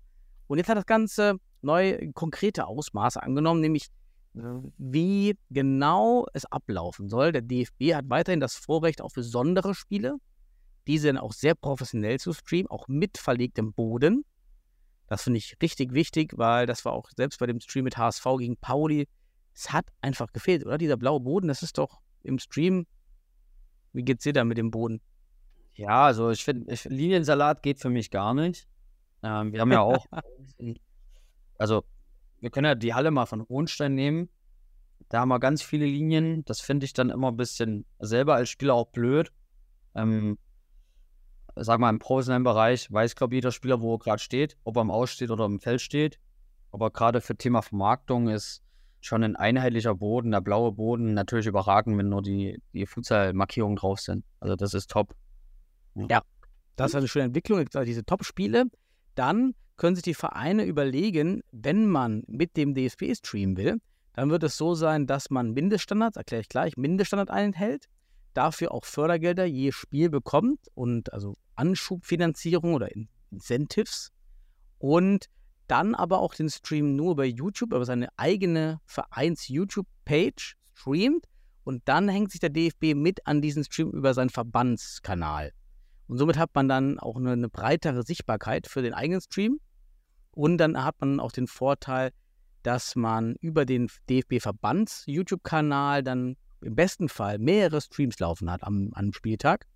Und 0.49 0.59
jetzt 0.59 0.69
hat 0.69 0.77
das 0.77 0.87
Ganze 0.87 1.37
neue 1.63 2.13
konkrete 2.13 2.67
Ausmaße 2.67 3.23
angenommen, 3.23 3.61
nämlich 3.61 3.87
wie 4.79 5.39
genau 5.51 6.27
es 6.33 6.45
ablaufen 6.45 7.09
soll. 7.09 7.31
Der 7.31 7.41
DFB 7.41 7.95
hat 7.95 8.07
weiterhin 8.09 8.41
das 8.41 8.57
Vorrecht 8.57 9.01
auf 9.01 9.13
besondere 9.13 9.77
Spiele, 9.77 10.17
diese 10.89 11.07
dann 11.07 11.19
auch 11.19 11.33
sehr 11.33 11.55
professionell 11.55 12.19
zu 12.19 12.33
streamen, 12.33 12.67
auch 12.67 12.89
mit 12.89 13.17
verlegtem 13.17 13.73
Boden. 13.73 14.25
Das 15.07 15.23
finde 15.23 15.39
ich 15.39 15.57
richtig 15.63 15.95
wichtig, 15.95 16.33
weil 16.37 16.67
das 16.67 16.85
war 16.85 16.95
auch 16.95 17.09
selbst 17.17 17.39
bei 17.39 17.47
dem 17.47 17.61
Stream 17.61 17.85
mit 17.85 17.97
HSV 17.97 18.25
gegen 18.39 18.57
Pauli, 18.57 19.07
es 19.55 19.73
hat 19.73 19.87
einfach 20.01 20.33
gefehlt, 20.33 20.67
oder? 20.67 20.79
Dieser 20.79 20.97
blaue 20.97 21.21
Boden, 21.21 21.47
das 21.47 21.63
ist 21.63 21.79
doch 21.79 22.01
im 22.25 22.39
Stream. 22.39 22.87
Wie 23.93 24.03
geht's 24.03 24.25
dir 24.25 24.33
da 24.33 24.45
mit 24.45 24.59
dem 24.59 24.71
Boden? 24.71 25.01
Ja, 25.75 26.05
also 26.07 26.31
ich 26.31 26.45
finde, 26.45 26.75
Liniensalat 26.85 27.63
geht 27.63 27.81
für 27.81 27.91
mich 27.91 28.11
gar 28.11 28.35
nicht. 28.35 28.67
Ähm, 29.23 29.53
wir 29.53 29.61
haben 29.61 29.73
ja 29.73 29.81
auch, 29.81 30.07
also 31.59 31.85
wir 32.41 32.51
können 32.51 32.67
ja 32.67 32.75
die 32.75 32.95
Halle 32.95 33.11
mal 33.11 33.27
von 33.27 33.47
Hohenstein 33.49 33.95
nehmen. 33.95 34.29
Da 35.09 35.21
haben 35.21 35.29
wir 35.29 35.41
ganz 35.41 35.63
viele 35.63 35.87
Linien. 35.87 36.45
Das 36.45 36.61
finde 36.61 36.87
ich 36.87 36.93
dann 36.93 37.11
immer 37.11 37.31
ein 37.31 37.37
bisschen 37.37 37.85
selber 37.99 38.35
als 38.35 38.49
Spieler 38.49 38.75
auch 38.75 38.89
blöd. 38.89 39.33
Ähm, 39.95 40.39
sag 41.57 41.79
mal, 41.79 41.91
im 41.91 41.99
professionellen 41.99 42.43
Bereich 42.43 42.91
weiß, 42.91 43.15
glaube 43.17 43.35
ich, 43.35 43.39
jeder 43.39 43.53
Spieler, 43.53 43.81
wo 43.81 43.95
er 43.95 43.99
gerade 43.99 44.23
steht, 44.23 44.57
ob 44.65 44.77
er 44.77 44.83
im 44.83 44.91
Aus 44.91 45.11
steht 45.11 45.31
oder 45.31 45.45
im 45.45 45.61
Feld 45.61 45.81
steht. 45.81 46.19
Aber 46.73 46.91
gerade 46.91 47.21
für 47.21 47.37
Thema 47.37 47.63
Vermarktung 47.63 48.29
ist 48.29 48.64
schon 49.07 49.23
ein 49.23 49.37
einheitlicher 49.37 49.95
Boden, 49.95 50.31
der 50.31 50.41
blaue 50.41 50.73
Boden, 50.73 51.15
natürlich 51.15 51.47
überragend, 51.47 51.99
wenn 51.99 52.09
nur 52.09 52.23
die, 52.23 52.61
die 52.73 52.87
Futsal-Markierungen 52.87 53.77
drauf 53.77 54.01
sind. 54.01 54.25
Also 54.41 54.57
das 54.57 54.75
ist 54.75 54.91
top. 54.91 55.15
Das 56.77 56.91
ist 56.91 56.97
eine 56.97 57.09
schöne 57.09 57.27
Entwicklung, 57.27 57.59
also 57.59 57.85
diese 57.85 58.05
Top-Spiele. 58.05 58.65
Dann 59.15 59.55
können 59.77 59.95
sich 59.95 60.03
die 60.03 60.15
Vereine 60.15 60.65
überlegen, 60.65 61.43
wenn 61.53 61.87
man 61.87 62.23
mit 62.27 62.57
dem 62.57 62.75
DFB 62.75 63.15
streamen 63.15 63.57
will, 63.57 63.81
dann 64.15 64.31
wird 64.31 64.43
es 64.45 64.57
so 64.57 64.75
sein, 64.75 65.07
dass 65.07 65.31
man 65.31 65.53
Mindeststandards, 65.53 66.17
erkläre 66.17 66.41
ich 66.41 66.49
gleich, 66.49 66.77
Mindeststandard 66.77 67.31
einhält, 67.31 67.87
dafür 68.33 68.73
auch 68.73 68.85
Fördergelder 68.85 69.45
je 69.45 69.73
Spiel 69.73 70.09
bekommt 70.09 70.61
und 70.75 71.13
also 71.13 71.37
Anschubfinanzierung 71.57 72.75
oder 72.75 72.95
In- 72.95 73.09
Incentives 73.31 74.13
und 74.79 75.27
dann 75.67 75.95
aber 75.95 76.19
auch 76.19 76.35
den 76.35 76.51
Stream 76.51 76.97
nur 76.97 77.13
über 77.13 77.25
YouTube, 77.25 77.73
über 77.73 77.85
seine 77.85 78.09
eigene 78.17 78.81
Vereins-YouTube-Page 78.87 80.57
streamt 80.75 81.27
und 81.65 81.83
dann 81.87 82.09
hängt 82.09 82.31
sich 82.31 82.41
der 82.41 82.51
DFB 82.51 82.95
mit 82.95 83.27
an 83.27 83.41
diesen 83.41 83.65
Stream 83.65 83.91
über 83.91 84.13
seinen 84.15 84.31
Verbandskanal. 84.31 85.53
Und 86.07 86.19
somit 86.19 86.37
hat 86.37 86.55
man 86.55 86.69
dann 86.69 86.99
auch 86.99 87.17
eine, 87.17 87.33
eine 87.33 87.49
breitere 87.49 88.03
Sichtbarkeit 88.03 88.67
für 88.67 88.83
den 88.83 88.93
eigenen 88.93 89.23
Stream. 89.23 89.59
Und 90.33 90.59
dann 90.59 90.85
hat 90.85 91.01
man 91.01 91.19
auch 91.21 91.33
den 91.33 91.47
Vorteil, 91.47 92.11
dass 92.63 92.97
man 92.97 93.37
über 93.41 93.65
den 93.65 93.89
DFB-Verbands-YouTube-Kanal 94.09 96.03
dann 96.03 96.37
im 96.61 96.75
besten 96.75 97.09
Fall 97.09 97.39
mehrere 97.39 97.81
Streams 97.81 98.19
laufen 98.19 98.51
hat 98.51 98.63
am, 98.63 98.91
am 98.95 99.13
Spieltag 99.13 99.67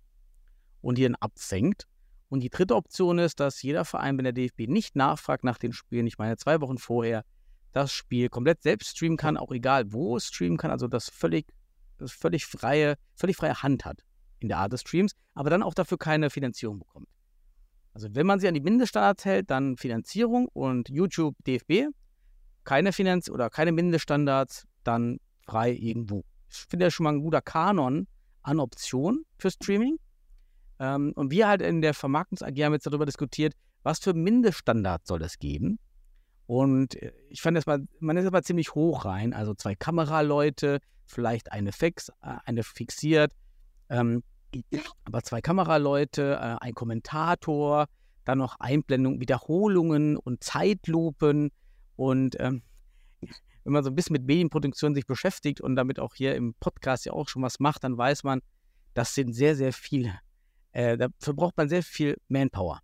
und 0.81 0.97
die 0.97 1.03
dann 1.03 1.15
absenkt. 1.15 1.87
Und 2.29 2.41
die 2.41 2.49
dritte 2.49 2.75
Option 2.75 3.19
ist, 3.19 3.39
dass 3.39 3.61
jeder 3.61 3.85
Verein, 3.85 4.17
wenn 4.17 4.23
der 4.23 4.33
DFB 4.33 4.67
nicht 4.67 4.95
nachfragt 4.95 5.43
nach 5.43 5.57
den 5.57 5.73
Spielen, 5.73 6.07
ich 6.07 6.17
meine 6.17 6.37
zwei 6.37 6.61
Wochen 6.61 6.77
vorher, 6.77 7.25
das 7.71 7.91
Spiel 7.91 8.29
komplett 8.29 8.61
selbst 8.61 8.97
streamen 8.97 9.17
kann, 9.17 9.37
auch 9.37 9.51
egal 9.51 9.91
wo 9.91 10.15
es 10.17 10.27
streamen 10.27 10.57
kann, 10.57 10.71
also 10.71 10.87
das 10.87 11.09
völlig, 11.09 11.47
das 11.97 12.11
völlig 12.11 12.45
freie, 12.45 12.95
völlig 13.15 13.35
freie 13.35 13.61
Hand 13.61 13.85
hat 13.85 14.01
in 14.39 14.47
der 14.47 14.57
Art 14.57 14.73
des 14.73 14.81
Streams, 14.81 15.13
aber 15.33 15.49
dann 15.49 15.63
auch 15.63 15.73
dafür 15.73 15.97
keine 15.97 16.29
Finanzierung 16.29 16.79
bekommt. 16.79 17.07
Also 17.93 18.07
wenn 18.13 18.25
man 18.25 18.39
sich 18.39 18.47
an 18.47 18.53
die 18.53 18.61
Mindeststandards 18.61 19.25
hält, 19.25 19.49
dann 19.49 19.77
Finanzierung 19.77 20.47
und 20.53 20.89
YouTube 20.89 21.35
DFB, 21.45 21.93
keine 22.63 22.93
Finanz 22.93 23.29
oder 23.29 23.49
keine 23.49 23.71
Mindeststandards, 23.71 24.67
dann 24.83 25.19
frei 25.45 25.73
irgendwo. 25.73 26.23
Ich 26.49 26.57
finde 26.69 26.85
das 26.85 26.93
schon 26.93 27.03
mal 27.03 27.13
ein 27.13 27.21
guter 27.21 27.41
Kanon 27.41 28.07
an 28.41 28.59
Optionen 28.59 29.25
für 29.37 29.51
Streaming. 29.51 29.97
Ähm, 30.79 31.13
und 31.15 31.31
wir 31.31 31.47
halt 31.47 31.61
in 31.61 31.81
der 31.81 31.93
Vermarktungs 31.93 32.41
AG 32.41 32.55
haben 32.63 32.73
jetzt 32.73 32.85
darüber 32.85 33.05
diskutiert, 33.05 33.53
was 33.83 33.99
für 33.99 34.13
Mindeststandards 34.13 35.07
soll 35.07 35.21
es 35.21 35.39
geben. 35.39 35.79
Und 36.47 36.95
äh, 36.95 37.13
ich 37.29 37.41
fand 37.41 37.57
das 37.57 37.65
mal, 37.65 37.85
man 37.99 38.17
ist 38.17 38.25
aber 38.25 38.41
ziemlich 38.43 38.73
hoch 38.73 39.05
rein. 39.05 39.33
Also 39.33 39.53
zwei 39.53 39.75
Kameraleute, 39.75 40.79
vielleicht 41.05 41.51
eine 41.51 41.71
fix, 41.71 42.09
äh, 42.21 42.37
eine 42.45 42.63
fixiert, 42.63 43.33
ähm, 43.89 44.23
aber 45.05 45.21
zwei 45.23 45.41
Kameraleute, 45.41 46.39
äh, 46.41 46.65
ein 46.65 46.73
Kommentator, 46.73 47.87
dann 48.25 48.39
noch 48.39 48.59
Einblendung, 48.59 49.19
Wiederholungen 49.19 50.17
und 50.17 50.43
Zeitlupen. 50.43 51.51
Und 51.95 52.39
ähm, 52.39 52.63
wenn 53.63 53.73
man 53.73 53.83
so 53.83 53.89
ein 53.89 53.95
bisschen 53.95 54.13
mit 54.13 54.25
Medienproduktion 54.25 54.95
sich 54.95 55.05
beschäftigt 55.05 55.61
und 55.61 55.75
damit 55.75 55.99
auch 55.99 56.15
hier 56.15 56.35
im 56.35 56.53
Podcast 56.55 57.05
ja 57.05 57.13
auch 57.13 57.27
schon 57.27 57.41
was 57.41 57.59
macht, 57.59 57.83
dann 57.83 57.97
weiß 57.97 58.23
man, 58.23 58.41
das 58.93 59.13
sind 59.13 59.33
sehr, 59.33 59.55
sehr 59.55 59.73
viele. 59.73 60.19
Äh, 60.71 60.97
dafür 60.97 61.33
braucht 61.33 61.57
man 61.57 61.69
sehr 61.69 61.83
viel 61.83 62.17
Manpower. 62.27 62.81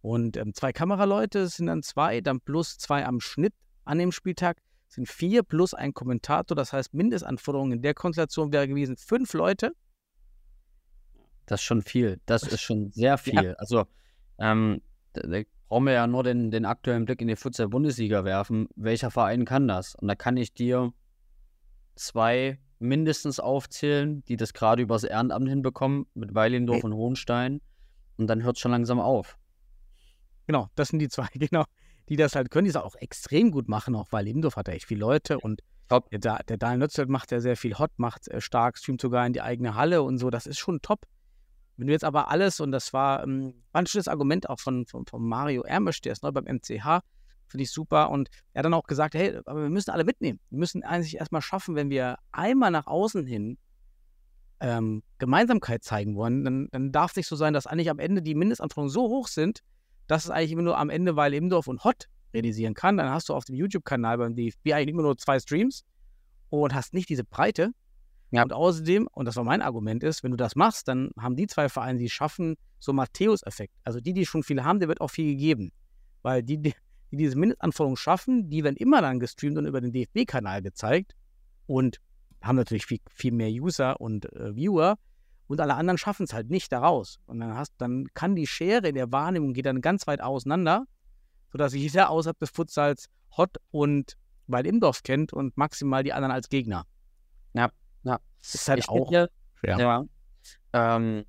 Und 0.00 0.36
ähm, 0.36 0.52
zwei 0.54 0.72
Kameraleute 0.72 1.46
sind 1.48 1.66
dann 1.66 1.82
zwei, 1.82 2.20
dann 2.20 2.40
plus 2.40 2.78
zwei 2.78 3.06
am 3.06 3.20
Schnitt 3.20 3.54
an 3.84 3.98
dem 3.98 4.12
Spieltag 4.12 4.58
sind 4.88 5.08
vier 5.08 5.42
plus 5.42 5.74
ein 5.74 5.94
Kommentator. 5.94 6.54
Das 6.54 6.72
heißt, 6.72 6.92
Mindestanforderungen 6.94 7.72
in 7.72 7.82
der 7.82 7.94
Konstellation 7.94 8.52
wäre 8.52 8.68
gewesen 8.68 8.96
fünf 8.96 9.32
Leute. 9.32 9.72
Das 11.46 11.60
ist 11.60 11.64
schon 11.64 11.82
viel. 11.82 12.20
Das 12.26 12.42
ist 12.42 12.60
schon 12.60 12.90
sehr 12.92 13.18
viel. 13.18 13.54
Also, 13.58 13.86
ähm, 14.38 14.82
da, 15.12 15.22
da 15.22 15.42
brauchen 15.68 15.86
wir 15.86 15.94
ja 15.94 16.06
nur 16.06 16.22
den, 16.22 16.50
den 16.50 16.64
aktuellen 16.64 17.04
Blick 17.04 17.20
in 17.20 17.28
die 17.28 17.36
Futsal-Bundesliga 17.36 18.24
werfen. 18.24 18.68
Welcher 18.76 19.10
Verein 19.10 19.44
kann 19.44 19.66
das? 19.66 19.94
Und 19.94 20.08
da 20.08 20.14
kann 20.14 20.36
ich 20.36 20.52
dir 20.52 20.92
zwei 21.94 22.58
mindestens 22.82 23.40
aufzählen, 23.40 24.24
die 24.24 24.36
das 24.36 24.52
gerade 24.52 24.82
übers 24.82 25.04
Ehrenamt 25.04 25.48
hinbekommen, 25.48 26.06
mit 26.14 26.34
Weilendorf 26.34 26.84
und 26.84 26.94
Hohenstein. 26.94 27.60
Und 28.16 28.26
dann 28.26 28.42
hört 28.42 28.56
es 28.56 28.60
schon 28.60 28.72
langsam 28.72 29.00
auf. 29.00 29.38
Genau, 30.46 30.68
das 30.74 30.88
sind 30.88 30.98
die 30.98 31.08
zwei, 31.08 31.28
genau, 31.34 31.64
die 32.08 32.16
das 32.16 32.34
halt 32.34 32.50
können, 32.50 32.64
die 32.64 32.70
es 32.70 32.76
auch 32.76 32.96
extrem 32.96 33.50
gut 33.50 33.68
machen, 33.68 33.94
auch 33.94 34.08
weil 34.10 34.24
Lindorf 34.24 34.56
hat 34.56 34.68
ja 34.68 34.74
echt 34.74 34.86
viele 34.86 35.00
Leute 35.00 35.38
und 35.38 35.62
Top. 35.88 36.10
der, 36.10 36.42
der 36.44 36.56
Daniel 36.56 36.78
Nötzelt 36.78 37.08
macht 37.08 37.32
ja 37.32 37.40
sehr 37.40 37.56
viel 37.56 37.78
Hot, 37.78 37.90
macht 37.96 38.28
äh, 38.28 38.40
stark, 38.40 38.78
streamt 38.78 39.00
sogar 39.00 39.26
in 39.26 39.32
die 39.32 39.42
eigene 39.42 39.74
Halle 39.74 40.02
und 40.02 40.18
so, 40.18 40.30
das 40.30 40.46
ist 40.46 40.58
schon 40.58 40.80
top. 40.80 41.06
Wenn 41.76 41.86
du 41.86 41.92
jetzt 41.92 42.04
aber 42.04 42.28
alles, 42.28 42.60
und 42.60 42.72
das 42.72 42.92
war, 42.92 43.22
ähm, 43.22 43.54
war 43.72 43.82
ein 43.82 43.86
schönes 43.86 44.08
Argument 44.08 44.48
auch 44.48 44.60
von, 44.60 44.86
von, 44.86 45.06
von 45.06 45.26
Mario 45.26 45.62
Ermisch, 45.62 46.00
der 46.00 46.12
ist 46.12 46.22
neu 46.22 46.32
beim 46.32 46.44
MCH, 46.44 47.00
finde 47.52 47.62
ich 47.62 47.70
super. 47.70 48.10
Und 48.10 48.28
er 48.52 48.60
hat 48.60 48.64
dann 48.64 48.74
auch 48.74 48.86
gesagt, 48.86 49.14
hey, 49.14 49.38
aber 49.44 49.62
wir 49.62 49.70
müssen 49.70 49.90
alle 49.90 50.04
mitnehmen. 50.04 50.40
Wir 50.50 50.58
müssen 50.58 50.82
eigentlich 50.82 51.16
erstmal 51.16 51.42
schaffen, 51.42 51.76
wenn 51.76 51.90
wir 51.90 52.16
einmal 52.32 52.70
nach 52.70 52.86
außen 52.86 53.24
hin 53.24 53.58
ähm, 54.62 55.02
Gemeinsamkeit 55.18 55.82
zeigen 55.82 56.14
wollen, 56.14 56.44
dann, 56.44 56.68
dann 56.70 56.92
darf 56.92 57.10
es 57.10 57.16
nicht 57.16 57.26
so 57.26 57.34
sein, 57.34 57.52
dass 57.52 57.66
eigentlich 57.66 57.90
am 57.90 57.98
Ende 57.98 58.22
die 58.22 58.36
Mindestanforderungen 58.36 58.92
so 58.92 59.08
hoch 59.08 59.26
sind, 59.26 59.60
dass 60.06 60.24
es 60.24 60.30
eigentlich 60.30 60.52
immer 60.52 60.62
nur 60.62 60.78
am 60.78 60.88
Ende 60.88 61.16
Weil 61.16 61.34
Imdorf 61.34 61.66
und 61.66 61.82
Hot 61.84 62.06
realisieren 62.32 62.74
kann. 62.74 62.96
Dann 62.96 63.10
hast 63.10 63.28
du 63.28 63.34
auf 63.34 63.44
dem 63.44 63.56
YouTube-Kanal 63.56 64.18
beim 64.18 64.36
DFB 64.36 64.72
eigentlich 64.72 64.94
immer 64.94 65.02
nur 65.02 65.18
zwei 65.18 65.40
Streams 65.40 65.84
und 66.48 66.74
hast 66.74 66.94
nicht 66.94 67.08
diese 67.08 67.24
Breite. 67.24 67.72
Ja. 68.30 68.44
Und 68.44 68.52
außerdem, 68.52 69.08
und 69.10 69.26
das 69.26 69.34
war 69.36 69.44
mein 69.44 69.62
Argument, 69.62 70.04
ist, 70.04 70.22
wenn 70.22 70.30
du 70.30 70.36
das 70.36 70.54
machst, 70.54 70.86
dann 70.86 71.10
haben 71.18 71.34
die 71.34 71.48
zwei 71.48 71.68
Vereine, 71.68 71.98
die 71.98 72.08
schaffen, 72.08 72.56
so 72.78 72.92
Matthäus-Effekt. 72.92 73.74
Also 73.82 74.00
die, 74.00 74.14
die 74.14 74.24
schon 74.24 74.44
viel 74.44 74.62
haben, 74.62 74.78
der 74.78 74.88
wird 74.88 75.00
auch 75.00 75.10
viel 75.10 75.26
gegeben. 75.26 75.72
Weil 76.22 76.42
die, 76.44 76.58
die 76.58 76.74
die 77.12 77.18
diese 77.18 77.36
Mindestanforderungen 77.36 77.96
schaffen, 77.96 78.48
die 78.48 78.64
werden 78.64 78.76
immer 78.76 79.02
dann 79.02 79.20
gestreamt 79.20 79.58
und 79.58 79.66
über 79.66 79.80
den 79.80 79.92
DFB-Kanal 79.92 80.62
gezeigt 80.62 81.14
und 81.66 81.98
haben 82.42 82.56
natürlich 82.56 82.86
viel, 82.86 83.00
viel 83.08 83.32
mehr 83.32 83.50
User 83.50 84.00
und 84.00 84.32
äh, 84.32 84.56
Viewer 84.56 84.96
und 85.46 85.60
alle 85.60 85.74
anderen 85.74 85.98
schaffen 85.98 86.24
es 86.24 86.32
halt 86.32 86.48
nicht 86.48 86.72
daraus. 86.72 87.20
Und 87.26 87.40
dann 87.40 87.54
hast, 87.54 87.74
dann 87.76 88.08
kann 88.14 88.34
die 88.34 88.46
Schere 88.46 88.88
in 88.88 88.94
der 88.94 89.12
Wahrnehmung 89.12 89.52
geht 89.52 89.66
dann 89.66 89.82
ganz 89.82 90.06
weit 90.06 90.22
auseinander, 90.22 90.86
sodass 91.50 91.72
sich 91.72 91.82
jeder 91.82 92.08
außerhalb 92.08 92.38
des 92.38 92.50
Futsals 92.50 93.10
Hot 93.36 93.58
und 93.70 94.16
Weil 94.46 94.66
Imdorf 94.66 95.02
kennt 95.02 95.32
und 95.32 95.56
maximal 95.56 96.02
die 96.02 96.12
anderen 96.12 96.32
als 96.32 96.48
Gegner. 96.48 96.86
Ja, 97.54 97.70
ja. 98.02 98.18
Ist 98.40 98.68
halt 98.68 98.80
Ich 98.80 98.88
auch 98.88 99.08
schwer. 99.08 99.28
Ja. 99.78 100.04
Ähm, 100.72 101.24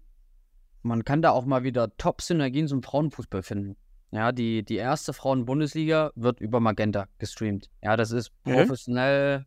man 0.82 1.04
kann 1.04 1.22
da 1.22 1.32
auch 1.32 1.46
mal 1.46 1.64
wieder 1.64 1.96
Top-Synergien 1.98 2.68
zum 2.68 2.82
Frauenfußball 2.82 3.44
finden. 3.44 3.76
Ja, 4.14 4.32
die, 4.32 4.64
die 4.64 4.76
erste 4.76 5.12
Frauen-Bundesliga 5.12 6.12
wird 6.16 6.40
über 6.40 6.60
Magenta 6.60 7.08
gestreamt. 7.18 7.72
Ja, 7.82 7.98
das 7.98 8.12
ist 8.12 8.32
Mhm. 8.46 8.54
professionell. 8.54 9.46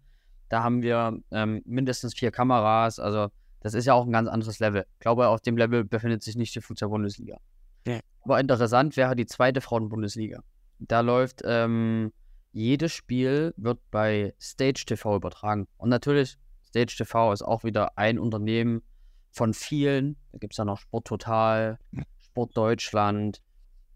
Da 0.49 0.65
haben 0.65 0.83
wir 0.83 1.19
ähm, 1.31 1.63
mindestens 1.65 2.15
vier 2.15 2.33
Kameras. 2.33 2.99
Also, 2.99 3.29
das 3.61 3.75
ist 3.75 3.85
ja 3.87 3.95
auch 3.95 4.05
ein 4.05 4.13
ganz 4.13 4.29
anderes 4.29 4.59
Level. 4.59 4.85
Ich 4.95 4.99
glaube, 5.01 5.29
auf 5.29 5.41
dem 5.41 5.57
Level 5.57 5.85
befindet 5.85 6.25
sich 6.25 6.35
nicht 6.37 6.53
die 6.57 6.61
Futsal-Bundesliga. 6.61 7.39
Ja. 7.87 8.01
Aber 8.23 8.41
interessant 8.41 8.97
wäre 8.97 9.15
die 9.15 9.27
zweite 9.27 9.61
Frauen-Bundesliga. 9.61 10.41
Da 10.81 11.01
läuft 11.01 11.43
ähm, 11.45 12.13
jedes 12.51 12.93
Spiel 12.93 13.55
wird 13.57 13.79
bei 13.93 14.35
Stage 14.41 14.83
TV 14.87 15.15
übertragen. 15.17 15.69
Und 15.77 15.91
natürlich, 15.91 16.39
Stage 16.65 16.97
TV 16.97 17.33
ist 17.33 17.43
auch 17.43 17.63
wieder 17.63 17.97
ein 17.97 18.19
Unternehmen 18.19 18.83
von 19.31 19.55
vielen. 19.55 20.17
Da 20.33 20.39
gibt 20.39 20.55
es 20.55 20.57
ja 20.57 20.65
noch 20.65 20.79
Sport 20.79 21.07
Total, 21.07 21.79
Sport 22.19 22.57
Deutschland. 22.57 23.43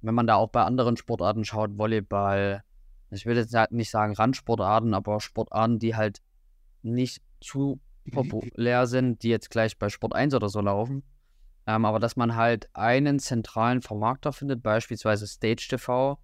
Wenn 0.03 0.15
man 0.15 0.27
da 0.27 0.37
auch 0.37 0.49
bei 0.49 0.63
anderen 0.63 0.97
Sportarten 0.97 1.45
schaut, 1.45 1.77
Volleyball, 1.77 2.63
ich 3.11 3.27
will 3.27 3.37
jetzt 3.37 3.55
nicht 3.71 3.91
sagen 3.91 4.15
Randsportarten, 4.15 4.95
aber 4.95 5.21
Sportarten, 5.21 5.79
die 5.79 5.95
halt 5.97 6.21
nicht 6.83 7.23
zu 7.41 7.81
populär 8.11 8.87
sind, 8.87 9.23
die 9.23 9.29
jetzt 9.29 9.51
gleich 9.51 9.79
bei 9.79 9.89
Sport 9.89 10.15
1 10.15 10.35
oder 10.35 10.49
so 10.49 10.61
laufen. 10.61 11.03
Ähm, 11.67 11.85
aber 11.85 11.99
dass 12.01 12.17
man 12.17 12.37
halt 12.37 12.69
einen 12.73 13.19
zentralen 13.19 13.83
Vermarkter 13.83 14.33
findet, 14.33 14.63
beispielsweise 14.63 15.27
Stage 15.27 15.67
TV, 15.69 16.19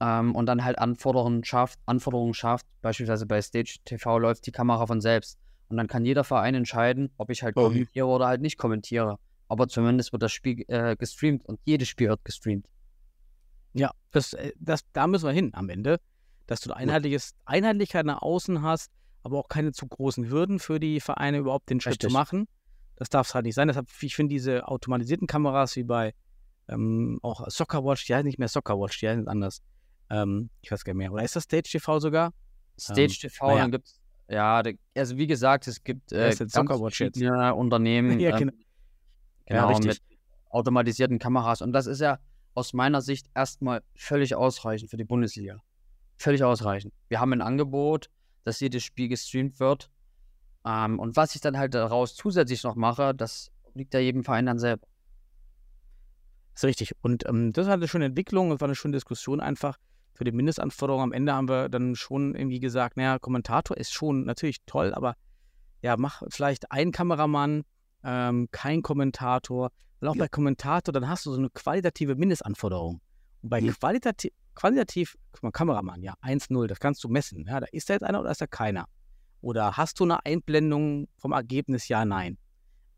ähm, 0.00 0.34
und 0.34 0.46
dann 0.46 0.64
halt 0.64 0.78
Anforderungen 0.78 1.44
schafft, 1.44 1.78
Anforderungen 1.86 2.34
schafft. 2.34 2.66
Beispielsweise 2.82 3.26
bei 3.26 3.40
Stage 3.42 3.76
TV 3.84 4.18
läuft 4.18 4.46
die 4.46 4.52
Kamera 4.52 4.86
von 4.86 5.00
selbst. 5.00 5.38
Und 5.68 5.76
dann 5.76 5.86
kann 5.86 6.04
jeder 6.04 6.24
Verein 6.24 6.54
entscheiden, 6.54 7.10
ob 7.16 7.30
ich 7.30 7.42
halt 7.42 7.56
Oh. 7.56 7.64
kommentiere 7.64 8.06
oder 8.06 8.26
halt 8.26 8.40
nicht 8.40 8.58
kommentiere. 8.58 9.18
Aber 9.48 9.68
zumindest 9.68 10.12
wird 10.12 10.22
das 10.22 10.32
Spiel 10.32 10.64
äh, 10.68 10.96
gestreamt 10.96 11.44
und 11.46 11.60
jedes 11.64 11.88
Spiel 11.88 12.08
wird 12.08 12.24
gestreamt. 12.24 12.66
Ja, 13.72 13.90
das, 14.10 14.32
äh, 14.32 14.52
das, 14.58 14.80
da 14.92 15.06
müssen 15.06 15.26
wir 15.26 15.32
hin 15.32 15.50
am 15.54 15.68
Ende, 15.68 16.00
dass 16.46 16.60
du 16.60 16.72
ein 16.72 16.88
einheitliches, 16.88 17.34
Einheitlichkeit 17.44 18.06
nach 18.06 18.22
außen 18.22 18.62
hast, 18.62 18.90
aber 19.22 19.38
auch 19.38 19.48
keine 19.48 19.72
zu 19.72 19.86
großen 19.86 20.28
Hürden 20.30 20.58
für 20.58 20.80
die 20.80 21.00
Vereine 21.00 21.38
überhaupt 21.38 21.70
den 21.70 21.80
Schritt 21.80 21.92
Richtig. 21.92 22.10
zu 22.10 22.12
machen. 22.12 22.48
Das 22.96 23.08
darf 23.08 23.28
es 23.28 23.34
halt 23.34 23.44
nicht 23.44 23.54
sein. 23.54 23.68
Deshalb, 23.68 23.88
ich 24.00 24.14
finde 24.16 24.34
diese 24.34 24.66
automatisierten 24.68 25.26
Kameras 25.26 25.76
wie 25.76 25.84
bei 25.84 26.12
ähm, 26.68 27.18
auch 27.22 27.48
Soccerwatch, 27.48 28.06
die 28.06 28.14
heißen 28.14 28.26
nicht 28.26 28.38
mehr 28.38 28.48
Soccerwatch, 28.48 28.98
die 29.00 29.08
heißen 29.08 29.28
anders. 29.28 29.62
Ähm, 30.10 30.50
ich 30.60 30.70
weiß 30.70 30.84
gar 30.84 30.92
nicht 30.92 30.98
mehr. 30.98 31.12
Oder 31.12 31.22
ist 31.24 31.36
das 31.36 31.44
Stage 31.44 31.68
TV 31.70 31.98
sogar? 32.00 32.32
Stage 32.78 33.02
Ähm, 33.22 33.28
TV, 33.30 33.46
naja. 33.46 33.58
dann 33.62 33.70
gibt's, 33.72 34.00
ja, 34.28 34.62
da- 34.62 34.70
also 34.96 35.16
wie 35.16 35.26
gesagt, 35.26 35.66
es 35.66 35.82
gibt 35.82 36.12
äh, 36.12 36.34
ganz 36.36 36.52
Soccer 36.52 36.80
Watch 36.80 36.98
verschiedene 36.98 37.54
Unternehmen, 37.54 38.18
Ja, 38.20 38.30
ähm, 38.30 38.38
genau. 38.38 38.52
Ja, 39.48 39.66
genau, 39.66 39.68
richtig. 39.68 39.86
mit 39.86 40.18
automatisierten 40.50 41.18
Kameras. 41.18 41.62
Und 41.62 41.72
das 41.72 41.86
ist 41.86 42.00
ja 42.00 42.18
aus 42.54 42.72
meiner 42.72 43.00
Sicht 43.00 43.26
erstmal 43.34 43.82
völlig 43.94 44.34
ausreichend 44.34 44.90
für 44.90 44.96
die 44.96 45.04
Bundesliga. 45.04 45.62
Völlig 46.16 46.44
ausreichend. 46.44 46.92
Wir 47.08 47.20
haben 47.20 47.32
ein 47.32 47.42
Angebot, 47.42 48.10
dass 48.44 48.60
jedes 48.60 48.82
Spiel 48.82 49.08
gestreamt 49.08 49.60
wird. 49.60 49.90
Ähm, 50.66 50.98
und 50.98 51.16
was 51.16 51.34
ich 51.34 51.40
dann 51.40 51.56
halt 51.56 51.74
daraus 51.74 52.14
zusätzlich 52.14 52.62
noch 52.64 52.74
mache, 52.74 53.14
das 53.14 53.50
liegt 53.74 53.94
ja 53.94 54.00
jedem 54.00 54.24
Verein 54.24 54.46
dann 54.46 54.58
selber. 54.58 54.86
Ist 56.54 56.64
richtig. 56.64 56.92
Und 57.00 57.26
ähm, 57.26 57.52
das 57.52 57.66
war 57.66 57.74
eine 57.74 57.88
schöne 57.88 58.06
Entwicklung, 58.06 58.50
das 58.50 58.60
war 58.60 58.68
eine 58.68 58.74
schöne 58.74 58.92
Diskussion 58.92 59.40
einfach 59.40 59.78
für 60.12 60.24
die 60.24 60.32
Mindestanforderungen. 60.32 61.04
Am 61.04 61.12
Ende 61.12 61.32
haben 61.32 61.48
wir 61.48 61.68
dann 61.70 61.94
schon 61.96 62.34
irgendwie 62.34 62.60
gesagt, 62.60 62.96
naja, 62.96 63.18
Kommentator 63.18 63.76
ist 63.76 63.92
schon 63.92 64.24
natürlich 64.24 64.58
toll, 64.66 64.92
aber 64.92 65.16
ja, 65.80 65.96
mach 65.96 66.22
vielleicht 66.28 66.70
einen 66.70 66.92
Kameramann, 66.92 67.64
ähm, 68.04 68.48
kein 68.50 68.82
Kommentator. 68.82 69.70
Und 70.00 70.08
auch 70.08 70.16
bei 70.16 70.28
Kommentator, 70.28 70.92
dann 70.92 71.08
hast 71.08 71.26
du 71.26 71.32
so 71.32 71.38
eine 71.38 71.50
qualitative 71.50 72.14
Mindestanforderung. 72.14 73.00
Und 73.42 73.48
bei 73.48 73.60
qualitativ, 73.60 74.32
qualitativ, 74.54 75.16
guck 75.32 75.42
mal, 75.42 75.50
Kameramann, 75.50 76.02
ja, 76.02 76.14
1-0, 76.22 76.66
das 76.66 76.80
kannst 76.80 77.04
du 77.04 77.08
messen. 77.08 77.44
Ja, 77.46 77.60
da 77.60 77.66
ist 77.70 77.88
da 77.88 77.94
jetzt 77.94 78.02
einer 78.02 78.20
oder 78.20 78.30
ist 78.30 78.40
da 78.40 78.46
keiner? 78.46 78.86
Oder 79.42 79.76
hast 79.76 80.00
du 80.00 80.04
eine 80.04 80.24
Einblendung 80.24 81.08
vom 81.18 81.32
Ergebnis? 81.32 81.88
Ja, 81.88 82.04
nein. 82.04 82.38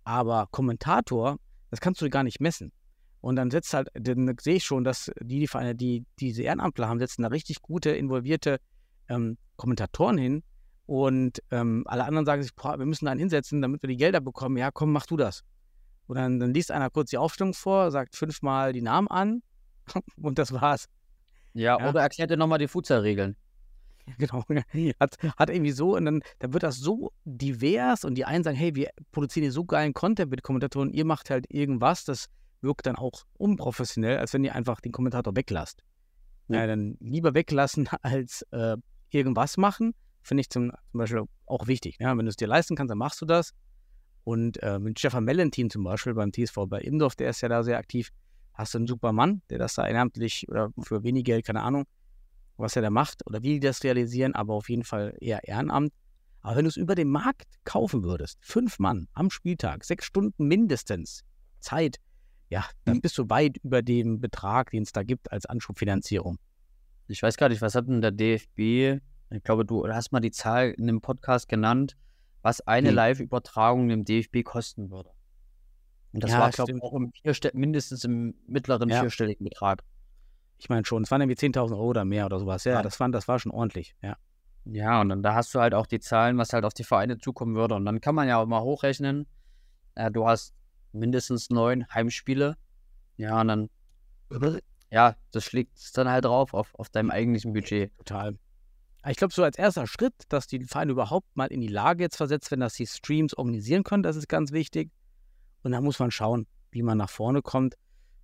Aber 0.05 0.49
Kommentator, 0.51 1.39
das 1.71 1.81
kannst 1.81 2.01
du 2.01 2.11
gar 2.11 2.25
nicht 2.25 2.41
messen. 2.41 2.73
Und 3.21 3.37
dann 3.37 3.51
setzt 3.51 3.73
halt, 3.73 3.89
dann 3.95 4.35
sehe 4.41 4.57
ich 4.57 4.65
schon, 4.65 4.83
dass 4.83 5.11
die, 5.21 5.41
die 5.41 5.47
Vereine, 5.47 5.77
die 5.77 6.05
diese 6.19 6.43
Ehrenamtler 6.43 6.89
haben, 6.89 6.99
setzen 6.99 7.23
da 7.23 7.29
richtig 7.29 7.63
gute, 7.63 7.91
involvierte 7.91 8.59
ähm, 9.09 9.39
Kommentatoren 9.57 10.19
hin. 10.19 10.43
Und 10.87 11.41
ähm, 11.53 11.85
alle 11.87 12.05
anderen 12.05 12.27
sagen 12.27 12.43
sich, 12.43 12.55
boah, 12.55 12.79
wir 12.79 12.87
müssen 12.87 13.05
da 13.05 13.13
einen 13.13 13.21
hinsetzen, 13.21 13.63
damit 13.63 13.83
wir 13.83 13.89
die 13.89 13.97
Gelder 13.97 14.21
bekommen. 14.21 14.57
Ja, 14.57 14.73
komm, 14.73 14.91
mach 14.91 15.07
du 15.07 15.17
das. 15.17 15.45
Und 16.07 16.17
dann, 16.17 16.41
dann 16.41 16.53
liest 16.53 16.71
einer 16.71 16.91
kurz 16.91 17.11
die 17.11 17.19
Aufstellung 17.19 17.55
vor, 17.55 17.91
sagt 17.91 18.17
fünfmal 18.17 18.73
die 18.73 18.83
Namen 18.83 19.09
an 19.09 19.43
und 20.17 20.39
das 20.39 20.53
war's. 20.53 20.87
Ja, 21.55 21.79
Ja. 21.79 21.89
oder 21.89 22.01
erklärt 22.03 22.31
dir 22.31 22.37
nochmal 22.37 22.59
die 22.59 22.69
Futsal-Regeln. 22.69 23.37
Genau. 24.19 24.45
Hat, 25.01 25.17
hat 25.39 25.51
irgendwie 25.51 25.71
so, 25.71 25.95
und 25.97 26.05
dann, 26.05 26.23
dann 26.41 26.53
wird 26.53 26.65
das 26.65 26.79
so 26.79 27.13
divers 27.25 28.05
und 28.05 28.17
die 28.17 28.25
einen 28.25 28.43
sagen, 28.43 28.57
hey, 28.57 28.75
wir 28.75 28.91
produzieren 29.13 29.45
hier 29.45 29.53
so 29.53 29.65
geilen 29.65 29.95
Content 29.95 30.31
mit 30.31 30.43
Kommentatoren, 30.43 30.91
ihr 30.91 31.05
macht 31.05 31.31
halt 31.31 31.47
irgendwas, 31.49 32.05
das 32.05 32.27
wirkt 32.63 32.87
dann 32.87 32.97
auch 32.97 33.23
unprofessionell, 33.39 34.19
als 34.19 34.33
wenn 34.33 34.43
ihr 34.45 34.55
einfach 34.55 34.81
den 34.81 34.91
Kommentator 34.93 35.37
weglasst. 35.37 35.83
Ja. 36.49 36.61
Ja. 36.61 36.67
dann 36.67 36.97
lieber 37.01 37.35
weglassen 37.35 37.89
als 38.03 38.43
äh, 38.51 38.77
irgendwas 39.11 39.57
machen, 39.57 39.95
finde 40.23 40.41
ich 40.41 40.51
zum, 40.51 40.73
zum 40.91 40.99
Beispiel 40.99 41.23
auch 41.47 41.67
wichtig. 41.69 41.97
Ja? 42.01 42.17
Wenn 42.17 42.25
du 42.25 42.31
es 42.31 42.37
dir 42.37 42.49
leisten 42.49 42.75
kannst, 42.77 42.91
dann 42.91 42.99
machst 42.99 43.21
du 43.21 43.27
das. 43.27 43.53
Und 44.25 44.63
äh, 44.63 44.79
mit 44.79 44.99
Stefan 44.99 45.25
Mellentin 45.25 45.71
zum 45.71 45.85
Beispiel 45.85 46.15
beim 46.15 46.33
TSV 46.33 46.67
bei 46.69 46.81
Imdorf, 46.81 47.17
der 47.17 47.31
ist 47.31 47.41
ja 47.41 47.49
da 47.49 47.63
sehr 47.63 47.79
aktiv, 47.79 48.11
hast 48.55 48.75
du 48.75 48.79
einen 48.79 48.87
super 48.87 49.13
Mann, 49.13 49.43
der 49.51 49.59
das 49.59 49.75
da 49.75 49.87
ehrenamtlich 49.87 50.47
oder 50.49 50.71
für 50.81 51.03
wenig 51.03 51.25
Geld, 51.25 51.45
keine 51.45 51.63
Ahnung, 51.63 51.85
was 52.57 52.77
er 52.77 52.83
da 52.83 52.91
macht 52.91 53.27
oder 53.27 53.43
wie 53.43 53.55
die 53.55 53.61
das 53.61 53.83
realisieren, 53.83 54.35
aber 54.35 54.55
auf 54.55 54.69
jeden 54.69 54.85
Fall 54.85 55.17
eher 55.21 55.43
Ehrenamt. 55.45 55.93
Aber 56.43 56.57
wenn 56.57 56.65
du 56.65 56.69
es 56.69 56.77
über 56.77 56.95
den 56.95 57.09
Markt 57.09 57.47
kaufen 57.65 58.03
würdest, 58.03 58.39
fünf 58.43 58.79
Mann 58.79 59.09
am 59.15 59.31
Spieltag, 59.31 59.85
sechs 59.85 60.05
Stunden 60.05 60.47
mindestens 60.47 61.23
Zeit, 61.61 61.99
ja, 62.49 62.67
dann 62.85 63.01
bist 63.01 63.17
du 63.17 63.31
weit 63.31 63.57
über 63.63 63.81
dem 63.81 64.21
Betrag, 64.21 64.71
den 64.73 64.83
es 64.83 64.93
da 64.93 65.03
gibt 65.03 65.33
als 65.33 65.47
Anschubfinanzierung. 65.47 66.39
Ich 67.09 67.23
weiß 67.23 67.37
gar 67.37 67.49
nicht, 67.49 67.63
was 67.63 67.75
hat 67.75 67.89
denn 67.89 68.01
der 68.01 68.11
DFB? 68.11 69.01
Ich 69.31 69.43
glaube, 69.43 69.65
du 69.65 69.89
hast 69.89 70.13
mal 70.13 70.21
die 70.21 70.31
Zahl 70.31 70.71
in 70.71 70.89
einem 70.89 71.01
Podcast 71.01 71.49
genannt, 71.49 71.97
was 72.43 72.61
eine 72.63 72.89
Hm. 72.89 72.97
Live-Übertragung 72.97 73.89
dem 73.89 74.05
DFB 74.05 74.43
kosten 74.45 74.91
würde. 74.91 75.11
Und 76.13 76.23
das 76.25 76.33
Ja, 76.33 76.41
war, 76.41 76.51
glaube 76.51 76.73
ich, 76.77 76.83
auch 76.83 76.93
im 76.93 77.13
mindestens 77.55 78.05
im 78.05 78.35
mittleren 78.47 78.91
Ja. 78.91 79.01
vierstelligen 79.01 79.45
Betrag. 79.45 79.83
Ich 80.59 80.69
meine 80.69 80.85
schon, 80.85 81.03
es 81.03 81.11
waren 81.11 81.21
irgendwie 81.21 81.37
10.000 81.37 81.77
Euro 81.77 81.89
oder 81.89 82.05
mehr 82.05 82.27
oder 82.27 82.39
sowas. 82.39 82.65
Ja, 82.65 82.75
Ja. 82.75 82.83
das, 82.83 83.01
war, 83.01 83.09
das 83.09 83.27
war 83.29 83.39
schon 83.39 83.51
ordentlich. 83.51 83.97
Ja, 84.03 84.17
Ja, 84.65 85.01
und 85.01 85.09
dann 85.09 85.23
da 85.23 85.35
hast 85.35 85.55
du 85.55 85.61
halt 85.61 85.75
auch 85.75 85.87
die 85.87 85.99
Zahlen, 86.01 86.39
was 86.39 86.53
halt 86.53 86.65
auf 86.65 86.75
die 86.75 86.85
Vereine 86.85 87.19
zukommen 87.19 87.55
würde. 87.55 87.75
Und 87.75 87.85
dann 87.85 88.01
kann 88.01 88.15
man 88.15 88.29
ja 88.29 88.39
auch 88.39 88.47
mal 88.47 88.61
hochrechnen. 88.61 89.27
Äh, 89.95 90.11
du 90.11 90.27
hast 90.27 90.55
mindestens 90.93 91.51
neun 91.51 91.87
Heimspiele. 91.93 92.57
Ja, 93.17 93.41
und 93.41 93.49
dann, 93.49 93.71
ja, 94.91 95.17
das 95.33 95.45
schlägt 95.45 95.77
es 95.77 95.93
dann 95.93 96.09
halt 96.09 96.25
drauf 96.27 96.55
auf, 96.55 96.75
auf 96.75 96.91
deinem 96.91 97.11
eigentlichen 97.11 97.53
Budget. 97.53 97.91
total. 97.97 98.37
Ich 99.09 99.17
glaube, 99.17 99.33
so 99.33 99.43
als 99.43 99.59
erster 99.59 99.87
Schritt, 99.87 100.15
dass 100.29 100.47
die 100.47 100.65
Vereine 100.65 100.93
überhaupt 100.93 101.27
mal 101.37 101.47
in 101.47 101.61
die 101.61 101.69
Lage 101.69 102.05
jetzt 102.05 102.17
versetzt 102.17 102.51
werden, 102.51 102.61
dass 102.61 102.75
sie 102.75 102.87
Streams 102.87 103.35
organisieren 103.35 103.83
können, 103.83 104.03
das 104.03 104.17
ist 104.17 104.29
ganz 104.29 104.53
wichtig. 104.53 104.91
Und 105.63 105.73
dann 105.73 105.83
muss 105.83 105.99
man 105.99 106.11
schauen, 106.11 106.47
wie 106.71 106.83
man 106.83 106.99
nach 106.99 107.11
vorne 107.11 107.43
kommt. 107.43 107.75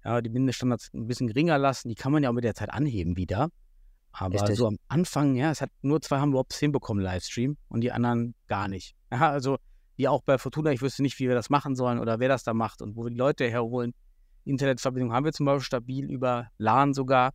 Ja, 0.04 0.20
die 0.20 0.30
Mindeststandards 0.30 0.90
ein 0.94 1.06
bisschen 1.06 1.26
geringer 1.26 1.58
lassen, 1.58 1.88
die 1.88 1.96
kann 1.96 2.12
man 2.12 2.22
ja 2.22 2.30
auch 2.30 2.34
mit 2.34 2.44
der 2.44 2.54
Zeit 2.54 2.70
anheben 2.70 3.16
wieder. 3.16 3.50
Aber 4.12 4.34
Richtig. 4.34 4.56
so 4.56 4.66
am 4.66 4.78
Anfang, 4.88 5.34
ja, 5.34 5.50
es 5.50 5.60
hat 5.60 5.70
nur 5.82 6.00
zwei 6.00 6.18
haben 6.18 6.30
überhaupt 6.30 6.54
hinbekommen, 6.54 7.02
Livestream, 7.02 7.56
und 7.68 7.82
die 7.82 7.92
anderen 7.92 8.34
gar 8.46 8.68
nicht. 8.68 8.94
Ja, 9.10 9.30
also 9.30 9.56
wie 9.96 10.06
auch 10.06 10.22
bei 10.22 10.36
Fortuna, 10.36 10.70
ich 10.70 10.82
wüsste 10.82 11.02
nicht, 11.02 11.18
wie 11.18 11.28
wir 11.28 11.34
das 11.34 11.48
machen 11.48 11.74
sollen 11.74 11.98
oder 11.98 12.20
wer 12.20 12.28
das 12.28 12.44
da 12.44 12.52
macht 12.52 12.82
und 12.82 12.94
wo 12.94 13.04
wir 13.04 13.10
die 13.10 13.16
Leute 13.16 13.48
herholen. 13.48 13.94
Internetverbindung 14.44 15.14
haben 15.14 15.24
wir 15.24 15.32
zum 15.32 15.46
Beispiel 15.46 15.64
stabil 15.64 16.10
über 16.10 16.48
LAN 16.58 16.92
sogar. 16.92 17.32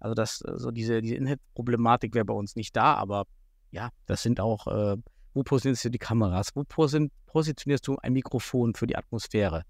Also 0.00 0.14
das, 0.14 0.40
äh, 0.42 0.52
so 0.56 0.70
diese, 0.70 1.00
diese 1.02 1.14
Internetproblematik 1.14 2.14
wäre 2.14 2.24
bei 2.24 2.34
uns 2.34 2.56
nicht 2.56 2.74
da, 2.74 2.94
aber 2.94 3.26
ja, 3.70 3.90
das 4.06 4.22
sind 4.22 4.40
auch, 4.40 4.66
äh, 4.66 4.96
wo 5.34 5.42
positionierst 5.44 5.84
du 5.84 5.90
die 5.90 5.98
Kameras? 5.98 6.48
Wo 6.54 6.62
posi- 6.62 7.10
positionierst 7.26 7.86
du 7.86 7.96
ein 7.98 8.12
Mikrofon 8.12 8.74
für 8.74 8.86
die 8.86 8.96
Atmosphäre? 8.96 9.62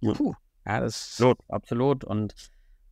Ja. 0.00 0.12
Puh, 0.14 0.34
ja, 0.66 0.80
das 0.80 1.12
Absolut, 1.12 1.38
absolut. 1.48 2.04
Und 2.04 2.34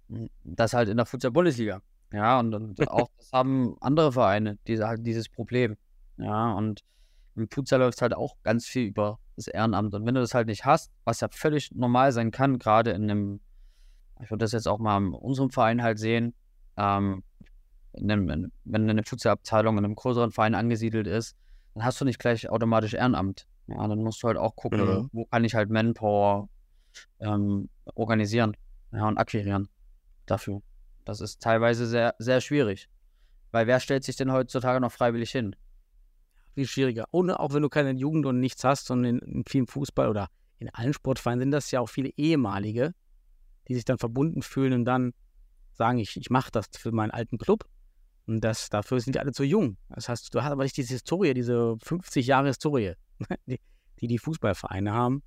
mm, 0.08 0.26
das 0.44 0.74
halt 0.74 0.88
in 0.88 0.96
der 0.96 1.06
Futsal-Bundesliga. 1.06 1.82
Ja, 2.12 2.38
und, 2.38 2.54
und 2.54 2.88
auch 2.88 3.08
das 3.16 3.32
haben 3.32 3.76
andere 3.80 4.12
Vereine, 4.12 4.58
diese, 4.66 4.86
halt 4.86 5.04
dieses 5.06 5.28
Problem. 5.28 5.76
Ja, 6.18 6.52
und 6.52 6.82
im 7.34 7.48
Futsal 7.50 7.80
läuft 7.80 8.02
halt 8.02 8.14
auch 8.14 8.36
ganz 8.42 8.66
viel 8.66 8.86
über 8.88 9.18
das 9.36 9.48
Ehrenamt. 9.48 9.94
Und 9.94 10.04
wenn 10.06 10.14
du 10.14 10.20
das 10.20 10.34
halt 10.34 10.46
nicht 10.46 10.64
hast, 10.66 10.92
was 11.04 11.20
ja 11.20 11.28
völlig 11.30 11.72
normal 11.72 12.12
sein 12.12 12.30
kann, 12.30 12.58
gerade 12.58 12.90
in 12.90 13.10
einem, 13.10 13.40
ich 14.22 14.30
würde 14.30 14.44
das 14.44 14.52
jetzt 14.52 14.68
auch 14.68 14.78
mal 14.78 14.98
in 14.98 15.14
unserem 15.14 15.50
Verein 15.50 15.82
halt 15.82 15.98
sehen, 15.98 16.34
ähm, 16.76 17.22
wenn 17.92 18.90
eine 18.90 19.02
Futsalabteilung 19.04 19.78
in 19.78 19.84
einem 19.84 19.94
größeren 19.94 20.32
Verein 20.32 20.54
angesiedelt 20.54 21.06
ist, 21.06 21.36
dann 21.74 21.84
hast 21.84 22.00
du 22.00 22.04
nicht 22.04 22.18
gleich 22.18 22.48
automatisch 22.48 22.94
Ehrenamt. 22.94 23.46
Ja, 23.66 23.86
dann 23.86 23.98
musst 24.02 24.22
du 24.22 24.28
halt 24.28 24.38
auch 24.38 24.56
gucken, 24.56 24.80
Mhm. 24.80 25.10
wo 25.12 25.24
kann 25.26 25.44
ich 25.44 25.54
halt 25.54 25.70
Manpower 25.70 26.48
ähm, 27.20 27.68
organisieren 27.94 28.56
ja, 28.92 29.06
und 29.06 29.18
akquirieren 29.18 29.68
dafür. 30.26 30.62
Das 31.04 31.20
ist 31.20 31.40
teilweise 31.42 31.86
sehr, 31.86 32.14
sehr 32.18 32.40
schwierig. 32.40 32.88
Weil 33.50 33.66
wer 33.66 33.80
stellt 33.80 34.04
sich 34.04 34.16
denn 34.16 34.32
heutzutage 34.32 34.80
noch 34.80 34.92
freiwillig 34.92 35.30
hin? 35.30 35.54
viel 36.54 36.66
schwieriger. 36.66 37.06
Ohne, 37.12 37.40
auch 37.40 37.54
wenn 37.54 37.62
du 37.62 37.70
keine 37.70 37.92
Jugend 37.92 38.26
und 38.26 38.38
nichts 38.38 38.62
hast, 38.62 38.86
sondern 38.86 39.18
in, 39.20 39.36
in 39.36 39.44
vielen 39.48 39.66
Fußball 39.66 40.08
oder 40.10 40.28
in 40.58 40.68
allen 40.68 40.92
Sportvereinen 40.92 41.40
sind 41.40 41.50
das 41.50 41.70
ja 41.70 41.80
auch 41.80 41.88
viele 41.88 42.10
ehemalige, 42.16 42.92
die 43.68 43.74
sich 43.74 43.86
dann 43.86 43.96
verbunden 43.96 44.42
fühlen 44.42 44.74
und 44.74 44.84
dann 44.84 45.14
sagen, 45.82 45.98
ich, 45.98 46.16
ich 46.16 46.30
mache 46.30 46.50
das 46.52 46.66
für 46.76 46.92
meinen 46.92 47.10
alten 47.10 47.38
Club. 47.38 47.64
Und 48.26 48.40
das, 48.40 48.70
dafür 48.70 49.00
sind 49.00 49.14
die 49.16 49.20
alle 49.20 49.32
zu 49.32 49.42
jung. 49.42 49.76
Das 49.88 50.08
heißt, 50.08 50.32
du 50.32 50.42
hast 50.42 50.52
aber 50.52 50.62
nicht 50.62 50.76
diese 50.76 50.94
Historie, 50.94 51.34
diese 51.34 51.76
50 51.82 52.26
Jahre 52.26 52.48
Historie, 52.48 52.94
die 53.46 53.58
die, 54.02 54.08
die 54.08 54.18
Fußballvereine 54.18 54.92
haben. 54.92 55.22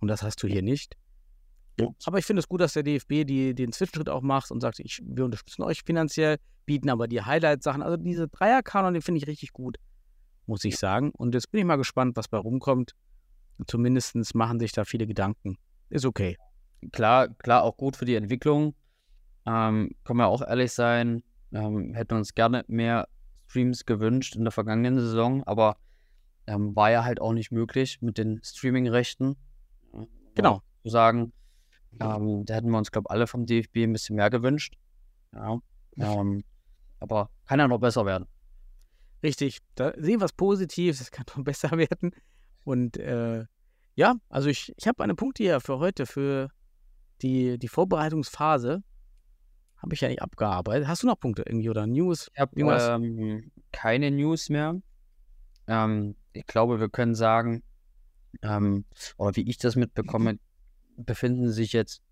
Und 0.00 0.08
das 0.08 0.22
hast 0.22 0.42
du 0.42 0.46
hier 0.46 0.62
nicht. 0.62 0.96
Aber 2.04 2.18
ich 2.18 2.26
finde 2.26 2.40
es 2.40 2.48
gut, 2.48 2.60
dass 2.60 2.74
der 2.74 2.82
DFB 2.82 3.24
die, 3.24 3.54
den 3.54 3.72
Zwischenschritt 3.72 4.08
auch 4.08 4.22
macht 4.22 4.50
und 4.50 4.60
sagt, 4.60 4.80
ich, 4.80 5.00
wir 5.02 5.24
unterstützen 5.24 5.62
euch 5.62 5.82
finanziell, 5.82 6.36
bieten 6.66 6.90
aber 6.90 7.08
die 7.08 7.22
Highlight-Sachen. 7.22 7.82
Also 7.82 7.96
diese 7.96 8.28
Dreierkanon, 8.28 8.94
den 8.94 9.02
finde 9.02 9.18
ich 9.18 9.26
richtig 9.26 9.52
gut, 9.52 9.78
muss 10.46 10.64
ich 10.64 10.76
sagen. 10.76 11.10
Und 11.10 11.34
jetzt 11.34 11.50
bin 11.50 11.60
ich 11.60 11.66
mal 11.66 11.76
gespannt, 11.76 12.16
was 12.16 12.28
bei 12.28 12.38
rumkommt. 12.38 12.94
Zumindest 13.66 14.34
machen 14.34 14.60
sich 14.60 14.72
da 14.72 14.84
viele 14.84 15.06
Gedanken. 15.06 15.56
Ist 15.88 16.04
okay. 16.04 16.36
Klar, 16.92 17.28
klar, 17.28 17.62
auch 17.62 17.76
gut 17.76 17.96
für 17.96 18.04
die 18.04 18.14
Entwicklung. 18.14 18.74
Ähm, 19.46 19.90
können 20.04 20.18
wir 20.18 20.26
auch 20.26 20.42
ehrlich 20.42 20.72
sein, 20.72 21.22
ähm, 21.52 21.94
hätten 21.94 22.14
uns 22.14 22.34
gerne 22.34 22.64
mehr 22.68 23.08
Streams 23.48 23.84
gewünscht 23.84 24.36
in 24.36 24.44
der 24.44 24.52
vergangenen 24.52 24.98
Saison, 25.00 25.42
aber 25.44 25.76
ähm, 26.46 26.74
war 26.76 26.90
ja 26.90 27.04
halt 27.04 27.20
auch 27.20 27.32
nicht 27.32 27.50
möglich 27.50 28.00
mit 28.00 28.18
den 28.18 28.40
Streaming-Rechten. 28.42 29.36
Genau. 30.34 30.62
Zu 30.82 30.90
sagen, 30.90 31.32
ähm, 32.00 32.44
da 32.44 32.54
hätten 32.54 32.70
wir 32.70 32.78
uns, 32.78 32.92
glaube 32.92 33.06
ich, 33.08 33.10
alle 33.10 33.26
vom 33.26 33.46
DFB 33.46 33.78
ein 33.78 33.92
bisschen 33.92 34.16
mehr 34.16 34.30
gewünscht. 34.30 34.76
Ja, 35.32 35.58
ähm, 35.96 36.44
aber 37.00 37.30
kann 37.46 37.58
ja 37.58 37.68
noch 37.68 37.78
besser 37.78 38.06
werden. 38.06 38.26
Richtig. 39.22 39.58
Da 39.74 39.92
sehen 39.96 40.20
wir 40.20 40.24
es 40.24 40.32
positiv, 40.32 41.00
es 41.00 41.10
kann 41.10 41.26
noch 41.36 41.44
besser 41.44 41.70
werden. 41.72 42.12
Und 42.64 42.96
äh, 42.96 43.44
ja, 43.94 44.14
also 44.28 44.48
ich, 44.48 44.72
ich 44.76 44.86
habe 44.86 45.02
eine 45.02 45.14
Punkte 45.14 45.42
hier 45.42 45.60
für 45.60 45.78
heute, 45.78 46.06
für 46.06 46.50
die, 47.22 47.58
die 47.58 47.68
Vorbereitungsphase. 47.68 48.82
Habe 49.82 49.94
ich 49.94 50.00
ja 50.00 50.08
nicht 50.08 50.22
abgearbeitet. 50.22 50.88
Hast 50.88 51.02
du 51.02 51.06
noch 51.06 51.18
Punkte 51.18 51.42
irgendwie 51.46 51.70
oder 51.70 51.86
News? 51.86 52.30
Ich 52.34 52.40
habe 52.40 52.60
ähm, 52.60 53.50
keine 53.72 54.10
News 54.10 54.48
mehr. 54.48 54.80
Ähm, 55.66 56.16
ich 56.32 56.46
glaube, 56.46 56.80
wir 56.80 56.88
können 56.88 57.14
sagen, 57.14 57.62
ähm, 58.42 58.84
oder 59.16 59.36
wie 59.36 59.48
ich 59.48 59.58
das 59.58 59.76
mitbekomme, 59.76 60.38
befinden 60.96 61.50
sich 61.50 61.72
jetzt 61.72 62.02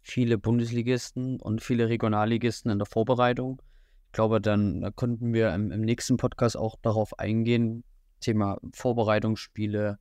viele 0.00 0.38
Bundesligisten 0.38 1.40
und 1.40 1.62
viele 1.62 1.88
Regionalligisten 1.88 2.70
in 2.70 2.78
der 2.78 2.86
Vorbereitung. 2.86 3.60
Ich 4.06 4.12
glaube, 4.12 4.40
dann 4.40 4.92
konnten 4.94 5.32
wir 5.32 5.52
im, 5.54 5.70
im 5.72 5.80
nächsten 5.80 6.16
Podcast 6.16 6.56
auch 6.56 6.76
darauf 6.82 7.18
eingehen, 7.18 7.84
Thema 8.20 8.58
Vorbereitungsspiele, 8.72 9.98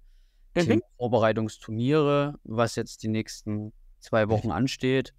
Mhm. 0.56 0.62
Thema 0.62 0.82
Vorbereitungsturniere, 0.98 2.40
was 2.44 2.76
jetzt 2.76 3.04
die 3.04 3.08
nächsten 3.08 3.74
zwei 4.00 4.30
Wochen 4.30 4.52
ansteht. 4.52 5.14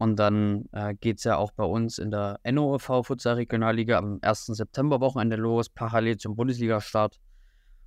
Und 0.00 0.16
dann 0.16 0.64
äh, 0.72 0.94
geht 0.94 1.18
es 1.18 1.24
ja 1.24 1.36
auch 1.36 1.52
bei 1.52 1.62
uns 1.62 1.98
in 1.98 2.10
der 2.10 2.40
NOV 2.50 3.06
Futsal 3.06 3.34
Regionalliga 3.34 3.98
am 3.98 4.18
1. 4.22 4.46
September 4.46 4.98
Wochenende 5.02 5.36
los, 5.36 5.68
parallel 5.68 6.16
zum 6.16 6.36
Bundesliga-Start. 6.36 7.20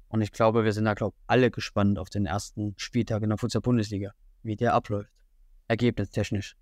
Und 0.09 0.21
ich 0.21 0.31
glaube, 0.31 0.63
wir 0.63 0.73
sind 0.73 0.85
da, 0.85 0.93
glaube 0.93 1.17
alle 1.25 1.49
gespannt 1.49 1.97
auf 1.97 2.11
den 2.11 2.27
ersten 2.27 2.75
Spieltag 2.77 3.23
in 3.23 3.29
der 3.29 3.39
Futsal 3.39 3.61
Bundesliga, 3.61 4.11
wie 4.43 4.55
der 4.55 4.75
abläuft. 4.75 5.09
Ergebnistechnisch. 5.67 6.55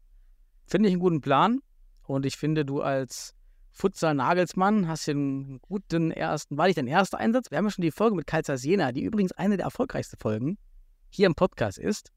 Finde 0.68 0.88
ich 0.88 0.94
einen 0.94 1.02
guten 1.02 1.20
Plan. 1.20 1.60
Und 2.04 2.26
ich 2.26 2.38
finde, 2.38 2.64
du 2.64 2.82
als 2.82 3.36
Futsal-Nagelsmann 3.72 4.88
hast 4.88 5.04
hier 5.04 5.16
einen 5.16 5.60
guten 5.60 6.12
ersten, 6.12 6.58
war 6.58 6.68
nicht 6.68 6.78
dein 6.78 6.88
erster 6.88 7.18
Einsatz? 7.18 7.52
Wir 7.52 7.58
haben 7.58 7.66
ja 7.66 7.72
schon 7.72 7.82
die 7.82 7.92
Folge 7.92 8.16
mit 8.16 8.26
Kalzas 8.26 8.64
Jena, 8.64 8.94
die 8.94 9.04
übrigens 9.04 9.34
eine 9.34 9.58
der 9.58 9.66
erfolgreichsten 9.66 10.18
Folgen 10.18 10.58
hier 11.10 11.26
im 11.26 11.36
Podcast 11.36 11.78
ist. 11.78 12.14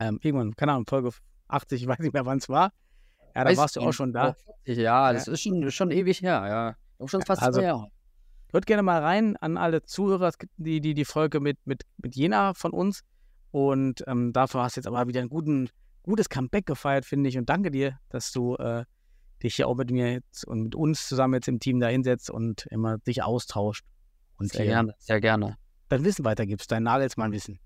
Ähm, 0.00 0.18
irgendwann, 0.22 0.56
keine 0.56 0.72
Ahnung, 0.72 0.86
Folge 0.88 1.12
80, 1.52 1.82
ich 1.82 1.88
weiß 1.88 1.98
nicht 2.00 2.12
mehr, 2.12 2.26
wann 2.26 2.38
es 2.38 2.48
war. 2.48 2.72
Ja, 3.34 3.44
da 3.44 3.50
Weiß 3.50 3.56
warst 3.58 3.76
du 3.76 3.80
auch 3.80 3.92
schon 3.92 4.12
da. 4.12 4.34
vor 4.34 4.54
40 4.64 4.82
Ja, 4.82 5.12
das 5.12 5.26
ist 5.28 5.42
schon, 5.42 5.70
schon 5.70 5.90
ewig 5.90 6.20
her, 6.20 6.44
ja. 6.46 6.76
Auch 6.98 7.08
schon 7.08 7.22
fast 7.22 7.42
also- 7.42 7.60
zwei 7.60 7.66
Jahre. 7.66 7.88
Hört 8.52 8.66
gerne 8.66 8.82
mal 8.82 9.00
rein 9.00 9.38
an 9.38 9.56
alle 9.56 9.82
Zuhörer. 9.82 10.28
Es 10.28 10.36
gibt 10.36 10.52
die, 10.58 10.82
die, 10.82 10.92
die 10.92 11.06
Folge 11.06 11.40
mit, 11.40 11.58
mit, 11.64 11.84
mit 11.96 12.14
Jena 12.14 12.52
von 12.52 12.72
uns. 12.72 13.00
Und 13.50 14.04
ähm, 14.06 14.34
dafür 14.34 14.62
hast 14.62 14.76
du 14.76 14.80
jetzt 14.80 14.86
aber 14.86 15.08
wieder 15.08 15.22
ein 15.22 15.30
guten, 15.30 15.70
gutes 16.02 16.28
Comeback 16.28 16.66
gefeiert, 16.66 17.06
finde 17.06 17.30
ich. 17.30 17.38
Und 17.38 17.48
danke 17.48 17.70
dir, 17.70 17.98
dass 18.10 18.30
du 18.30 18.56
äh, 18.56 18.84
dich 19.42 19.54
hier 19.54 19.68
auch 19.68 19.74
mit 19.74 19.90
mir 19.90 20.12
jetzt 20.12 20.46
und 20.46 20.60
mit 20.62 20.74
uns 20.74 21.08
zusammen 21.08 21.32
jetzt 21.32 21.48
im 21.48 21.60
Team 21.60 21.80
da 21.80 21.88
hinsetzt 21.88 22.28
und 22.28 22.66
immer 22.66 22.98
dich 22.98 23.22
austauscht. 23.22 23.86
Und 24.36 24.52
Sehr 24.52 24.66
gerne, 24.66 24.94
sehr 24.98 25.20
gerne. 25.22 25.56
dein 25.88 26.04
Wissen 26.04 26.24
weitergibst, 26.26 26.70
dein 26.70 26.82
Nagelsmann-Wissen. 26.82 27.58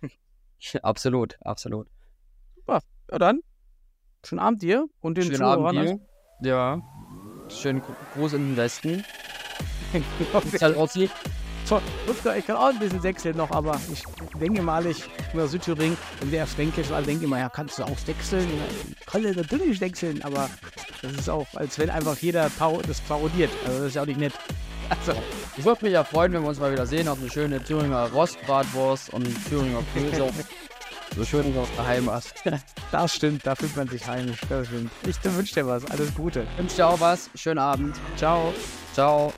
Absolut, 0.82 1.36
absolut. 1.42 1.88
Ja, 3.10 3.18
dann, 3.18 3.40
schönen 4.24 4.40
Abend 4.40 4.62
dir 4.62 4.86
und 5.00 5.16
den 5.16 5.24
Schönen 5.24 5.36
Zuhörern. 5.36 5.78
Abend 5.78 6.00
dir. 6.40 6.48
Ja. 6.50 6.82
Schönen 7.48 7.80
Gru- 7.80 7.94
Gruß 8.14 8.32
in 8.34 8.48
den 8.50 8.56
Westen. 8.56 9.04
euch. 10.34 10.62
Halt 10.62 10.76
Ossi. 10.76 11.08
So, 11.64 11.80
Rücker, 12.06 12.36
ich 12.36 12.46
kann 12.46 12.56
auch 12.56 12.66
ein 12.68 12.78
bisschen 12.78 13.00
sechseln 13.00 13.36
noch, 13.36 13.50
aber 13.50 13.80
ich 13.92 14.02
denke 14.40 14.62
mal, 14.62 14.86
ich 14.86 15.02
bin 15.32 15.40
aus 15.40 15.50
Südthüringen, 15.50 15.96
wenn 16.20 16.30
der 16.30 16.46
Fränkisch, 16.46 16.90
alle 16.92 17.06
denken 17.06 17.24
immer, 17.24 17.38
ja, 17.40 17.48
kannst 17.48 17.78
du 17.78 17.82
auch 17.84 17.98
sechseln? 17.98 18.48
Ich 19.00 19.06
kann 19.06 19.24
ja 19.24 19.32
natürlich 19.32 19.78
sechseln, 19.78 20.22
aber 20.22 20.48
das 21.02 21.12
ist 21.12 21.28
auch, 21.28 21.46
als 21.54 21.76
wenn 21.78 21.90
einfach 21.90 22.16
jeder 22.18 22.50
das 22.86 23.00
parodiert. 23.00 23.50
Also 23.66 23.78
das 23.78 23.88
ist 23.88 23.94
ja 23.94 24.02
auch 24.02 24.06
nicht 24.06 24.20
nett. 24.20 24.32
Also, 24.88 25.20
Ich 25.56 25.64
würde 25.64 25.84
mich 25.84 25.92
ja 25.94 26.04
freuen, 26.04 26.32
wenn 26.32 26.42
wir 26.42 26.48
uns 26.48 26.60
mal 26.60 26.70
wieder 26.70 26.86
sehen 26.86 27.08
auf 27.08 27.18
eine 27.18 27.30
schöne 27.30 27.62
Thüringer 27.62 28.12
Rostbratwurst 28.12 29.12
und 29.12 29.26
Thüringer 29.48 29.82
Käse. 29.94 30.28
So 31.16 31.24
schön 31.24 31.54
wie 31.54 31.58
aus 31.58 31.68
der 31.76 31.86
Heimat. 31.86 32.24
das 32.92 33.14
stimmt, 33.14 33.46
da 33.46 33.54
fühlt 33.54 33.74
man 33.76 33.88
sich 33.88 34.06
heimisch, 34.06 34.40
das 34.48 34.66
stimmt. 34.68 34.90
Ich 35.06 35.16
wünsche 35.24 35.54
dir 35.54 35.66
was, 35.66 35.84
alles 35.90 36.14
Gute. 36.14 36.46
Wünsche 36.56 36.76
dir 36.76 36.86
auch 36.86 37.00
was. 37.00 37.30
Schönen 37.34 37.58
Abend. 37.58 37.96
Ciao. 38.16 38.52
Ciao. 38.92 39.32